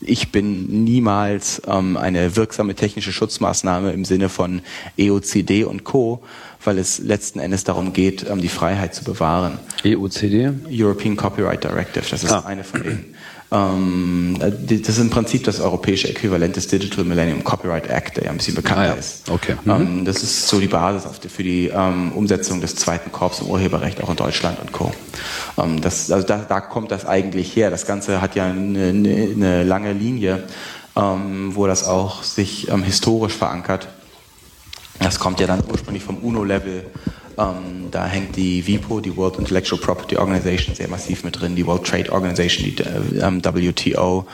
ich 0.04 0.32
bin 0.32 0.84
niemals 0.84 1.62
ähm, 1.68 1.95
eine 1.95 2.36
wirksame 2.36 2.74
technische 2.74 3.14
Schutzmaßnahme 3.14 3.91
im 3.91 4.04
Sinne 4.04 4.30
von 4.30 4.62
EOCD 4.97 5.64
und 5.64 5.84
Co., 5.84 6.24
weil 6.64 6.78
es 6.78 6.99
letzten 6.99 7.39
Endes 7.39 7.64
darum 7.64 7.93
geht, 7.93 8.26
ähm, 8.30 8.41
die 8.41 8.49
Freiheit 8.49 8.93
zu 8.93 9.03
bewahren. 9.03 9.59
EOCD? 9.84 10.51
European 10.70 11.16
Copyright 11.16 11.64
Directive, 11.64 12.05
das 12.09 12.24
ist 12.24 12.32
ah. 12.32 12.43
eine 12.45 12.64
von 12.64 12.84
denen. 12.84 13.16
Ähm, 13.53 14.38
das 14.39 14.88
ist 14.88 14.99
im 14.99 15.09
Prinzip 15.09 15.43
das 15.43 15.59
europäische 15.59 16.07
Äquivalent 16.07 16.55
des 16.55 16.68
Digital 16.68 17.03
Millennium 17.03 17.43
Copyright 17.43 17.89
Act, 17.89 18.16
der 18.16 18.26
ja 18.26 18.32
ein 18.32 18.38
bisschen 18.38 18.55
bekannter 18.55 18.84
ah, 18.84 18.88
ja. 18.88 18.93
ist. 18.93 19.30
Okay. 19.30 19.55
Ähm, 19.68 19.99
mhm. 19.99 20.05
das 20.05 20.24
ist 20.24 20.47
so 20.47 20.59
die 20.59 20.68
Basis 20.68 21.03
für 21.28 21.43
die 21.43 21.70
Umsetzung 22.16 22.62
des 22.62 22.76
zweiten 22.76 23.12
Korps 23.12 23.41
im 23.41 23.47
Urheberrecht 23.47 24.01
auch 24.01 24.09
in 24.09 24.16
Deutschland 24.16 24.59
und 24.62 24.72
Co. 24.72 24.93
Das, 25.82 26.09
also 26.12 26.26
da, 26.26 26.45
da, 26.47 26.62
kommt 26.62 26.91
das 26.91 27.05
eigentlich 27.05 27.53
her. 27.53 27.70
Das 27.70 27.86
Ganze 27.86 28.22
hat 28.22 28.36
ja 28.36 28.45
eine, 28.45 28.88
eine, 28.88 29.64
lange 29.64 29.91
Linie, 29.91 30.43
wo 30.95 31.68
das 31.68 31.84
auch 31.84 32.24
sich 32.24 32.70
historisch 32.86 33.34
verankert. 33.34 33.89
Das 35.02 35.20
kommt 35.20 35.39
ja 35.39 35.47
dann. 35.47 35.64
Ursprünglich 35.70 36.04
vom 36.04 36.18
UNO-Level 36.18 36.86
ähm, 37.38 37.89
da 37.91 38.06
hängt 38.06 38.36
die 38.36 38.66
WIPO, 38.66 38.99
die 38.99 39.16
World 39.16 39.38
Intellectual 39.38 39.80
Property 39.80 40.18
Organization, 40.18 40.76
sehr 40.76 40.88
massiv 40.88 41.24
mit 41.24 41.39
drin, 41.39 41.56
die 41.56 41.66
World 41.66 41.86
Trade 41.86 42.12
Organization, 42.12 42.66
die 42.66 42.82
äh, 42.82 43.26
ähm, 43.26 43.43
WTO. 43.43 44.28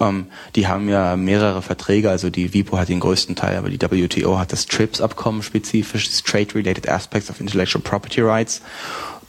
Ähm, 0.00 0.26
die 0.54 0.66
haben 0.66 0.88
ja 0.88 1.16
mehrere 1.16 1.62
Verträge, 1.62 2.10
also 2.10 2.30
die 2.30 2.54
WIPO 2.54 2.78
hat 2.78 2.88
den 2.88 3.00
größten 3.00 3.36
Teil, 3.36 3.56
aber 3.56 3.70
die 3.70 3.80
WTO 3.80 4.38
hat 4.38 4.52
das 4.52 4.66
TRIPS-Abkommen 4.66 5.42
spezifisch, 5.42 6.08
das 6.08 6.22
Trade-Related 6.22 6.88
Aspects 6.88 7.30
of 7.30 7.40
Intellectual 7.40 7.82
Property 7.82 8.20
Rights. 8.20 8.62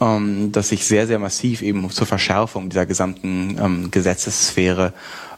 Ähm, 0.02 0.52
das 0.52 0.70
sich 0.70 0.86
sehr, 0.86 1.08
sehr 1.08 1.20
massiv 1.20 1.62
eben 1.62 1.90
zur 1.90 2.08
Verschärfung 2.08 2.70
dieser 2.70 2.86
gesamten 2.86 3.58
ähm, 3.60 3.92
Gesetzessphäre 3.92 4.94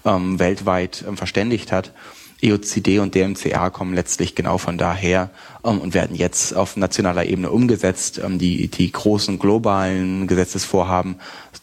ähm, 0.05 0.39
weltweit 0.39 1.03
ähm, 1.08 1.18
verständigt 1.18 1.72
hat. 1.72 1.91
EOCD 2.41 2.99
und 2.99 3.15
DMCA 3.15 3.71
kommen 3.71 3.95
letztlich 3.95 4.35
genau 4.35 4.57
von 4.59 4.77
daher 4.77 5.31
ähm, 5.63 5.79
und 5.79 5.93
werden 5.93 6.15
jetzt 6.15 6.55
auf 6.55 6.77
nationaler 6.77 7.25
Ebene 7.25 7.49
umgesetzt. 7.49 8.21
Ähm, 8.23 8.38
die, 8.38 8.67
die 8.67 8.91
großen 8.91 9.39
globalen 9.39 10.27
Gesetzesvorhaben, 10.27 11.15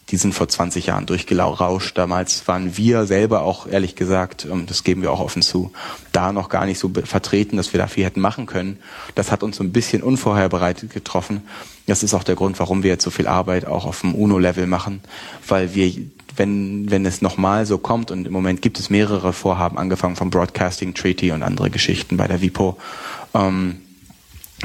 die 0.09 0.17
sind 0.17 0.33
vor 0.33 0.49
20 0.49 0.87
Jahren 0.87 1.05
durchgerauscht. 1.05 1.97
Damals 1.97 2.47
waren 2.47 2.75
wir 2.75 3.05
selber 3.05 3.43
auch, 3.43 3.67
ehrlich 3.67 3.95
gesagt, 3.95 4.45
ähm, 4.51 4.65
das 4.65 4.83
geben 4.83 5.01
wir 5.01 5.11
auch 5.11 5.21
offen 5.21 5.41
zu, 5.41 5.71
da 6.11 6.33
noch 6.33 6.49
gar 6.49 6.65
nicht 6.65 6.79
so 6.79 6.91
vertreten, 7.05 7.55
dass 7.55 7.71
wir 7.71 7.79
da 7.79 7.87
viel 7.87 8.03
hätten 8.03 8.19
machen 8.19 8.45
können. 8.45 8.77
Das 9.15 9.31
hat 9.31 9.43
uns 9.43 9.55
so 9.55 9.63
ein 9.63 9.71
bisschen 9.71 10.03
unvorherbereitet 10.03 10.91
getroffen. 10.91 11.43
Das 11.87 12.03
ist 12.03 12.13
auch 12.13 12.23
der 12.23 12.35
Grund, 12.35 12.59
warum 12.59 12.83
wir 12.83 12.89
jetzt 12.89 13.03
so 13.03 13.11
viel 13.11 13.27
Arbeit 13.27 13.65
auch 13.65 13.85
auf 13.85 14.01
dem 14.01 14.13
UNO-Level 14.13 14.67
machen, 14.67 15.01
weil 15.47 15.73
wir 15.73 15.93
wenn, 16.35 16.89
wenn 16.89 17.05
es 17.05 17.21
nochmal 17.21 17.65
so 17.65 17.77
kommt, 17.77 18.11
und 18.11 18.27
im 18.27 18.33
Moment 18.33 18.61
gibt 18.61 18.79
es 18.79 18.89
mehrere 18.89 19.33
Vorhaben, 19.33 19.77
angefangen 19.77 20.15
vom 20.15 20.29
Broadcasting 20.29 20.93
Treaty 20.93 21.31
und 21.31 21.43
andere 21.43 21.69
Geschichten 21.69 22.17
bei 22.17 22.27
der 22.27 22.41
WIPO, 22.41 22.77
ähm, 23.33 23.81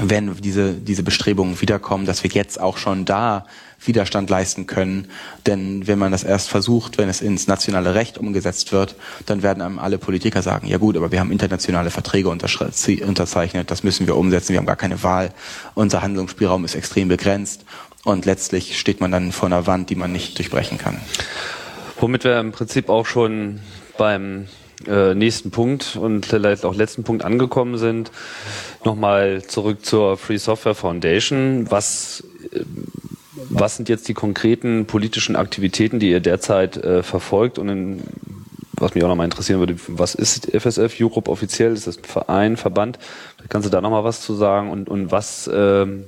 wenn 0.00 0.34
diese, 0.36 0.74
diese 0.74 1.02
Bestrebungen 1.02 1.60
wiederkommen, 1.60 2.06
dass 2.06 2.22
wir 2.22 2.30
jetzt 2.30 2.60
auch 2.60 2.78
schon 2.78 3.04
da 3.04 3.44
Widerstand 3.84 4.30
leisten 4.30 4.66
können. 4.66 5.08
Denn 5.46 5.86
wenn 5.86 5.98
man 5.98 6.12
das 6.12 6.22
erst 6.22 6.48
versucht, 6.48 6.98
wenn 6.98 7.08
es 7.08 7.22
ins 7.22 7.46
nationale 7.46 7.94
Recht 7.94 8.18
umgesetzt 8.18 8.72
wird, 8.72 8.94
dann 9.26 9.42
werden 9.42 9.62
einem 9.62 9.78
alle 9.78 9.98
Politiker 9.98 10.42
sagen, 10.42 10.66
ja 10.66 10.78
gut, 10.78 10.96
aber 10.96 11.10
wir 11.12 11.20
haben 11.20 11.32
internationale 11.32 11.90
Verträge 11.90 12.28
unterzeichnet, 12.28 13.70
das 13.70 13.82
müssen 13.82 14.06
wir 14.06 14.16
umsetzen, 14.16 14.52
wir 14.52 14.58
haben 14.58 14.66
gar 14.66 14.76
keine 14.76 15.02
Wahl, 15.02 15.32
unser 15.74 16.02
Handlungsspielraum 16.02 16.64
ist 16.64 16.74
extrem 16.74 17.08
begrenzt 17.08 17.64
und 18.04 18.26
letztlich 18.26 18.78
steht 18.78 19.00
man 19.00 19.10
dann 19.10 19.32
vor 19.32 19.46
einer 19.46 19.66
Wand, 19.66 19.90
die 19.90 19.96
man 19.96 20.12
nicht 20.12 20.38
durchbrechen 20.38 20.78
kann. 20.78 20.98
Womit 22.00 22.24
wir 22.24 22.40
im 22.40 22.52
Prinzip 22.52 22.88
auch 22.88 23.04
schon 23.04 23.60
beim 23.98 24.46
äh, 24.86 25.14
nächsten 25.14 25.50
Punkt 25.50 25.96
und 25.96 26.24
vielleicht 26.24 26.64
auch 26.64 26.74
letzten 26.74 27.04
Punkt 27.04 27.22
angekommen 27.24 27.76
sind. 27.76 28.10
Nochmal 28.84 29.42
zurück 29.42 29.84
zur 29.84 30.16
Free 30.16 30.38
Software 30.38 30.74
Foundation. 30.74 31.70
Was, 31.70 32.24
äh, 32.52 32.60
was 33.50 33.76
sind 33.76 33.90
jetzt 33.90 34.08
die 34.08 34.14
konkreten 34.14 34.86
politischen 34.86 35.36
Aktivitäten, 35.36 35.98
die 35.98 36.10
ihr 36.10 36.20
derzeit 36.20 36.78
äh, 36.78 37.02
verfolgt 37.02 37.58
und 37.58 37.68
in, 37.68 38.02
was 38.72 38.94
mich 38.94 39.04
auch 39.04 39.08
nochmal 39.08 39.26
interessieren 39.26 39.58
würde, 39.58 39.76
was 39.88 40.14
ist 40.14 40.50
FSF 40.50 40.98
Europe 40.98 41.30
offiziell? 41.30 41.74
Ist 41.74 41.86
das 41.86 41.98
ein 41.98 42.04
Verein, 42.04 42.56
Verband? 42.56 42.98
Kannst 43.50 43.66
du 43.66 43.70
da 43.70 43.82
nochmal 43.82 44.04
was 44.04 44.22
zu 44.22 44.34
sagen? 44.34 44.70
Und, 44.70 44.88
und 44.88 45.12
was, 45.12 45.50
ähm, 45.52 46.04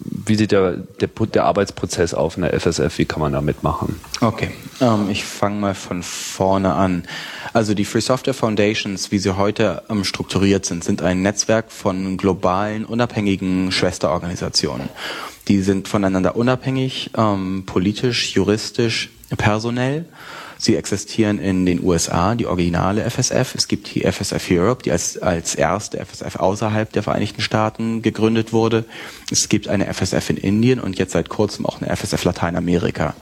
wie 0.00 0.36
sieht 0.36 0.52
der, 0.52 0.76
der, 1.00 1.08
der, 1.08 1.44
Arbeitsprozess 1.44 2.14
auf 2.14 2.36
in 2.36 2.42
der 2.42 2.58
FSF? 2.58 2.98
Wie 2.98 3.04
kann 3.04 3.20
man 3.20 3.32
da 3.32 3.40
mitmachen? 3.40 4.00
Okay, 4.20 4.50
ähm, 4.80 5.10
ich 5.10 5.24
fange 5.24 5.58
mal 5.58 5.74
von 5.74 6.02
vorne 6.02 6.74
an. 6.74 7.04
Also 7.52 7.74
die 7.74 7.84
Free 7.84 8.00
Software 8.00 8.34
Foundations, 8.34 9.10
wie 9.10 9.18
sie 9.18 9.36
heute 9.36 9.82
ähm, 9.90 10.04
strukturiert 10.04 10.66
sind, 10.66 10.84
sind 10.84 11.02
ein 11.02 11.22
Netzwerk 11.22 11.72
von 11.72 12.16
globalen, 12.16 12.84
unabhängigen 12.84 13.72
Schwesterorganisationen. 13.72 14.88
Die 15.48 15.62
sind 15.62 15.88
voneinander 15.88 16.36
unabhängig, 16.36 17.10
ähm, 17.16 17.64
politisch, 17.66 18.34
juristisch, 18.34 19.10
personell 19.36 20.04
Sie 20.58 20.74
existieren 20.74 21.38
in 21.38 21.64
den 21.66 21.82
USA, 21.82 22.34
die 22.34 22.46
originale 22.46 23.08
FSF. 23.08 23.54
Es 23.54 23.68
gibt 23.68 23.94
die 23.94 24.02
FSF 24.02 24.50
Europe, 24.50 24.82
die 24.82 24.90
als, 24.90 25.16
als 25.16 25.54
erste 25.54 26.04
FSF 26.04 26.36
außerhalb 26.36 26.92
der 26.92 27.04
Vereinigten 27.04 27.40
Staaten 27.40 28.02
gegründet 28.02 28.52
wurde. 28.52 28.84
Es 29.30 29.48
gibt 29.48 29.68
eine 29.68 29.92
FSF 29.92 30.30
in 30.30 30.36
Indien 30.36 30.80
und 30.80 30.98
jetzt 30.98 31.12
seit 31.12 31.28
kurzem 31.28 31.64
auch 31.64 31.80
eine 31.80 31.94
FSF 31.94 32.24
Lateinamerika. 32.24 33.14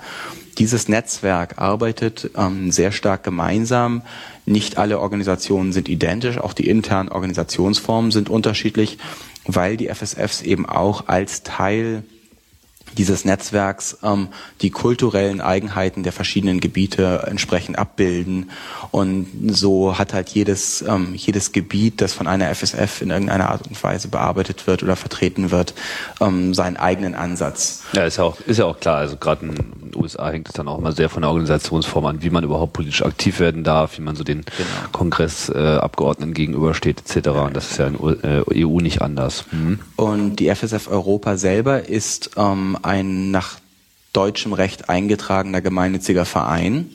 Dieses 0.59 0.89
Netzwerk 0.89 1.59
arbeitet 1.59 2.31
ähm, 2.35 2.71
sehr 2.73 2.91
stark 2.91 3.23
gemeinsam. 3.23 4.01
Nicht 4.47 4.79
alle 4.79 4.99
Organisationen 5.01 5.75
sind 5.75 5.91
identisch, 5.91 6.39
auch 6.39 6.55
die 6.55 6.67
internen 6.67 7.11
Organisationsformen 7.11 8.11
sind 8.11 8.31
unterschiedlich, 8.31 8.97
weil 9.45 9.77
die 9.77 9.89
FSFs 9.89 10.41
eben 10.41 10.65
auch 10.65 11.09
als 11.09 11.43
Teil 11.43 12.05
dieses 12.99 13.25
Netzwerks 13.25 13.99
ähm, 14.03 14.29
die 14.63 14.71
kulturellen 14.71 15.41
Eigenheiten 15.41 16.03
der 16.03 16.13
verschiedenen 16.13 16.61
Gebiete 16.61 17.25
entsprechend 17.27 17.79
abbilden. 17.79 18.51
Und 18.91 19.27
so 19.49 19.99
hat 19.99 20.15
halt 20.15 20.31
jedes, 20.31 20.83
ähm, 20.83 21.15
jedes 21.15 21.53
Gebiet, 21.53 22.01
das 22.01 22.15
von 22.15 22.27
einer 22.27 22.55
FSF 22.55 23.03
in 23.03 23.11
irgendeiner 23.11 23.51
Art 23.51 23.67
und 23.67 23.83
Weise 23.83 24.09
bearbeitet 24.09 24.67
wird 24.67 24.83
oder 24.83 24.97
vertreten 24.97 25.51
wird, 25.51 25.75
ähm, 26.21 26.55
seinen 26.55 26.77
eigenen 26.77 27.15
Ansatz. 27.15 27.83
Ja, 27.93 28.05
ist 28.05 28.17
ja 28.19 28.25
auch, 28.25 28.41
ist 28.41 28.59
ja 28.59 28.65
auch 28.65 28.81
klar. 28.81 28.99
Also 28.99 29.17
gerade 29.17 29.47
in 29.47 29.55
den 29.55 29.93
USA 29.95 30.31
hängt 30.31 30.49
es 30.49 30.55
dann 30.55 30.69
auch 30.69 30.79
immer 30.79 30.93
sehr 30.93 31.09
von 31.09 31.23
der 31.23 31.31
Organisationsform 31.31 32.07
an, 32.07 32.23
wie 32.23 32.31
man 32.31 32.45
überhaupt 32.45 32.73
politisch 32.73 33.03
aktiv 33.03 33.41
werden 33.41 33.65
darf, 33.65 33.99
wie 33.99 34.03
man 34.03 34.17
so 34.17 34.25
den 34.25 34.45
genau. 34.45 34.69
Kongressabgeordneten 34.93 36.33
äh, 36.33 36.35
gegenübersteht 36.35 37.01
etc. 37.01 37.29
Und 37.29 37.57
das 37.57 37.71
ist 37.71 37.79
ja 37.79 37.89
in 37.89 37.99
der 37.99 38.47
äh, 38.49 38.65
EU 38.65 38.81
nicht 38.81 39.03
anders. 39.03 39.45
Mhm. 39.51 39.81
Und 39.97 40.37
die 40.37 40.55
FSF 40.55 40.89
Europa 40.89 41.37
selber 41.37 41.89
ist 41.89 42.31
ähm, 42.37 42.77
ein 42.87 43.31
nach 43.31 43.59
deutschem 44.13 44.55
Recht 44.55 44.89
eingetragener 44.89 45.61
gemeinnütziger 45.61 46.25
Verein, 46.25 46.91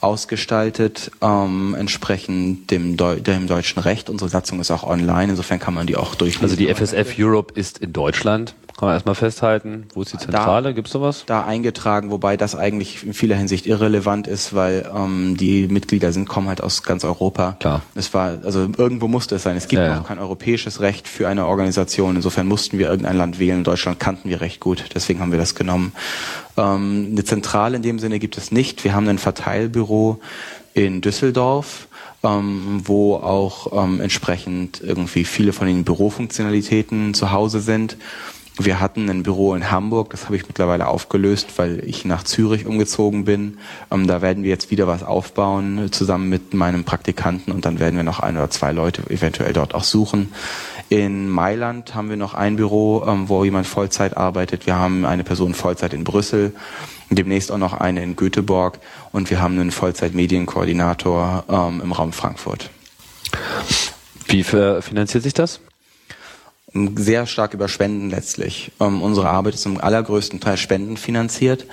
ausgestaltet 0.00 1.10
ähm, 1.20 1.74
entsprechend 1.78 2.70
dem, 2.70 2.96
Deu 2.96 3.20
dem 3.20 3.46
deutschen 3.46 3.80
Recht. 3.82 4.08
Unsere 4.08 4.30
Satzung 4.30 4.60
ist 4.60 4.70
auch 4.70 4.82
online, 4.82 5.32
insofern 5.32 5.58
kann 5.58 5.74
man 5.74 5.86
die 5.86 5.96
auch 5.96 6.14
durchlesen. 6.14 6.44
Also 6.44 6.56
die 6.56 6.72
FSF 6.72 7.18
Europe 7.18 7.52
ist 7.58 7.78
in 7.78 7.92
Deutschland 7.92 8.54
kann 8.76 8.88
man 8.88 8.96
erstmal 8.96 9.14
festhalten. 9.14 9.86
Wo 9.94 10.02
ist 10.02 10.12
die 10.12 10.18
Zentrale? 10.18 10.74
Gibt 10.74 10.88
es 10.88 10.92
sowas? 10.92 11.24
Da 11.26 11.44
eingetragen, 11.44 12.10
wobei 12.10 12.36
das 12.36 12.56
eigentlich 12.56 13.04
in 13.04 13.14
vieler 13.14 13.36
Hinsicht 13.36 13.66
irrelevant 13.66 14.26
ist, 14.26 14.52
weil 14.52 14.90
ähm, 14.92 15.36
die 15.36 15.68
Mitglieder 15.68 16.12
sind, 16.12 16.28
kommen 16.28 16.48
halt 16.48 16.60
aus 16.60 16.82
ganz 16.82 17.04
Europa. 17.04 17.56
Klar. 17.60 17.82
Es 17.94 18.12
war, 18.14 18.38
also 18.42 18.68
irgendwo 18.76 19.06
musste 19.06 19.36
es 19.36 19.44
sein. 19.44 19.56
Es 19.56 19.68
gibt 19.68 19.80
ja, 19.80 20.00
auch 20.00 20.08
kein 20.08 20.18
europäisches 20.18 20.80
Recht 20.80 21.06
für 21.06 21.28
eine 21.28 21.46
Organisation. 21.46 22.16
Insofern 22.16 22.48
mussten 22.48 22.78
wir 22.78 22.88
irgendein 22.88 23.16
Land 23.16 23.38
wählen. 23.38 23.62
Deutschland 23.62 24.00
kannten 24.00 24.28
wir 24.28 24.40
recht 24.40 24.58
gut, 24.58 24.86
deswegen 24.94 25.20
haben 25.20 25.30
wir 25.30 25.38
das 25.38 25.54
genommen. 25.54 25.92
Ähm, 26.56 27.10
eine 27.12 27.24
Zentrale 27.24 27.76
in 27.76 27.82
dem 27.82 28.00
Sinne 28.00 28.18
gibt 28.18 28.36
es 28.36 28.50
nicht. 28.50 28.82
Wir 28.82 28.94
haben 28.94 29.06
ein 29.08 29.18
Verteilbüro 29.18 30.20
in 30.74 31.00
Düsseldorf. 31.00 31.86
Ähm, 32.24 32.80
wo 32.84 33.16
auch 33.16 33.84
ähm, 33.84 34.00
entsprechend 34.00 34.80
irgendwie 34.80 35.24
viele 35.24 35.52
von 35.52 35.66
den 35.66 35.84
Bürofunktionalitäten 35.84 37.12
zu 37.12 37.32
Hause 37.32 37.60
sind. 37.60 37.98
Wir 38.56 38.78
hatten 38.78 39.10
ein 39.10 39.24
Büro 39.24 39.54
in 39.54 39.72
Hamburg, 39.72 40.10
das 40.10 40.26
habe 40.26 40.36
ich 40.36 40.46
mittlerweile 40.46 40.86
aufgelöst, 40.86 41.48
weil 41.56 41.82
ich 41.84 42.04
nach 42.04 42.22
Zürich 42.22 42.66
umgezogen 42.66 43.24
bin. 43.24 43.58
Ähm, 43.90 44.06
da 44.06 44.22
werden 44.22 44.44
wir 44.44 44.50
jetzt 44.50 44.70
wieder 44.70 44.86
was 44.86 45.02
aufbauen, 45.02 45.90
zusammen 45.90 46.28
mit 46.28 46.54
meinem 46.54 46.84
Praktikanten 46.84 47.52
und 47.52 47.64
dann 47.64 47.80
werden 47.80 47.96
wir 47.96 48.04
noch 48.04 48.20
ein 48.20 48.36
oder 48.36 48.50
zwei 48.50 48.70
Leute 48.70 49.10
eventuell 49.10 49.52
dort 49.52 49.74
auch 49.74 49.82
suchen. 49.82 50.32
In 50.88 51.28
Mailand 51.28 51.96
haben 51.96 52.10
wir 52.10 52.16
noch 52.16 52.34
ein 52.34 52.54
Büro, 52.54 53.04
ähm, 53.04 53.28
wo 53.28 53.42
jemand 53.42 53.66
Vollzeit 53.66 54.16
arbeitet. 54.16 54.66
Wir 54.66 54.76
haben 54.76 55.04
eine 55.04 55.24
Person 55.24 55.52
Vollzeit 55.52 55.92
in 55.92 56.04
Brüssel, 56.04 56.52
demnächst 57.10 57.50
auch 57.50 57.58
noch 57.58 57.72
eine 57.72 58.04
in 58.04 58.14
Göteborg 58.14 58.78
und 59.10 59.30
wir 59.30 59.42
haben 59.42 59.58
einen 59.58 59.72
Vollzeit-Medienkoordinator 59.72 61.44
ähm, 61.48 61.80
im 61.82 61.90
Raum 61.90 62.12
Frankfurt. 62.12 62.70
Wie 64.28 64.44
finanziert 64.44 65.24
sich 65.24 65.34
das? 65.34 65.60
Sehr 66.96 67.26
stark 67.26 67.54
über 67.54 67.68
Spenden 67.68 68.10
letztlich. 68.10 68.72
Ähm, 68.80 69.00
unsere 69.00 69.30
Arbeit 69.30 69.54
ist 69.54 69.64
im 69.64 69.80
allergrößten 69.80 70.40
Teil 70.40 70.56
spendenfinanziert, 70.56 71.66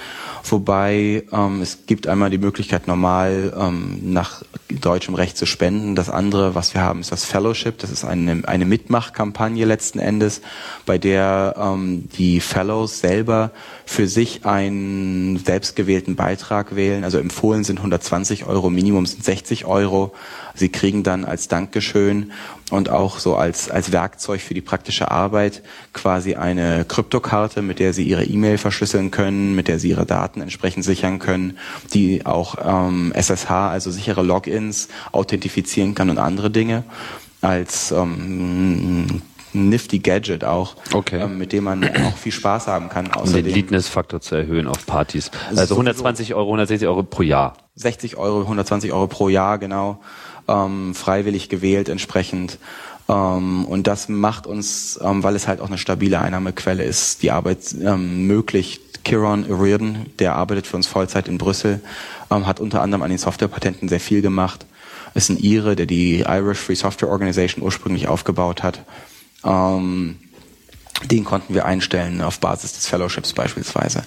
wobei 0.44 1.24
ähm, 1.32 1.62
es 1.62 1.88
gibt 1.88 2.08
einmal 2.08 2.30
die 2.30 2.38
Möglichkeit 2.38 2.88
normal 2.88 3.52
ähm, 3.60 4.14
nach 4.14 4.44
deutschem 4.70 5.16
Recht 5.16 5.38
zu 5.38 5.48
spenden. 5.48 5.96
Das 5.96 6.10
andere, 6.10 6.54
was 6.54 6.76
wir 6.76 6.82
haben, 6.82 7.02
ist 7.02 7.12
das 7.12 7.26
Fellowship. 7.26 7.80
Das 7.80 7.90
ist 7.90 8.06
eine, 8.06 8.44
eine 8.48 8.66
Mitmachkampagne 8.66 9.66
letzten 9.66 9.98
Endes, 9.98 10.42
bei 10.86 11.00
der 11.00 11.56
ähm, 11.58 12.08
die 12.18 12.40
Fellows 12.40 13.00
selber 13.00 13.52
für 13.86 14.08
sich 14.08 14.46
einen 14.46 15.38
selbstgewählten 15.38 16.16
Beitrag 16.16 16.76
wählen. 16.76 17.04
Also 17.04 17.18
empfohlen 17.18 17.64
sind 17.64 17.78
120 17.78 18.46
Euro, 18.46 18.70
Minimum 18.70 19.08
sind 19.08 19.24
60 19.24 19.66
Euro. 19.66 20.14
Sie 20.56 20.70
kriegen 20.70 21.04
dann 21.04 21.26
als 21.26 21.48
Dankeschön 21.48 22.32
und 22.72 22.90
auch 22.90 23.20
so 23.20 23.36
als, 23.36 23.70
als 23.70 23.92
Werkzeug 23.92 24.42
für 24.42 24.54
die 24.54 24.62
praktische 24.62 25.12
Arbeit 25.12 25.62
quasi 25.94 26.36
eine 26.36 26.86
Kryptokarte, 26.86 27.62
mit 27.62 27.80
der 27.80 27.94
Sie 27.94 28.04
Ihre 28.04 28.24
E-Mail 28.24 28.58
verschlüsseln 28.58 29.12
können, 29.12 29.56
mit 29.56 29.68
der 29.68 29.80
Sie 29.80 29.90
Ihre 29.90 30.06
Daten 30.06 30.42
entsprechend 30.42 30.86
sichern 30.86 31.20
können, 31.20 31.58
die 31.94 32.26
auch 32.26 32.56
ähm, 32.64 33.12
SSH, 33.14 33.50
also 33.50 33.92
sichere 33.92 34.24
Logins, 34.24 34.88
authentifizieren 35.12 35.96
kann 35.96 36.10
und 36.10 36.18
andere 36.18 36.50
Dinge 36.50 36.84
als 37.42 37.92
ähm, 37.92 39.22
nifty 39.54 40.00
Gadget 40.00 40.44
auch, 40.44 40.76
okay. 40.94 41.22
ähm, 41.22 41.38
mit 41.38 41.52
dem 41.52 41.66
man 41.66 41.84
auch 41.84 42.16
viel 42.16 42.32
Spaß 42.32 42.68
haben 42.68 42.90
kann. 42.90 43.08
Um 43.08 43.32
den 43.32 43.46
Leadness-Faktor 43.46 44.22
zu 44.22 44.36
erhöhen 44.36 44.68
auf 44.68 44.86
Partys. 44.86 45.32
Also 45.56 45.76
120 45.76 46.34
Euro, 46.36 46.48
160 46.48 46.88
Euro 46.88 47.04
pro 47.04 47.24
Jahr. 47.24 47.54
60 47.76 48.18
Euro, 48.18 48.42
120 48.42 48.94
Euro 48.94 49.08
pro 49.08 49.30
Jahr, 49.30 49.58
genau 49.58 50.02
ähm, 50.52 50.94
freiwillig 50.94 51.50
gewählt 51.50 51.90
entsprechend. 51.90 52.60
Ähm, 53.08 53.66
und 53.66 53.88
das 53.88 54.10
macht 54.10 54.48
uns, 54.48 55.00
ähm, 55.02 55.24
weil 55.24 55.36
es 55.36 55.48
halt 55.48 55.62
auch 55.62 55.68
eine 55.68 55.78
stabile 55.78 56.20
Einnahmequelle 56.20 56.84
ist, 56.84 57.24
die 57.24 57.32
Arbeit 57.32 57.76
ähm, 57.82 58.28
möglich. 58.28 58.82
Kiron 59.04 59.46
Reardon, 59.46 60.06
der 60.20 60.36
arbeitet 60.36 60.68
für 60.68 60.78
uns 60.78 60.86
Vollzeit 60.86 61.28
in 61.28 61.40
Brüssel, 61.40 61.82
ähm, 62.30 62.46
hat 62.46 62.60
unter 62.60 62.82
anderem 62.82 63.02
an 63.02 63.10
den 63.10 63.18
Softwarepatenten 63.18 63.90
sehr 63.90 64.00
viel 64.00 64.22
gemacht. 64.22 64.66
Ist 65.16 65.30
ein 65.30 65.40
Ire, 65.40 65.76
der 65.76 65.88
die 65.88 66.20
Irish 66.20 66.60
Free 66.60 66.76
Software 66.76 67.10
Organization 67.10 67.66
ursprünglich 67.66 68.08
aufgebaut 68.08 68.64
hat. 68.64 68.84
Ähm, 69.44 70.18
den 71.06 71.24
konnten 71.24 71.54
wir 71.54 71.66
einstellen 71.66 72.22
auf 72.22 72.40
Basis 72.40 72.74
des 72.74 72.88
Fellowships 72.88 73.34
beispielsweise. 73.34 74.04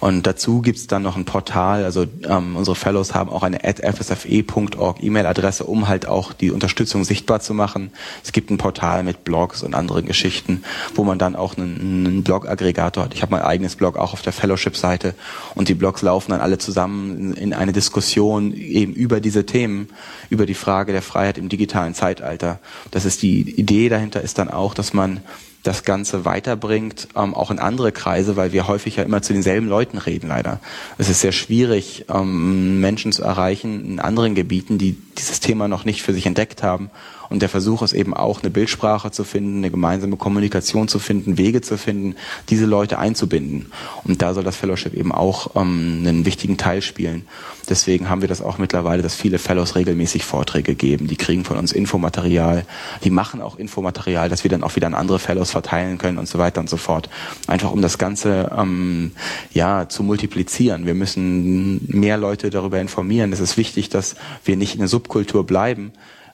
Und 0.00 0.26
dazu 0.26 0.60
gibt's 0.60 0.86
dann 0.86 1.02
noch 1.02 1.16
ein 1.16 1.24
Portal, 1.24 1.84
also 1.84 2.06
ähm, 2.24 2.56
unsere 2.56 2.74
Fellows 2.74 3.14
haben 3.14 3.30
auch 3.30 3.42
eine 3.42 3.60
fsfe.org 3.60 5.02
E-Mail-Adresse, 5.02 5.64
um 5.64 5.88
halt 5.88 6.06
auch 6.06 6.32
die 6.32 6.50
Unterstützung 6.50 7.04
sichtbar 7.04 7.40
zu 7.40 7.54
machen. 7.54 7.92
Es 8.24 8.32
gibt 8.32 8.50
ein 8.50 8.58
Portal 8.58 9.02
mit 9.02 9.24
Blogs 9.24 9.62
und 9.62 9.74
anderen 9.74 10.06
Geschichten, 10.06 10.64
wo 10.94 11.04
man 11.04 11.18
dann 11.18 11.36
auch 11.36 11.56
einen, 11.56 12.06
einen 12.06 12.24
Blog-Aggregator 12.24 13.04
hat. 13.04 13.14
Ich 13.14 13.22
habe 13.22 13.32
mein 13.32 13.42
eigenes 13.42 13.76
Blog 13.76 13.96
auch 13.96 14.12
auf 14.12 14.22
der 14.22 14.32
Fellowship-Seite 14.32 15.14
und 15.54 15.68
die 15.68 15.74
Blogs 15.74 16.02
laufen 16.02 16.32
dann 16.32 16.40
alle 16.40 16.58
zusammen 16.58 17.34
in 17.34 17.54
eine 17.54 17.72
Diskussion 17.72 18.52
eben 18.52 18.92
über 18.92 19.20
diese 19.20 19.46
Themen, 19.46 19.88
über 20.30 20.46
die 20.46 20.54
Frage 20.54 20.92
der 20.92 21.02
Freiheit 21.02 21.38
im 21.38 21.48
digitalen 21.48 21.94
Zeitalter. 21.94 22.58
Das 22.90 23.04
ist 23.04 23.22
die 23.22 23.42
Idee 23.58 23.88
dahinter 23.88 24.20
ist 24.22 24.38
dann 24.38 24.48
auch, 24.48 24.74
dass 24.74 24.92
man 24.92 25.20
das 25.62 25.84
Ganze 25.84 26.24
weiterbringt, 26.24 27.08
ähm, 27.16 27.34
auch 27.34 27.50
in 27.50 27.58
andere 27.58 27.92
Kreise, 27.92 28.36
weil 28.36 28.52
wir 28.52 28.66
häufig 28.66 28.96
ja 28.96 29.04
immer 29.04 29.22
zu 29.22 29.32
denselben 29.32 29.68
Leuten 29.68 29.98
reden, 29.98 30.28
leider. 30.28 30.60
Es 30.98 31.08
ist 31.08 31.20
sehr 31.20 31.32
schwierig, 31.32 32.06
ähm, 32.12 32.80
Menschen 32.80 33.12
zu 33.12 33.22
erreichen 33.22 33.84
in 33.84 34.00
anderen 34.00 34.34
Gebieten, 34.34 34.78
die 34.78 34.96
dieses 35.18 35.40
Thema 35.40 35.68
noch 35.68 35.84
nicht 35.84 36.02
für 36.02 36.12
sich 36.12 36.26
entdeckt 36.26 36.62
haben 36.62 36.90
und 37.32 37.40
der 37.40 37.48
Versuch 37.48 37.82
ist 37.82 37.92
eben 37.94 38.14
auch, 38.14 38.42
eine 38.42 38.50
Bildsprache 38.50 39.10
zu 39.10 39.24
finden, 39.24 39.58
eine 39.58 39.70
gemeinsame 39.70 40.16
Kommunikation 40.16 40.88
zu 40.88 40.98
finden, 40.98 41.38
Wege 41.38 41.62
zu 41.62 41.78
finden, 41.78 42.14
diese 42.50 42.66
Leute 42.66 42.98
einzubinden. 42.98 43.72
Und 44.04 44.22
da 44.22 44.34
soll 44.34 44.44
das 44.44 44.56
Fellowship 44.56 44.94
eben 44.94 45.12
auch 45.12 45.56
ähm, 45.56 46.04
einen 46.06 46.26
wichtigen 46.26 46.58
Teil 46.58 46.82
spielen. 46.82 47.24
Deswegen 47.68 48.10
haben 48.10 48.20
wir 48.20 48.28
das 48.28 48.42
auch 48.42 48.58
mittlerweile, 48.58 49.02
dass 49.02 49.14
viele 49.14 49.38
Fellows 49.38 49.76
regelmäßig 49.76 50.24
Vorträge 50.24 50.74
geben. 50.74 51.06
Die 51.06 51.16
kriegen 51.16 51.44
von 51.44 51.56
uns 51.56 51.72
Infomaterial. 51.72 52.66
Die 53.04 53.10
machen 53.10 53.40
auch 53.40 53.56
Infomaterial, 53.56 54.28
das 54.28 54.44
wir 54.44 54.50
dann 54.50 54.62
auch 54.62 54.76
wieder 54.76 54.88
an 54.88 54.94
andere 54.94 55.18
Fellows 55.18 55.50
verteilen 55.50 55.98
können 55.98 56.18
und 56.18 56.28
so 56.28 56.38
weiter 56.38 56.60
und 56.60 56.68
so 56.68 56.76
fort. 56.76 57.08
Einfach 57.46 57.72
um 57.72 57.80
das 57.80 57.98
Ganze 57.98 58.50
ähm, 58.58 59.12
ja 59.52 59.88
zu 59.88 60.02
multiplizieren. 60.02 60.86
Wir 60.86 60.94
müssen 60.94 61.86
mehr 61.86 62.18
Leute 62.18 62.50
darüber 62.50 62.80
informieren. 62.80 63.32
Es 63.32 63.40
ist 63.40 63.56
wichtig, 63.56 63.88
dass 63.88 64.16
wir 64.44 64.56
nicht 64.56 64.74
in 64.74 64.80
der 64.80 64.88
Subkultur 64.88 65.46
bleiben, 65.46 65.92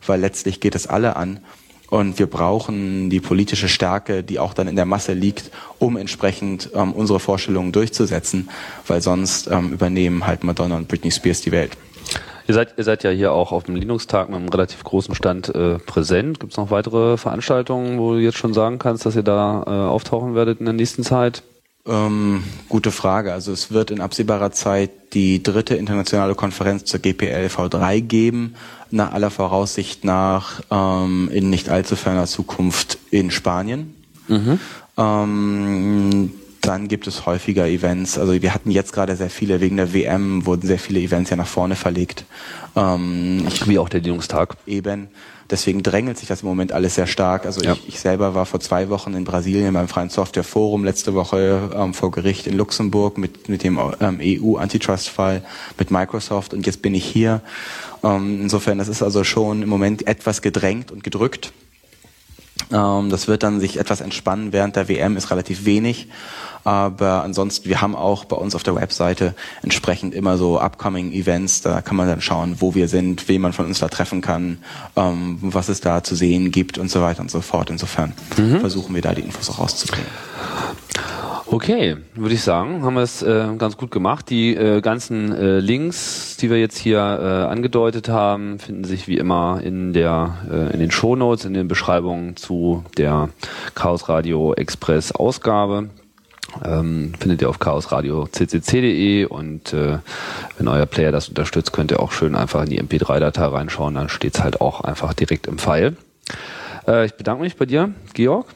weil 0.08 0.20
letztlich 0.20 0.60
geht 0.60 0.74
es 0.74 0.86
alle 0.86 1.16
an. 1.16 1.40
Und 1.90 2.18
wir 2.18 2.26
brauchen 2.26 3.08
die 3.08 3.20
politische 3.20 3.68
Stärke, 3.68 4.22
die 4.22 4.38
auch 4.38 4.52
dann 4.52 4.68
in 4.68 4.76
der 4.76 4.84
Masse 4.84 5.14
liegt, 5.14 5.50
um 5.78 5.96
entsprechend 5.96 6.70
ähm, 6.74 6.92
unsere 6.92 7.18
Vorstellungen 7.18 7.72
durchzusetzen, 7.72 8.50
weil 8.86 9.00
sonst 9.00 9.48
ähm, 9.50 9.72
übernehmen 9.72 10.26
halt 10.26 10.44
Madonna 10.44 10.76
und 10.76 10.86
Britney 10.86 11.10
Spears 11.10 11.40
die 11.40 11.52
Welt. 11.52 11.78
Ihr 12.46 12.54
seid, 12.54 12.74
ihr 12.76 12.84
seid 12.84 13.04
ja 13.04 13.10
hier 13.10 13.32
auch 13.32 13.52
auf 13.52 13.64
dem 13.64 13.76
Linux-Tag 13.76 14.28
mit 14.28 14.38
einem 14.38 14.48
relativ 14.48 14.82
großen 14.84 15.14
Stand 15.14 15.54
äh, 15.54 15.78
präsent. 15.78 16.40
Gibt 16.40 16.52
es 16.52 16.56
noch 16.58 16.70
weitere 16.70 17.16
Veranstaltungen, 17.16 17.98
wo 17.98 18.12
du 18.12 18.18
jetzt 18.18 18.38
schon 18.38 18.54
sagen 18.54 18.78
kannst, 18.78 19.06
dass 19.06 19.16
ihr 19.16 19.22
da 19.22 19.62
äh, 19.66 19.70
auftauchen 19.70 20.34
werdet 20.34 20.60
in 20.60 20.66
der 20.66 20.74
nächsten 20.74 21.04
Zeit? 21.04 21.42
Ähm, 21.86 22.44
gute 22.68 22.90
Frage. 22.90 23.32
Also 23.32 23.52
es 23.52 23.70
wird 23.70 23.90
in 23.90 24.00
absehbarer 24.00 24.52
Zeit 24.52 24.90
die 25.14 25.42
dritte 25.42 25.74
internationale 25.74 26.34
Konferenz 26.34 26.84
zur 26.84 27.00
GPL 27.00 27.46
V3 27.46 28.00
geben 28.02 28.54
nach 28.90 29.12
aller 29.12 29.30
Voraussicht 29.30 30.04
nach 30.04 30.60
ähm, 30.70 31.30
in 31.32 31.50
nicht 31.50 31.68
allzu 31.68 31.96
ferner 31.96 32.26
Zukunft 32.26 32.98
in 33.10 33.30
Spanien. 33.30 33.94
Mhm. 34.28 34.60
Ähm, 34.96 36.32
dann 36.60 36.88
gibt 36.88 37.06
es 37.06 37.24
häufiger 37.24 37.66
Events. 37.66 38.18
Also 38.18 38.42
wir 38.42 38.52
hatten 38.52 38.70
jetzt 38.70 38.92
gerade 38.92 39.16
sehr 39.16 39.30
viele, 39.30 39.60
wegen 39.60 39.76
der 39.76 39.94
WM 39.94 40.44
wurden 40.44 40.66
sehr 40.66 40.78
viele 40.78 41.00
Events 41.00 41.30
ja 41.30 41.36
nach 41.36 41.46
vorne 41.46 41.76
verlegt. 41.76 42.24
Ähm, 42.76 43.46
Wie 43.66 43.78
auch 43.78 43.88
der 43.88 44.00
Linux-Tag. 44.00 44.56
Eben. 44.66 45.08
Deswegen 45.50 45.82
drängelt 45.82 46.18
sich 46.18 46.28
das 46.28 46.42
im 46.42 46.48
Moment 46.48 46.72
alles 46.72 46.96
sehr 46.96 47.06
stark. 47.06 47.46
Also 47.46 47.62
ja. 47.62 47.72
ich, 47.72 47.88
ich 47.88 48.00
selber 48.00 48.34
war 48.34 48.44
vor 48.44 48.60
zwei 48.60 48.90
Wochen 48.90 49.14
in 49.14 49.24
Brasilien 49.24 49.72
beim 49.72 49.88
Freien 49.88 50.10
Software 50.10 50.44
Forum, 50.44 50.84
letzte 50.84 51.14
Woche 51.14 51.70
ähm, 51.74 51.94
vor 51.94 52.10
Gericht 52.10 52.46
in 52.46 52.56
Luxemburg 52.56 53.16
mit, 53.16 53.48
mit 53.48 53.62
dem 53.62 53.78
ähm, 54.00 54.20
EU-Antitrust-Fall 54.20 55.42
mit 55.78 55.90
Microsoft 55.90 56.52
und 56.52 56.66
jetzt 56.66 56.82
bin 56.82 56.94
ich 56.94 57.04
hier. 57.04 57.40
Ähm, 58.02 58.42
insofern, 58.42 58.78
das 58.78 58.88
ist 58.88 59.02
also 59.02 59.24
schon 59.24 59.62
im 59.62 59.68
Moment 59.68 60.06
etwas 60.06 60.42
gedrängt 60.42 60.92
und 60.92 61.02
gedrückt. 61.02 61.52
Ähm, 62.72 63.10
das 63.10 63.28
wird 63.28 63.42
dann 63.42 63.60
sich 63.60 63.78
etwas 63.78 64.00
entspannen. 64.00 64.52
Während 64.52 64.76
der 64.76 64.88
WM 64.88 65.16
ist 65.16 65.30
relativ 65.30 65.64
wenig. 65.64 66.08
Aber 66.64 67.22
ansonsten, 67.22 67.68
wir 67.68 67.80
haben 67.80 67.94
auch 67.94 68.24
bei 68.24 68.36
uns 68.36 68.54
auf 68.54 68.62
der 68.62 68.74
Webseite 68.74 69.34
entsprechend 69.62 70.14
immer 70.14 70.36
so 70.36 70.60
upcoming 70.60 71.12
Events. 71.12 71.62
Da 71.62 71.80
kann 71.80 71.96
man 71.96 72.08
dann 72.08 72.20
schauen, 72.20 72.56
wo 72.58 72.74
wir 72.74 72.88
sind, 72.88 73.28
wen 73.28 73.40
man 73.40 73.52
von 73.52 73.66
uns 73.66 73.78
da 73.78 73.88
treffen 73.88 74.20
kann, 74.20 74.58
ähm, 74.96 75.38
was 75.40 75.68
es 75.68 75.80
da 75.80 76.04
zu 76.04 76.14
sehen 76.14 76.50
gibt 76.50 76.76
und 76.76 76.90
so 76.90 77.00
weiter 77.00 77.22
und 77.22 77.30
so 77.30 77.40
fort. 77.40 77.70
Insofern 77.70 78.12
mhm. 78.36 78.60
versuchen 78.60 78.94
wir 78.94 79.02
da 79.02 79.14
die 79.14 79.22
Infos 79.22 79.48
auch 79.50 79.60
rauszubringen. 79.60 80.10
Okay, 81.50 81.96
würde 82.14 82.34
ich 82.34 82.42
sagen, 82.42 82.82
haben 82.82 82.94
wir 82.94 83.02
es 83.02 83.22
äh, 83.22 83.48
ganz 83.56 83.78
gut 83.78 83.90
gemacht. 83.90 84.28
Die 84.28 84.54
äh, 84.54 84.82
ganzen 84.82 85.32
äh, 85.32 85.60
Links, 85.60 86.36
die 86.36 86.50
wir 86.50 86.58
jetzt 86.58 86.76
hier 86.76 86.98
äh, 86.98 87.50
angedeutet 87.50 88.10
haben, 88.10 88.58
finden 88.58 88.84
sich 88.84 89.08
wie 89.08 89.16
immer 89.16 89.60
in 89.64 89.94
der 89.94 90.36
äh, 90.50 90.74
in 90.74 90.80
den 90.80 90.90
Shownotes, 90.90 91.46
in 91.46 91.54
den 91.54 91.66
Beschreibungen 91.66 92.36
zu 92.36 92.84
der 92.98 93.30
Chaos 93.74 94.10
Radio 94.10 94.52
Express 94.52 95.10
Ausgabe. 95.12 95.88
Ähm, 96.64 97.12
findet 97.18 97.40
ihr 97.40 97.48
auf 97.48 97.58
chaosradio.ccc.de 97.58 99.24
und 99.24 99.72
äh, 99.72 99.98
wenn 100.58 100.68
euer 100.68 100.86
Player 100.86 101.12
das 101.12 101.28
unterstützt, 101.30 101.72
könnt 101.72 101.90
ihr 101.92 102.00
auch 102.00 102.12
schön 102.12 102.34
einfach 102.34 102.62
in 102.64 102.70
die 102.70 102.82
MP3-Datei 102.82 103.46
reinschauen, 103.46 103.94
dann 103.94 104.08
steht's 104.08 104.42
halt 104.42 104.60
auch 104.60 104.82
einfach 104.82 105.14
direkt 105.14 105.46
im 105.46 105.58
File. 105.58 105.96
Äh, 106.88 107.06
ich 107.06 107.14
bedanke 107.14 107.42
mich 107.42 107.56
bei 107.56 107.66
dir, 107.66 107.92
Georg. 108.14 108.46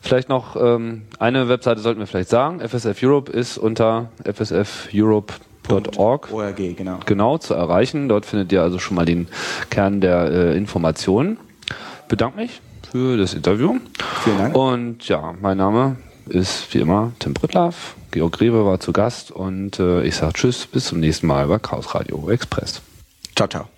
Vielleicht 0.00 0.28
noch 0.28 0.56
ähm, 0.56 1.02
eine 1.18 1.48
Webseite 1.48 1.80
sollten 1.80 2.00
wir 2.00 2.06
vielleicht 2.06 2.28
sagen. 2.28 2.60
FSF 2.60 3.02
Europe 3.02 3.32
ist 3.32 3.58
unter 3.58 4.10
fsfeurope.org 4.24 6.32
ORG, 6.32 6.76
genau. 6.76 7.00
genau 7.04 7.38
zu 7.38 7.54
erreichen. 7.54 8.08
Dort 8.08 8.26
findet 8.26 8.52
ihr 8.52 8.62
also 8.62 8.78
schon 8.78 8.94
mal 8.94 9.06
den 9.06 9.28
Kern 9.70 10.00
der 10.00 10.30
äh, 10.30 10.56
Informationen. 10.56 11.38
Bedanke 12.08 12.38
mich 12.38 12.60
für 12.90 13.16
das 13.16 13.34
Interview. 13.34 13.78
Vielen 14.22 14.38
Dank. 14.38 14.54
Und 14.54 15.08
ja, 15.08 15.34
mein 15.40 15.58
Name 15.58 15.96
ist 16.26 16.72
wie 16.74 16.78
immer 16.78 17.12
Tim 17.18 17.34
Brittlaff. 17.34 17.96
Georg 18.10 18.32
Grebe 18.32 18.64
war 18.64 18.80
zu 18.80 18.92
Gast 18.92 19.30
und 19.30 19.78
äh, 19.78 20.02
ich 20.02 20.16
sage 20.16 20.34
Tschüss, 20.34 20.66
bis 20.66 20.86
zum 20.86 21.00
nächsten 21.00 21.26
Mal 21.26 21.46
bei 21.46 21.58
Chaos 21.58 21.94
Radio 21.94 22.30
Express. 22.30 22.80
Ciao, 23.34 23.48
ciao. 23.48 23.68